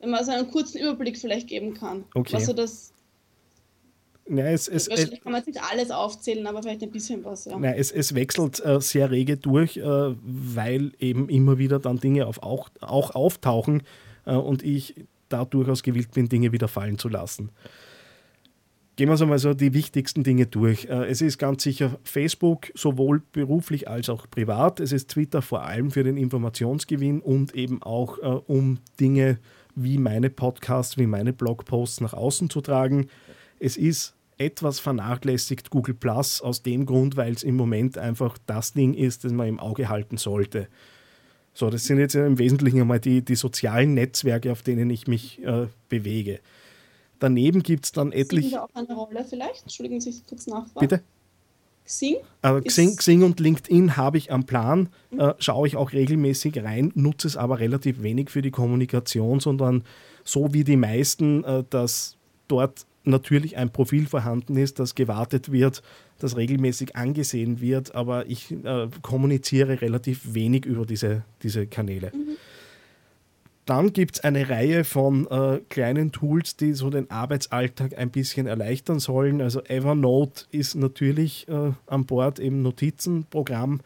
wenn 0.00 0.10
man 0.10 0.24
so 0.24 0.30
einen 0.30 0.50
kurzen 0.50 0.78
Überblick 0.78 1.18
vielleicht 1.18 1.48
geben 1.48 1.74
kann. 1.74 2.04
Okay. 2.14 2.36
Also 2.36 2.52
das 2.52 2.94
ja, 4.26 4.46
es, 4.46 4.68
es, 4.68 4.88
Wahrscheinlich 4.88 5.20
kann 5.20 5.32
man 5.32 5.42
nicht 5.44 5.60
alles 5.62 5.90
aufzählen, 5.90 6.46
aber 6.46 6.62
vielleicht 6.62 6.82
ein 6.82 6.90
bisschen 6.90 7.24
was. 7.24 7.44
Ja. 7.44 7.58
Nein, 7.58 7.74
es, 7.76 7.92
es 7.92 8.14
wechselt 8.14 8.64
äh, 8.64 8.80
sehr 8.80 9.10
rege 9.10 9.36
durch, 9.36 9.76
äh, 9.76 9.82
weil 9.82 10.92
eben 10.98 11.28
immer 11.28 11.58
wieder 11.58 11.78
dann 11.78 11.98
Dinge 11.98 12.26
auf, 12.26 12.42
auch, 12.42 12.70
auch 12.80 13.14
auftauchen 13.14 13.82
äh, 14.24 14.34
und 14.34 14.62
ich 14.62 14.94
da 15.28 15.44
durchaus 15.44 15.82
gewillt 15.82 16.12
bin, 16.12 16.28
Dinge 16.28 16.52
wieder 16.52 16.68
fallen 16.68 16.98
zu 16.98 17.08
lassen. 17.08 17.50
Gehen 18.96 19.08
wir 19.08 19.16
so 19.16 19.26
mal 19.26 19.40
so 19.40 19.54
die 19.54 19.74
wichtigsten 19.74 20.22
Dinge 20.22 20.46
durch. 20.46 20.84
Äh, 20.84 21.06
es 21.06 21.20
ist 21.20 21.38
ganz 21.38 21.64
sicher 21.64 21.98
Facebook, 22.04 22.70
sowohl 22.74 23.22
beruflich 23.32 23.88
als 23.88 24.08
auch 24.08 24.30
privat. 24.30 24.78
Es 24.78 24.92
ist 24.92 25.10
Twitter 25.10 25.42
vor 25.42 25.64
allem 25.64 25.90
für 25.90 26.04
den 26.04 26.16
Informationsgewinn 26.16 27.20
und 27.20 27.54
eben 27.56 27.82
auch 27.82 28.18
äh, 28.18 28.22
um 28.22 28.78
Dinge 29.00 29.38
wie 29.74 29.98
meine 29.98 30.30
Podcasts, 30.30 30.96
wie 30.96 31.06
meine 31.06 31.32
Blogposts 31.32 32.00
nach 32.02 32.12
außen 32.12 32.50
zu 32.50 32.60
tragen. 32.60 33.08
Es 33.58 33.76
ist 33.76 34.14
etwas 34.38 34.78
vernachlässigt 34.78 35.70
Google 35.70 35.94
Plus 35.94 36.40
aus 36.40 36.62
dem 36.62 36.86
Grund, 36.86 37.16
weil 37.16 37.32
es 37.32 37.42
im 37.42 37.56
Moment 37.56 37.98
einfach 37.98 38.38
das 38.46 38.74
Ding 38.74 38.94
ist, 38.94 39.24
das 39.24 39.32
man 39.32 39.48
im 39.48 39.58
Auge 39.58 39.88
halten 39.88 40.18
sollte. 40.18 40.68
So, 41.52 41.68
das 41.68 41.84
sind 41.84 41.98
jetzt 41.98 42.14
im 42.14 42.38
Wesentlichen 42.38 42.80
einmal 42.80 43.00
die, 43.00 43.24
die 43.24 43.36
sozialen 43.36 43.94
Netzwerke, 43.94 44.52
auf 44.52 44.62
denen 44.62 44.90
ich 44.90 45.08
mich 45.08 45.42
äh, 45.44 45.66
bewege. 45.88 46.38
Daneben 47.24 47.62
gibt 47.62 47.86
es 47.86 47.92
dann 47.92 48.12
etliche. 48.12 48.48
Xing 48.48 48.58
da 48.58 48.64
auch 48.64 48.74
eine 48.74 48.94
Rolle 48.94 49.24
vielleicht? 49.24 49.62
Entschuldigen 49.62 49.98
Sie, 49.98 50.10
ich 50.10 50.26
kurz 50.26 50.46
nachfragen. 50.46 50.86
Bitte? 50.86 51.02
Xing? 51.86 52.16
Äh, 52.42 52.60
Xing, 52.60 52.96
Xing, 52.96 53.22
und 53.22 53.40
LinkedIn 53.40 53.96
habe 53.96 54.18
ich 54.18 54.30
am 54.30 54.44
Plan, 54.44 54.90
mhm. 55.10 55.20
äh, 55.20 55.34
schaue 55.38 55.66
ich 55.66 55.76
auch 55.76 55.92
regelmäßig 55.92 56.62
rein, 56.62 56.92
nutze 56.94 57.26
es 57.26 57.38
aber 57.38 57.60
relativ 57.60 58.02
wenig 58.02 58.28
für 58.28 58.42
die 58.42 58.50
Kommunikation, 58.50 59.40
sondern 59.40 59.84
so 60.22 60.52
wie 60.52 60.64
die 60.64 60.76
meisten, 60.76 61.44
äh, 61.44 61.64
dass 61.70 62.18
dort 62.46 62.84
natürlich 63.04 63.56
ein 63.56 63.70
Profil 63.70 64.06
vorhanden 64.06 64.58
ist, 64.58 64.78
das 64.78 64.94
gewartet 64.94 65.50
wird, 65.50 65.82
das 66.18 66.36
regelmäßig 66.36 66.94
angesehen 66.94 67.62
wird, 67.62 67.94
aber 67.94 68.26
ich 68.26 68.52
äh, 68.52 68.88
kommuniziere 69.00 69.80
relativ 69.80 70.34
wenig 70.34 70.66
über 70.66 70.84
diese, 70.84 71.22
diese 71.42 71.66
Kanäle. 71.66 72.12
Mhm. 72.14 72.36
Dann 73.66 73.94
gibt 73.94 74.16
es 74.16 74.24
eine 74.24 74.50
Reihe 74.50 74.84
von 74.84 75.26
äh, 75.28 75.60
kleinen 75.70 76.12
Tools, 76.12 76.56
die 76.56 76.74
so 76.74 76.90
den 76.90 77.10
Arbeitsalltag 77.10 77.96
ein 77.96 78.10
bisschen 78.10 78.46
erleichtern 78.46 79.00
sollen. 79.00 79.40
Also 79.40 79.62
Evernote 79.62 80.44
ist 80.50 80.74
natürlich 80.74 81.48
äh, 81.48 81.72
an 81.86 82.04
Bord 82.04 82.38
im 82.38 82.60
Notizenprogramm. 82.62 83.80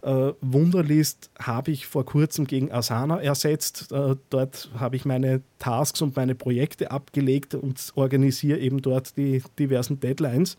Äh, 0.00 0.32
Wunderlist 0.40 1.30
habe 1.38 1.72
ich 1.72 1.86
vor 1.86 2.06
kurzem 2.06 2.46
gegen 2.46 2.72
Asana 2.72 3.20
ersetzt. 3.20 3.92
Äh, 3.92 4.16
dort 4.30 4.70
habe 4.78 4.96
ich 4.96 5.04
meine 5.04 5.42
Tasks 5.58 6.00
und 6.00 6.16
meine 6.16 6.34
Projekte 6.34 6.90
abgelegt 6.90 7.54
und 7.54 7.92
organisiere 7.96 8.58
eben 8.58 8.80
dort 8.80 9.18
die 9.18 9.42
diversen 9.58 10.00
Deadlines. 10.00 10.56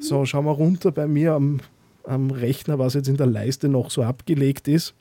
So, 0.00 0.24
schauen 0.24 0.46
wir 0.46 0.52
runter 0.52 0.90
bei 0.90 1.06
mir 1.06 1.34
am, 1.34 1.60
am 2.02 2.32
Rechner, 2.32 2.80
was 2.80 2.94
jetzt 2.94 3.08
in 3.08 3.16
der 3.16 3.26
Leiste 3.26 3.68
noch 3.68 3.90
so 3.90 4.02
abgelegt 4.02 4.66
ist 4.66 4.94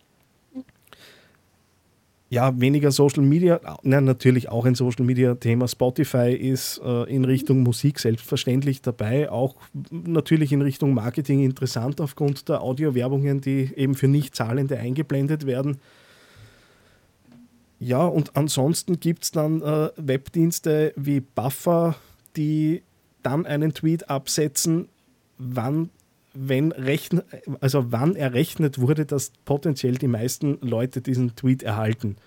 ja, 2.36 2.60
weniger 2.60 2.92
Social 2.92 3.24
Media, 3.24 3.62
na, 3.82 4.02
natürlich 4.02 4.50
auch 4.50 4.66
ein 4.66 4.76
Social 4.76 5.06
Media 5.06 5.36
Thema. 5.36 5.70
Spotify 5.70 6.34
ist 6.34 6.82
äh, 6.84 7.04
in 7.04 7.24
Richtung 7.24 7.64
Musik 7.64 7.98
selbstverständlich 7.98 8.82
dabei, 8.82 9.32
auch 9.32 9.56
natürlich 9.90 10.52
in 10.52 10.62
Richtung 10.62 10.94
Marketing 10.94 11.44
interessant 11.44 12.02
aufgrund 12.02 12.50
der 12.50 12.62
Audiowerbungen, 12.62 13.40
die 13.40 13.72
eben 13.78 13.96
für 13.96 14.10
Nichtzahlende 14.10 14.78
eingeblendet 14.78 15.46
werden. 15.46 15.78
Ja, 17.80 18.06
und 18.06 18.36
ansonsten 18.36 19.00
gibt 19.00 19.24
es 19.24 19.32
dann 19.32 19.62
äh, 19.62 19.92
Webdienste 19.96 20.92
wie 20.98 21.22
Buffer, 21.22 21.96
die 22.36 22.84
dann 23.24 23.46
einen 23.46 23.74
Tweet 23.74 24.10
absetzen, 24.10 24.90
wann 25.38 25.90
wenn 26.36 26.72
rechn 26.72 27.22
also 27.62 27.92
wann 27.92 28.16
errechnet 28.16 28.80
wurde, 28.80 29.06
dass 29.06 29.32
potenziell 29.46 29.96
die 29.96 30.08
meisten 30.08 30.58
Leute 30.62 31.02
diesen 31.02 31.36
Tweet 31.36 31.64
erhalten. 31.64 32.18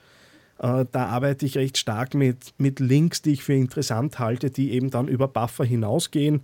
Äh, 0.59 0.87
da 0.91 1.07
arbeite 1.07 1.47
ich 1.47 1.57
recht 1.57 1.79
stark 1.79 2.15
mit, 2.15 2.55
mit 2.59 2.81
Links, 2.81 3.23
die 3.23 3.33
ich 3.33 3.45
für 3.45 3.55
interessant 3.55 4.19
halte, 4.19 4.51
die 4.51 4.73
eben 4.73 4.91
dann 4.91 5.09
über 5.09 5.29
Buffer 5.29 5.65
hinausgehen. 5.65 6.43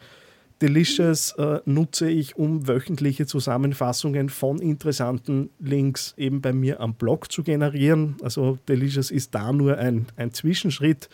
Delicious 0.62 1.32
äh, 1.32 1.60
nutze 1.64 2.08
ich, 2.08 2.36
um 2.36 2.68
wöchentliche 2.68 3.26
Zusammenfassungen 3.26 4.28
von 4.28 4.60
interessanten 4.60 5.50
Links 5.58 6.14
eben 6.16 6.40
bei 6.40 6.52
mir 6.52 6.80
am 6.80 6.94
Blog 6.94 7.32
zu 7.32 7.42
generieren. 7.42 8.16
Also 8.22 8.58
Delicious 8.68 9.10
ist 9.10 9.34
da 9.34 9.52
nur 9.52 9.78
ein, 9.78 10.06
ein 10.16 10.32
Zwischenschritt. 10.32 11.08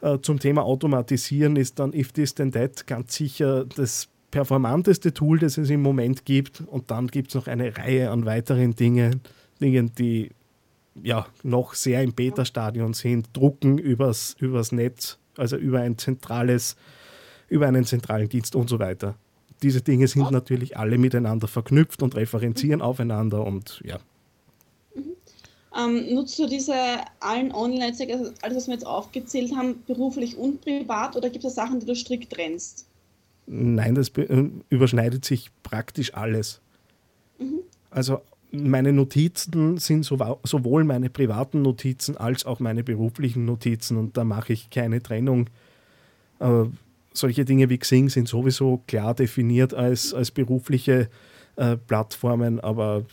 Äh, 0.00 0.18
zum 0.20 0.40
Thema 0.40 0.64
Automatisieren 0.64 1.54
ist 1.56 1.78
dann 1.78 1.94
If 1.94 2.12
This 2.12 2.34
Then 2.34 2.50
That 2.52 2.86
ganz 2.88 3.14
sicher 3.14 3.64
das 3.64 4.08
performanteste 4.32 5.14
Tool, 5.14 5.38
das 5.38 5.58
es 5.58 5.70
im 5.70 5.82
Moment 5.82 6.24
gibt. 6.24 6.62
Und 6.62 6.90
dann 6.90 7.06
gibt 7.06 7.28
es 7.28 7.34
noch 7.36 7.46
eine 7.46 7.76
Reihe 7.76 8.10
an 8.10 8.26
weiteren 8.26 8.74
Dingen, 8.74 9.20
Dingen, 9.60 9.92
die 9.96 10.30
ja 11.00 11.26
noch 11.44 11.74
sehr 11.74 12.02
im 12.02 12.12
Beta-Stadion 12.12 12.94
sind. 12.94 13.28
Drucken 13.32 13.78
übers, 13.78 14.34
übers 14.40 14.72
Netz, 14.72 15.18
also 15.36 15.56
über 15.56 15.80
ein 15.80 15.96
zentrales, 15.98 16.76
über 17.48 17.68
einen 17.68 17.84
zentralen 17.84 18.28
Dienst 18.28 18.56
und 18.56 18.68
so 18.68 18.80
weiter. 18.80 19.14
Diese 19.62 19.80
Dinge 19.80 20.08
sind 20.08 20.32
natürlich 20.32 20.76
alle 20.76 20.98
miteinander 20.98 21.46
verknüpft 21.46 22.02
und 22.02 22.16
referenzieren 22.16 22.80
mhm. 22.80 22.84
aufeinander 22.84 23.46
und 23.46 23.80
ja. 23.84 23.98
Mhm. 24.94 25.12
Ähm, 25.78 26.14
nutzt 26.14 26.38
du 26.38 26.46
diese 26.46 26.74
allen 27.20 27.52
Online-Netzwerke, 27.52 28.14
also 28.14 28.32
alles, 28.42 28.56
was 28.56 28.66
wir 28.66 28.74
jetzt 28.74 28.86
aufgezählt 28.86 29.54
haben, 29.54 29.82
beruflich 29.86 30.36
und 30.36 30.62
privat 30.62 31.16
oder 31.16 31.30
gibt 31.30 31.44
es 31.44 31.54
Sachen, 31.54 31.80
die 31.80 31.86
du 31.86 31.94
strikt 31.94 32.32
trennst? 32.32 32.86
Nein, 33.54 33.94
das 33.94 34.08
äh, 34.16 34.48
überschneidet 34.70 35.26
sich 35.26 35.50
praktisch 35.62 36.14
alles. 36.14 36.62
Mhm. 37.38 37.60
Also 37.90 38.22
meine 38.50 38.92
Notizen 38.94 39.76
sind 39.76 40.04
sowohl 40.04 40.84
meine 40.84 41.10
privaten 41.10 41.60
Notizen 41.60 42.16
als 42.16 42.46
auch 42.46 42.60
meine 42.60 42.82
beruflichen 42.82 43.44
Notizen 43.44 43.98
und 43.98 44.16
da 44.16 44.24
mache 44.24 44.54
ich 44.54 44.70
keine 44.70 45.02
Trennung. 45.02 45.50
Äh, 46.38 46.64
solche 47.12 47.44
Dinge 47.44 47.68
wie 47.68 47.76
Xing 47.76 48.08
sind 48.08 48.26
sowieso 48.26 48.82
klar 48.86 49.14
definiert 49.14 49.74
als, 49.74 50.14
als 50.14 50.30
berufliche 50.30 51.10
äh, 51.56 51.76
Plattformen, 51.76 52.58
aber 52.58 53.04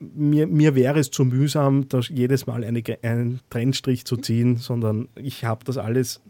mir, 0.00 0.48
mir 0.48 0.74
wäre 0.74 0.98
es 0.98 1.12
zu 1.12 1.24
mühsam, 1.24 1.88
da 1.88 2.00
jedes 2.00 2.46
Mal 2.46 2.64
eine, 2.64 2.82
einen 3.02 3.40
Trennstrich 3.50 4.04
zu 4.04 4.16
ziehen, 4.16 4.56
sondern 4.56 5.08
ich 5.14 5.44
habe 5.44 5.64
das 5.64 5.78
alles 5.78 6.20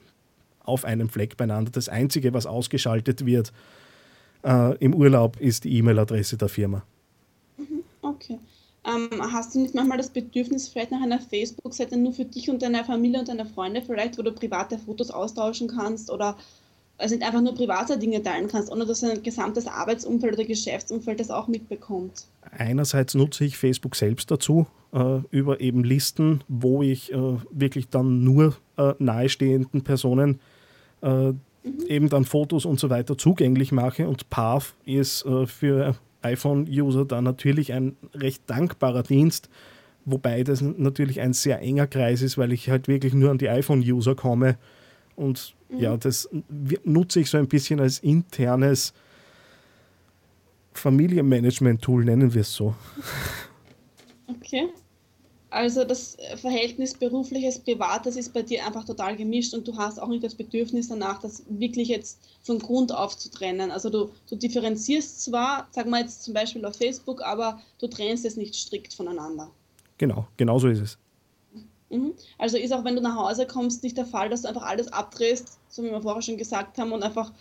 auf 0.71 0.85
einem 0.85 1.09
Fleck 1.09 1.37
beieinander. 1.37 1.71
Das 1.71 1.89
Einzige, 1.89 2.33
was 2.33 2.47
ausgeschaltet 2.47 3.27
wird 3.27 3.53
äh, 4.45 4.77
im 4.79 4.95
Urlaub, 4.95 5.39
ist 5.41 5.65
die 5.65 5.77
E-Mail-Adresse 5.77 6.37
der 6.37 6.49
Firma. 6.49 6.83
Mhm, 7.59 7.83
okay. 8.03 8.39
Ähm, 8.85 9.11
hast 9.33 9.55
du 9.55 9.61
nicht 9.61 9.75
manchmal 9.75 9.99
das 9.99 10.09
Bedürfnis, 10.09 10.69
vielleicht 10.69 10.91
nach 10.91 11.03
einer 11.03 11.21
Facebook-Seite 11.21 11.99
nur 11.99 12.15
für 12.15 12.25
dich 12.25 12.49
und 12.49 12.63
deine 12.63 12.83
Familie 12.85 13.21
und 13.21 13.29
deine 13.29 13.45
Freunde, 13.45 13.83
vielleicht, 13.83 14.17
wo 14.17 14.23
du 14.23 14.33
private 14.33 14.79
Fotos 14.79 15.11
austauschen 15.11 15.69
kannst 15.69 16.11
oder 16.11 16.37
also 16.97 17.15
nicht 17.15 17.27
einfach 17.27 17.41
nur 17.41 17.55
private 17.55 17.99
Dinge 17.99 18.23
teilen 18.23 18.49
kannst, 18.49 18.71
ohne 18.71 18.87
dass 18.87 19.03
ein 19.03 19.23
gesamtes 19.23 19.67
Arbeitsumfeld 19.67 20.35
oder 20.35 20.45
Geschäftsumfeld 20.45 21.19
das 21.19 21.31
auch 21.31 21.49
mitbekommt? 21.49 22.27
Einerseits 22.57 23.15
nutze 23.15 23.45
ich 23.45 23.57
Facebook 23.57 23.97
selbst 23.97 24.31
dazu, 24.31 24.67
äh, 24.93 25.21
über 25.31 25.61
eben 25.61 25.83
Listen, 25.83 26.45
wo 26.49 26.83
ich 26.83 27.13
äh, 27.13 27.37
wirklich 27.51 27.89
dann 27.89 28.23
nur 28.23 28.57
äh, 28.77 28.95
nahestehenden 28.99 29.83
Personen 29.83 30.41
äh, 31.03 31.33
eben 31.87 32.09
dann 32.09 32.25
Fotos 32.25 32.65
und 32.65 32.81
so 32.81 32.91
weiter 32.91 33.19
zugänglich 33.19 33.73
mache. 33.73 34.09
Und 34.09 34.31
Path 34.31 34.75
ist 34.85 35.25
äh, 35.27 35.47
für 35.47 35.97
iPhone-User 36.23 37.05
da 37.05 37.21
natürlich 37.21 37.73
ein 37.73 37.97
recht 38.15 38.43
dankbarer 38.47 39.03
Dienst, 39.03 39.49
wobei 40.05 40.43
das 40.45 40.61
natürlich 40.61 41.21
ein 41.21 41.33
sehr 41.33 41.61
enger 41.61 41.87
Kreis 41.87 42.23
ist, 42.23 42.39
weil 42.39 42.53
ich 42.53 42.71
halt 42.71 42.89
wirklich 42.89 43.15
nur 43.15 43.31
an 43.31 43.39
die 43.39 43.49
iPhone-User 43.49 44.15
komme. 44.15 44.59
Und 45.17 45.55
mhm. 45.69 45.79
ja, 45.79 45.97
das 45.97 46.29
nutze 46.85 47.21
ich 47.21 47.31
so 47.31 47.39
ein 47.39 47.49
bisschen 47.49 47.81
als 47.81 47.99
internes 47.99 48.93
Familienmanagement-Tool, 50.73 52.05
nennen 52.05 52.33
wir 52.33 52.43
es 52.43 52.55
so. 52.55 52.75
Okay. 54.27 54.69
Also 55.51 55.85
das 55.85 56.17
Verhältnis 56.37 56.95
berufliches, 56.95 57.59
privates 57.59 58.15
ist 58.15 58.33
bei 58.33 58.43
dir 58.43 58.65
einfach 58.65 58.85
total 58.85 59.17
gemischt 59.17 59.53
und 59.53 59.67
du 59.67 59.77
hast 59.77 60.01
auch 60.01 60.07
nicht 60.07 60.23
das 60.23 60.37
Bedürfnis 60.37 60.89
danach, 60.89 61.21
das 61.21 61.43
wirklich 61.49 61.89
jetzt 61.89 62.21
von 62.43 62.61
Grund 62.61 62.95
auf 62.95 63.19
zu 63.19 63.31
trennen. 63.31 63.73
Also 63.73 63.91
du, 63.91 64.11
du 64.29 64.37
differenzierst 64.37 65.25
zwar, 65.25 65.67
sagen 65.73 65.91
wir 65.91 65.99
jetzt 65.99 66.23
zum 66.23 66.35
Beispiel 66.35 66.65
auf 66.65 66.77
Facebook, 66.77 67.21
aber 67.23 67.61
du 67.81 67.89
trennst 67.89 68.25
es 68.25 68.37
nicht 68.37 68.55
strikt 68.55 68.95
voneinander. 68.95 69.51
Genau, 69.99 70.29
genau 70.37 70.61
so 70.61 70.69
ist 70.69 70.81
es. 70.81 70.99
Mhm. 71.91 72.15
Also 72.39 72.57
ist 72.57 72.73
auch, 72.73 72.85
wenn 72.85 72.95
du 72.95 73.03
nach 73.03 73.17
Hause 73.17 73.45
kommst, 73.45 73.83
nicht 73.83 73.97
der 73.97 74.07
Fall, 74.07 74.31
dass 74.31 74.43
du 74.43 74.49
einfach 74.49 74.63
alles 74.63 74.93
abdrehst, 74.93 75.59
so 75.69 75.83
wie 75.83 75.91
wir 75.91 76.01
vorher 76.01 76.23
schon 76.23 76.37
gesagt 76.37 76.79
haben, 76.79 76.93
und 76.93 77.03
einfach 77.03 77.33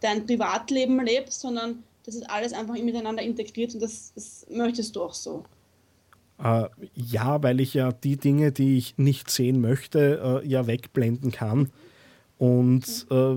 dein 0.00 0.26
Privatleben 0.26 1.00
lebst, 1.04 1.40
sondern 1.40 1.84
das 2.04 2.16
ist 2.16 2.28
alles 2.28 2.52
einfach 2.52 2.74
miteinander 2.74 3.22
integriert 3.22 3.74
und 3.74 3.80
das, 3.80 4.12
das 4.14 4.44
möchtest 4.50 4.96
du 4.96 5.02
auch 5.02 5.14
so. 5.14 5.44
Äh, 6.42 6.64
ja, 6.94 7.42
weil 7.42 7.60
ich 7.60 7.74
ja 7.74 7.92
die 7.92 8.16
Dinge, 8.16 8.52
die 8.52 8.76
ich 8.76 8.98
nicht 8.98 9.30
sehen 9.30 9.60
möchte, 9.60 10.42
äh, 10.44 10.48
ja 10.48 10.66
wegblenden 10.66 11.30
kann. 11.30 11.70
Und 12.38 13.06
äh, 13.10 13.36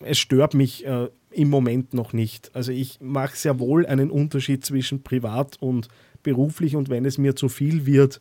es 0.00 0.18
stört 0.18 0.54
mich 0.54 0.86
äh, 0.86 1.08
im 1.30 1.50
Moment 1.50 1.94
noch 1.94 2.12
nicht. 2.12 2.50
Also 2.54 2.72
ich 2.72 3.00
mache 3.00 3.36
sehr 3.36 3.58
wohl 3.58 3.86
einen 3.86 4.10
Unterschied 4.10 4.64
zwischen 4.64 5.02
privat 5.02 5.56
und 5.60 5.88
beruflich 6.22 6.76
und 6.76 6.88
wenn 6.88 7.04
es 7.04 7.18
mir 7.18 7.36
zu 7.36 7.48
viel 7.48 7.86
wird 7.86 8.20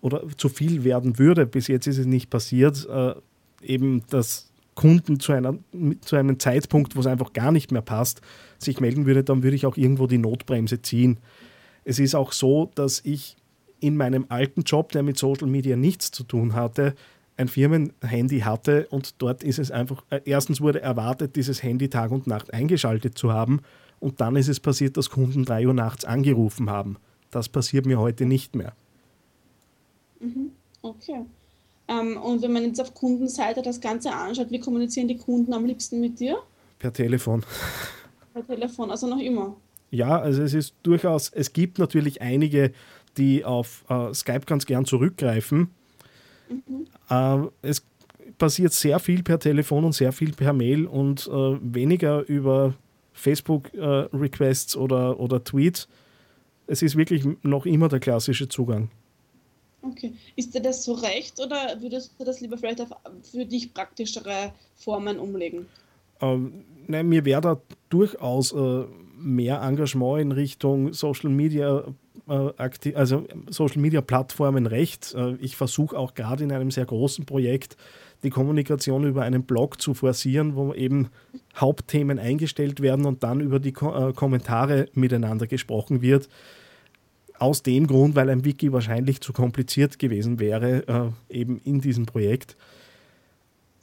oder 0.00 0.22
zu 0.36 0.48
viel 0.48 0.84
werden 0.84 1.18
würde, 1.18 1.46
bis 1.46 1.68
jetzt 1.68 1.86
ist 1.86 1.98
es 1.98 2.06
nicht 2.06 2.30
passiert, 2.30 2.88
äh, 2.88 3.14
eben 3.62 4.02
dass 4.08 4.50
Kunden 4.74 5.20
zu, 5.20 5.32
einer, 5.32 5.58
zu 6.02 6.16
einem 6.16 6.38
Zeitpunkt, 6.38 6.96
wo 6.96 7.00
es 7.00 7.06
einfach 7.06 7.32
gar 7.32 7.50
nicht 7.50 7.72
mehr 7.72 7.82
passt, 7.82 8.20
sich 8.58 8.80
melden 8.80 9.06
würde, 9.06 9.24
dann 9.24 9.42
würde 9.42 9.56
ich 9.56 9.66
auch 9.66 9.76
irgendwo 9.76 10.06
die 10.06 10.18
Notbremse 10.18 10.82
ziehen. 10.82 11.18
Es 11.86 12.00
ist 12.00 12.16
auch 12.16 12.32
so, 12.32 12.68
dass 12.74 13.00
ich 13.04 13.36
in 13.78 13.96
meinem 13.96 14.26
alten 14.28 14.62
Job, 14.62 14.90
der 14.90 15.04
mit 15.04 15.16
Social 15.16 15.46
Media 15.46 15.76
nichts 15.76 16.10
zu 16.10 16.24
tun 16.24 16.54
hatte, 16.54 16.96
ein 17.36 17.46
Firmenhandy 17.46 18.40
hatte 18.40 18.88
und 18.90 19.14
dort 19.22 19.44
ist 19.44 19.60
es 19.60 19.70
einfach, 19.70 20.02
äh, 20.10 20.20
erstens 20.24 20.60
wurde 20.60 20.82
erwartet, 20.82 21.36
dieses 21.36 21.62
Handy 21.62 21.88
Tag 21.88 22.10
und 22.10 22.26
Nacht 22.26 22.52
eingeschaltet 22.52 23.16
zu 23.16 23.32
haben 23.32 23.60
und 24.00 24.20
dann 24.20 24.34
ist 24.34 24.48
es 24.48 24.58
passiert, 24.58 24.96
dass 24.96 25.10
Kunden 25.10 25.44
drei 25.44 25.64
Uhr 25.64 25.74
nachts 25.74 26.04
angerufen 26.04 26.70
haben. 26.70 26.96
Das 27.30 27.48
passiert 27.48 27.86
mir 27.86 28.00
heute 28.00 28.24
nicht 28.26 28.56
mehr. 28.56 28.72
Mhm. 30.18 30.50
Okay. 30.82 31.24
Ähm, 31.86 32.16
und 32.16 32.42
wenn 32.42 32.52
man 32.52 32.64
jetzt 32.64 32.80
auf 32.80 32.94
Kundenseite 32.94 33.62
das 33.62 33.80
Ganze 33.80 34.12
anschaut, 34.12 34.50
wie 34.50 34.58
kommunizieren 34.58 35.06
die 35.06 35.18
Kunden 35.18 35.52
am 35.52 35.64
liebsten 35.64 36.00
mit 36.00 36.18
dir? 36.18 36.38
Per 36.80 36.92
Telefon. 36.92 37.44
Per 38.32 38.44
Telefon, 38.44 38.90
also 38.90 39.06
noch 39.06 39.20
immer. 39.20 39.56
Ja, 39.90 40.18
also 40.18 40.42
es 40.42 40.54
ist 40.54 40.74
durchaus, 40.82 41.30
es 41.30 41.52
gibt 41.52 41.78
natürlich 41.78 42.20
einige, 42.20 42.72
die 43.16 43.44
auf 43.44 43.84
äh, 43.88 44.12
Skype 44.12 44.46
ganz 44.46 44.66
gern 44.66 44.84
zurückgreifen. 44.84 45.70
Mhm. 46.48 46.86
Äh, 47.08 47.48
es 47.62 47.84
passiert 48.38 48.72
sehr 48.72 48.98
viel 48.98 49.22
per 49.22 49.38
Telefon 49.38 49.84
und 49.84 49.92
sehr 49.92 50.12
viel 50.12 50.32
per 50.32 50.52
Mail 50.52 50.86
und 50.86 51.26
äh, 51.26 51.32
weniger 51.60 52.26
über 52.28 52.74
Facebook-Requests 53.12 54.74
äh, 54.74 54.78
oder, 54.78 55.18
oder 55.18 55.42
Tweets. 55.42 55.88
Es 56.66 56.82
ist 56.82 56.96
wirklich 56.96 57.24
noch 57.42 57.64
immer 57.64 57.88
der 57.88 58.00
klassische 58.00 58.48
Zugang. 58.48 58.90
Okay. 59.82 60.14
Ist 60.34 60.54
dir 60.54 60.60
das 60.60 60.84
so 60.84 60.94
recht 60.94 61.38
oder 61.40 61.80
würdest 61.80 62.14
du 62.18 62.24
das 62.24 62.40
lieber 62.40 62.58
vielleicht 62.58 62.80
auf 62.80 62.88
für 63.22 63.44
dich 63.44 63.72
praktischere 63.72 64.52
Formen 64.74 65.18
umlegen? 65.18 65.66
Ähm, 66.20 66.64
nein, 66.86 67.08
mir 67.08 67.24
wäre 67.24 67.40
da 67.40 67.60
durchaus 67.88 68.52
äh, 68.52 68.84
mehr 69.16 69.60
Engagement 69.62 70.20
in 70.20 70.32
Richtung 70.32 70.92
Social 70.92 71.30
Media, 71.30 71.84
äh, 72.28 72.92
also 72.94 73.24
Social 73.48 73.80
Media 73.80 74.00
Plattformen 74.00 74.66
recht. 74.66 75.14
Äh, 75.14 75.36
ich 75.36 75.56
versuche 75.56 75.98
auch 75.98 76.14
gerade 76.14 76.44
in 76.44 76.52
einem 76.52 76.70
sehr 76.70 76.86
großen 76.86 77.24
Projekt 77.24 77.76
die 78.22 78.30
Kommunikation 78.30 79.04
über 79.04 79.22
einen 79.22 79.44
Blog 79.44 79.80
zu 79.80 79.94
forcieren, 79.94 80.56
wo 80.56 80.72
eben 80.74 81.08
Hauptthemen 81.56 82.18
eingestellt 82.18 82.80
werden 82.80 83.04
und 83.04 83.22
dann 83.22 83.40
über 83.40 83.60
die 83.60 83.72
Ko 83.72 84.08
äh, 84.08 84.12
Kommentare 84.12 84.88
miteinander 84.94 85.46
gesprochen 85.46 86.02
wird. 86.02 86.28
Aus 87.38 87.62
dem 87.62 87.86
Grund, 87.86 88.14
weil 88.14 88.30
ein 88.30 88.44
Wiki 88.44 88.72
wahrscheinlich 88.72 89.20
zu 89.20 89.32
kompliziert 89.32 89.98
gewesen 89.98 90.40
wäre, 90.40 91.12
äh, 91.28 91.38
eben 91.38 91.58
in 91.58 91.80
diesem 91.80 92.06
Projekt. 92.06 92.56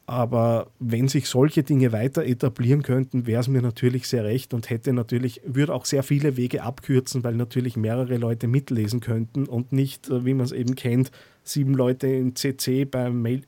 Aber 0.05 0.67
wenn 0.79 1.07
sich 1.07 1.29
solche 1.29 1.63
Dinge 1.63 1.93
weiter 1.93 2.25
etablieren 2.25 2.83
könnten, 2.83 3.25
wäre 3.25 3.39
es 3.39 3.47
mir 3.47 3.61
natürlich 3.61 4.07
sehr 4.07 4.25
recht 4.25 4.53
und 4.53 4.69
hätte 4.69 4.91
natürlich, 4.91 5.41
würde 5.45 5.73
auch 5.73 5.85
sehr 5.85 6.03
viele 6.03 6.35
Wege 6.35 6.63
abkürzen, 6.63 7.23
weil 7.23 7.35
natürlich 7.35 7.77
mehrere 7.77 8.17
Leute 8.17 8.47
mitlesen 8.47 8.99
könnten 8.99 9.45
und 9.45 9.71
nicht, 9.71 10.09
äh, 10.09 10.25
wie 10.25 10.33
man 10.33 10.45
es 10.45 10.51
eben 10.51 10.75
kennt, 10.75 11.11
sieben 11.43 11.73
Leute 11.73 12.07
in 12.07 12.35
CC 12.35 12.83
beim 12.83 13.21
Mail, 13.21 13.43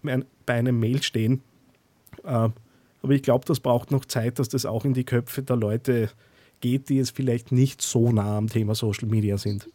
bei 0.45 0.53
einem 0.53 0.79
Mail 0.79 1.03
stehen. 1.03 1.41
Äh, 2.23 2.49
aber 3.01 3.13
ich 3.13 3.21
glaube, 3.21 3.45
das 3.45 3.59
braucht 3.59 3.91
noch 3.91 4.05
Zeit, 4.05 4.39
dass 4.39 4.47
das 4.47 4.65
auch 4.65 4.85
in 4.85 4.93
die 4.93 5.03
Köpfe 5.03 5.43
der 5.43 5.57
Leute 5.57 6.09
geht, 6.61 6.87
die 6.87 6.95
jetzt 6.95 7.15
vielleicht 7.15 7.51
nicht 7.51 7.81
so 7.81 8.11
nah 8.11 8.37
am 8.37 8.47
Thema 8.47 8.75
Social 8.75 9.09
Media 9.09 9.37
sind. 9.37 9.69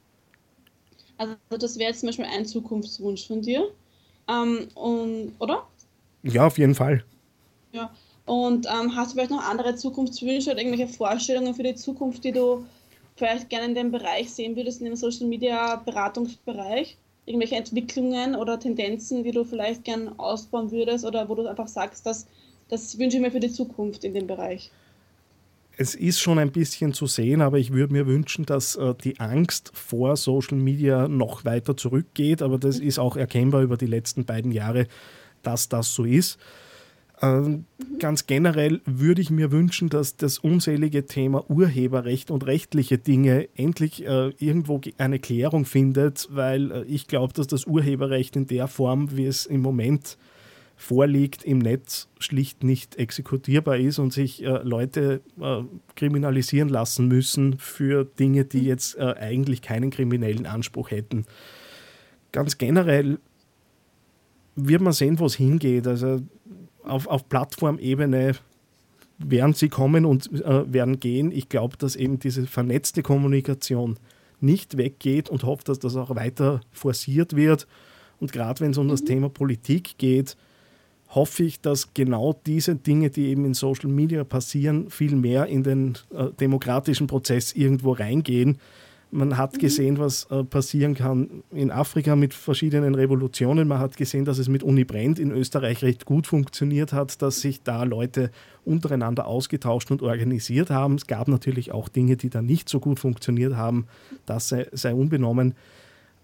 Also 1.18 1.36
das 1.50 1.78
wäre 1.78 1.90
jetzt 1.90 2.00
zum 2.00 2.08
Beispiel 2.08 2.24
ein 2.24 2.46
Zukunftswunsch 2.46 3.26
von 3.26 3.42
dir. 3.42 3.68
Ähm, 4.28 4.68
und, 4.74 5.32
oder? 5.38 5.66
Ja, 6.22 6.46
auf 6.46 6.58
jeden 6.58 6.74
Fall. 6.74 7.04
Ja. 7.72 7.90
Und 8.26 8.66
ähm, 8.66 8.94
hast 8.94 9.10
du 9.10 9.14
vielleicht 9.14 9.30
noch 9.30 9.42
andere 9.42 9.74
Zukunftswünsche 9.74 10.50
oder 10.50 10.60
irgendwelche 10.60 10.92
Vorstellungen 10.92 11.54
für 11.54 11.62
die 11.62 11.74
Zukunft, 11.74 12.22
die 12.24 12.32
du 12.32 12.64
vielleicht 13.16 13.50
gerne 13.50 13.66
in 13.66 13.74
dem 13.74 13.90
Bereich 13.90 14.30
sehen 14.30 14.56
würdest, 14.56 14.80
in 14.80 14.86
dem 14.86 14.96
Social 14.96 15.26
Media 15.26 15.76
Beratungsbereich? 15.76 16.96
Irgendwelche 17.26 17.56
Entwicklungen 17.56 18.34
oder 18.34 18.58
Tendenzen, 18.58 19.24
die 19.24 19.30
du 19.30 19.44
vielleicht 19.44 19.84
gerne 19.84 20.12
ausbauen 20.18 20.70
würdest 20.70 21.04
oder 21.04 21.28
wo 21.28 21.34
du 21.34 21.46
einfach 21.46 21.68
sagst, 21.68 22.06
dass, 22.06 22.26
das 22.68 22.98
wünsche 22.98 23.16
ich 23.16 23.22
mir 23.22 23.30
für 23.30 23.40
die 23.40 23.52
Zukunft 23.52 24.04
in 24.04 24.14
dem 24.14 24.26
Bereich? 24.26 24.70
Es 25.76 25.94
ist 25.94 26.20
schon 26.20 26.38
ein 26.38 26.52
bisschen 26.52 26.92
zu 26.92 27.06
sehen, 27.06 27.40
aber 27.40 27.58
ich 27.58 27.72
würde 27.72 27.92
mir 27.92 28.06
wünschen, 28.06 28.44
dass 28.44 28.76
äh, 28.76 28.94
die 29.02 29.18
Angst 29.18 29.70
vor 29.74 30.16
Social 30.16 30.58
Media 30.58 31.08
noch 31.08 31.44
weiter 31.44 31.76
zurückgeht. 31.76 32.42
Aber 32.42 32.58
das 32.58 32.80
mhm. 32.80 32.86
ist 32.86 32.98
auch 32.98 33.16
erkennbar 33.16 33.62
über 33.62 33.76
die 33.76 33.86
letzten 33.86 34.24
beiden 34.24 34.52
Jahre 34.52 34.86
dass 35.42 35.68
das 35.68 35.94
so 35.94 36.04
ist. 36.04 36.38
Ähm, 37.22 37.66
ganz 37.98 38.26
generell 38.26 38.80
würde 38.86 39.20
ich 39.20 39.30
mir 39.30 39.52
wünschen, 39.52 39.90
dass 39.90 40.16
das 40.16 40.38
unselige 40.38 41.04
Thema 41.04 41.50
Urheberrecht 41.50 42.30
und 42.30 42.46
rechtliche 42.46 42.96
Dinge 42.96 43.48
endlich 43.56 44.06
äh, 44.06 44.30
irgendwo 44.38 44.80
eine 44.96 45.18
Klärung 45.18 45.66
findet, 45.66 46.28
weil 46.30 46.70
äh, 46.70 46.84
ich 46.84 47.08
glaube, 47.08 47.34
dass 47.34 47.46
das 47.46 47.66
Urheberrecht 47.66 48.36
in 48.36 48.46
der 48.46 48.68
Form, 48.68 49.16
wie 49.16 49.26
es 49.26 49.44
im 49.44 49.60
Moment 49.60 50.16
vorliegt, 50.76 51.44
im 51.44 51.58
Netz 51.58 52.08
schlicht 52.18 52.64
nicht 52.64 52.96
exekutierbar 52.96 53.76
ist 53.76 53.98
und 53.98 54.14
sich 54.14 54.42
äh, 54.42 54.62
Leute 54.62 55.20
äh, 55.38 55.62
kriminalisieren 55.94 56.70
lassen 56.70 57.06
müssen 57.06 57.58
für 57.58 58.06
Dinge, 58.06 58.46
die 58.46 58.64
jetzt 58.64 58.96
äh, 58.96 59.14
eigentlich 59.20 59.60
keinen 59.60 59.90
kriminellen 59.90 60.46
Anspruch 60.46 60.90
hätten. 60.90 61.26
Ganz 62.32 62.56
generell 62.56 63.18
wird 64.68 64.82
man 64.82 64.92
sehen, 64.92 65.18
wo 65.18 65.26
es 65.26 65.34
hingeht. 65.34 65.86
Also 65.86 66.20
auf, 66.82 67.06
auf 67.06 67.28
Plattformebene 67.28 68.34
werden 69.18 69.54
sie 69.54 69.68
kommen 69.68 70.04
und 70.04 70.30
äh, 70.42 70.72
werden 70.72 70.98
gehen. 70.98 71.30
Ich 71.30 71.48
glaube, 71.48 71.76
dass 71.76 71.96
eben 71.96 72.18
diese 72.18 72.46
vernetzte 72.46 73.02
Kommunikation 73.02 73.98
nicht 74.40 74.76
weggeht 74.76 75.28
und 75.28 75.44
hoffe, 75.44 75.64
dass 75.64 75.78
das 75.78 75.96
auch 75.96 76.14
weiter 76.16 76.60
forciert 76.72 77.36
wird. 77.36 77.66
Und 78.18 78.32
gerade 78.32 78.60
wenn 78.60 78.70
es 78.70 78.78
um 78.78 78.86
mhm. 78.86 78.90
das 78.90 79.04
Thema 79.04 79.28
Politik 79.28 79.98
geht, 79.98 80.36
hoffe 81.08 81.42
ich, 81.42 81.60
dass 81.60 81.92
genau 81.92 82.38
diese 82.46 82.76
Dinge, 82.76 83.10
die 83.10 83.26
eben 83.26 83.44
in 83.44 83.54
Social 83.54 83.90
Media 83.90 84.24
passieren, 84.24 84.88
viel 84.90 85.16
mehr 85.16 85.46
in 85.46 85.62
den 85.62 85.98
äh, 86.14 86.30
demokratischen 86.38 87.06
Prozess 87.06 87.52
irgendwo 87.52 87.92
reingehen 87.92 88.58
man 89.10 89.36
hat 89.36 89.54
mhm. 89.54 89.58
gesehen, 89.58 89.98
was 89.98 90.24
äh, 90.30 90.44
passieren 90.44 90.94
kann 90.94 91.42
in 91.50 91.70
Afrika 91.70 92.16
mit 92.16 92.34
verschiedenen 92.34 92.94
Revolutionen. 92.94 93.68
Man 93.68 93.78
hat 93.78 93.96
gesehen, 93.96 94.24
dass 94.24 94.38
es 94.38 94.48
mit 94.48 94.62
Uni 94.62 94.84
Brand 94.84 95.18
in 95.18 95.30
Österreich 95.30 95.82
recht 95.82 96.04
gut 96.04 96.26
funktioniert 96.26 96.92
hat, 96.92 97.20
dass 97.22 97.40
sich 97.40 97.62
da 97.62 97.82
Leute 97.82 98.30
untereinander 98.64 99.26
ausgetauscht 99.26 99.90
und 99.90 100.02
organisiert 100.02 100.70
haben. 100.70 100.94
Es 100.94 101.06
gab 101.06 101.28
natürlich 101.28 101.72
auch 101.72 101.88
Dinge, 101.88 102.16
die 102.16 102.30
da 102.30 102.42
nicht 102.42 102.68
so 102.68 102.78
gut 102.78 103.00
funktioniert 103.00 103.56
haben. 103.56 103.86
Das 104.26 104.48
sei, 104.48 104.68
sei 104.72 104.94
unbenommen. 104.94 105.54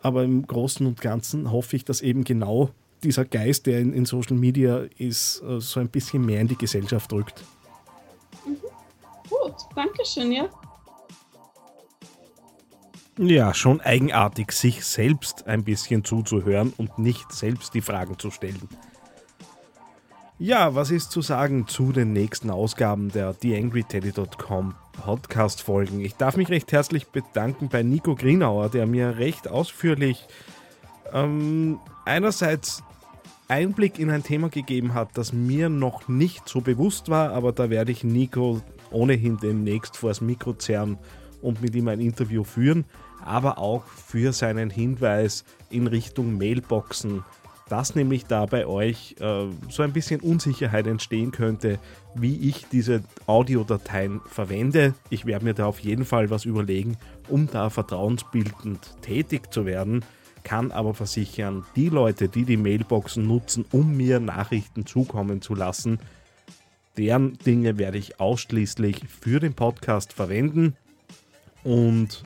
Aber 0.03 0.23
im 0.23 0.47
Großen 0.47 0.87
und 0.87 1.01
Ganzen 1.01 1.51
hoffe 1.51 1.77
ich, 1.77 1.85
dass 1.85 2.01
eben 2.01 2.25
genau 2.25 2.71
dieser 3.03 3.25
Geist, 3.25 3.67
der 3.67 3.81
in, 3.81 3.93
in 3.93 4.05
Social 4.05 4.37
Media 4.37 4.85
ist, 4.99 5.43
äh, 5.43 5.61
so 5.61 5.81
ein 5.81 5.89
bisschen 5.89 6.25
mehr 6.25 6.41
in 6.41 6.49
die 6.49 6.57
Gesellschaft 6.57 7.11
drückt. 7.11 7.43
Mhm. 8.47 8.57
Gut, 9.29 9.55
danke 9.75 10.05
schön, 10.05 10.31
ja. 10.31 10.49
Ja, 13.19 13.55
schon 13.55 13.81
eigenartig, 13.81 14.53
sich 14.53 14.85
selbst 14.85 15.47
ein 15.47 15.65
bisschen 15.65 16.05
zuzuhören 16.05 16.75
und 16.77 16.99
nicht 16.99 17.33
selbst 17.33 17.73
die 17.73 17.81
Fragen 17.81 18.19
zu 18.19 18.31
stellen. 18.31 18.69
Ja, 20.39 20.75
was 20.75 20.91
ist 20.91 21.13
zu 21.13 21.23
sagen 21.23 21.67
zu 21.67 21.93
den 21.93 22.13
nächsten 22.13 22.51
Ausgaben 22.51 23.11
der 23.11 23.39
TheAngryTeddy.com 23.39 24.75
Podcast-Folgen? 24.93 26.03
Ich 26.03 26.17
darf 26.17 26.37
mich 26.37 26.51
recht 26.51 26.73
herzlich 26.73 27.07
bedanken 27.07 27.71
bei 27.71 27.83
Nico 27.83 28.15
Grinauer, 28.15 28.69
der 28.69 28.87
mir 28.87 29.17
recht 29.17 29.49
ausführlich 29.49 30.27
ähm, 31.15 31.81
einerseits 32.05 32.83
Einblick 33.49 33.99
in 33.99 34.11
ein 34.11 34.25
Thema 34.25 34.51
gegeben 34.51 34.93
hat, 34.93 35.09
das 35.15 35.33
mir 35.33 35.71
noch 35.71 36.07
nicht 36.07 36.47
so 36.51 36.61
bewusst 36.61 37.09
war, 37.09 37.33
aber 37.33 37.53
da 37.53 37.71
werde 37.71 37.93
ich 37.93 38.05
Nico 38.05 38.61
ohnehin 38.91 39.39
demnächst 39.39 39.97
vors 39.97 40.21
Mikro 40.21 40.53
zerren 40.53 40.99
und 41.41 41.63
mit 41.63 41.75
ihm 41.75 41.89
ein 41.89 42.01
Interview 42.01 42.45
führen 42.45 42.85
aber 43.27 43.59
auch 43.59 43.85
für 43.85 44.33
seinen 44.33 44.71
Hinweis 44.71 45.45
in 45.71 45.87
Richtung 45.87 46.39
Mailboxen 46.39 47.25
dass 47.69 47.97
nämlich 47.97 48.27
da 48.27 48.47
bei 48.47 48.67
euch 48.67 49.17
äh, 49.19 49.47
so 49.69 49.83
ein 49.83 49.93
bisschen 49.93 50.21
Unsicherheit 50.21 50.87
entstehen 50.87 51.33
könnte, 51.33 51.79
wie 52.15 52.49
ich 52.49 52.67
diese 52.71 53.03
Audiodateien 53.27 54.21
verwende. 54.27 54.95
Ich 55.11 55.27
werde 55.27 55.45
mir 55.45 55.55
da 55.55 55.67
auf 55.67 55.81
jeden 55.81 56.05
Fall 56.05 56.31
was 56.31 56.45
überlegen, 56.45 56.97
um 57.29 57.49
da 57.51 57.69
vertrauensbildend 57.71 59.03
tätig 59.03 59.53
zu 59.53 59.67
werden, 59.67 60.05
kann 60.45 60.71
aber 60.71 60.95
versichern, 60.95 61.67
die 61.75 61.89
Leute, 61.89 62.29
die 62.29 62.45
die 62.45 62.57
Mailboxen 62.57 63.27
nutzen, 63.27 63.65
um 63.73 63.97
mir 63.97 64.21
Nachrichten 64.21 64.87
zukommen 64.87 65.43
zu 65.43 65.57
lassen, 65.57 65.99
deren 66.97 67.37
Dinge 67.39 67.79
werde 67.79 67.99
ich 67.99 68.21
ausschließlich 68.21 69.09
für 69.09 69.41
den 69.41 69.55
Podcast 69.55 70.13
verwenden 70.13 70.77
und 71.65 72.23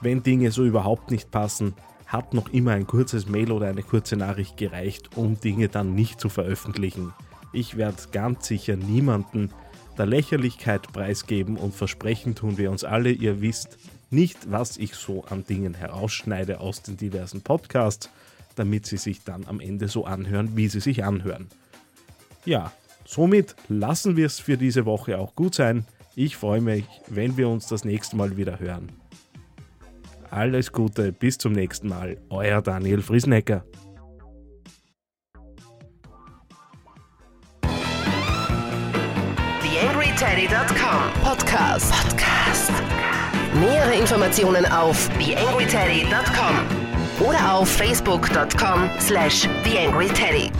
wenn 0.00 0.22
Dinge 0.22 0.50
so 0.50 0.64
überhaupt 0.64 1.10
nicht 1.10 1.30
passen, 1.30 1.74
hat 2.06 2.34
noch 2.34 2.48
immer 2.52 2.72
ein 2.72 2.86
kurzes 2.86 3.28
Mail 3.28 3.52
oder 3.52 3.68
eine 3.68 3.82
kurze 3.82 4.16
Nachricht 4.16 4.56
gereicht, 4.56 5.16
um 5.16 5.40
Dinge 5.40 5.68
dann 5.68 5.94
nicht 5.94 6.20
zu 6.20 6.28
veröffentlichen. 6.28 7.12
Ich 7.52 7.76
werde 7.76 8.02
ganz 8.12 8.46
sicher 8.46 8.76
niemanden 8.76 9.50
der 9.96 10.06
Lächerlichkeit 10.06 10.92
preisgeben 10.92 11.56
und 11.56 11.74
versprechen 11.74 12.34
tun 12.34 12.58
wir 12.58 12.70
uns 12.70 12.84
alle, 12.84 13.10
ihr 13.10 13.42
wisst 13.42 13.76
nicht, 14.10 14.50
was 14.50 14.76
ich 14.76 14.94
so 14.94 15.24
an 15.24 15.44
Dingen 15.44 15.74
herausschneide 15.74 16.60
aus 16.60 16.82
den 16.82 16.96
diversen 16.96 17.42
Podcasts, 17.42 18.08
damit 18.56 18.86
sie 18.86 18.96
sich 18.96 19.22
dann 19.24 19.44
am 19.46 19.60
Ende 19.60 19.88
so 19.88 20.06
anhören, 20.06 20.56
wie 20.56 20.68
sie 20.68 20.80
sich 20.80 21.04
anhören. 21.04 21.48
Ja, 22.44 22.72
somit 23.04 23.54
lassen 23.68 24.16
wir 24.16 24.26
es 24.26 24.40
für 24.40 24.56
diese 24.56 24.86
Woche 24.86 25.18
auch 25.18 25.36
gut 25.36 25.54
sein. 25.54 25.84
Ich 26.16 26.36
freue 26.36 26.60
mich, 26.60 26.86
wenn 27.08 27.36
wir 27.36 27.48
uns 27.48 27.66
das 27.66 27.84
nächste 27.84 28.16
Mal 28.16 28.36
wieder 28.36 28.58
hören. 28.58 28.99
Alles 30.30 30.72
Gute, 30.72 31.12
bis 31.12 31.38
zum 31.38 31.52
nächsten 31.52 31.88
Mal. 31.88 32.16
Euer 32.30 32.62
Daniel 32.62 33.02
Friesenecker. 33.02 33.64
TheAngryTeddy.com 39.62 41.22
Podcast. 41.22 41.92
Podcast. 41.92 42.72
Nähere 43.54 43.94
Informationen 43.94 44.64
auf 44.66 45.08
TheAngryTeddy.com 45.18 47.26
oder 47.26 47.54
auf 47.54 47.68
Facebook.com 47.68 48.88
slash 49.00 49.48
TheAngryTeddy. 49.64 50.50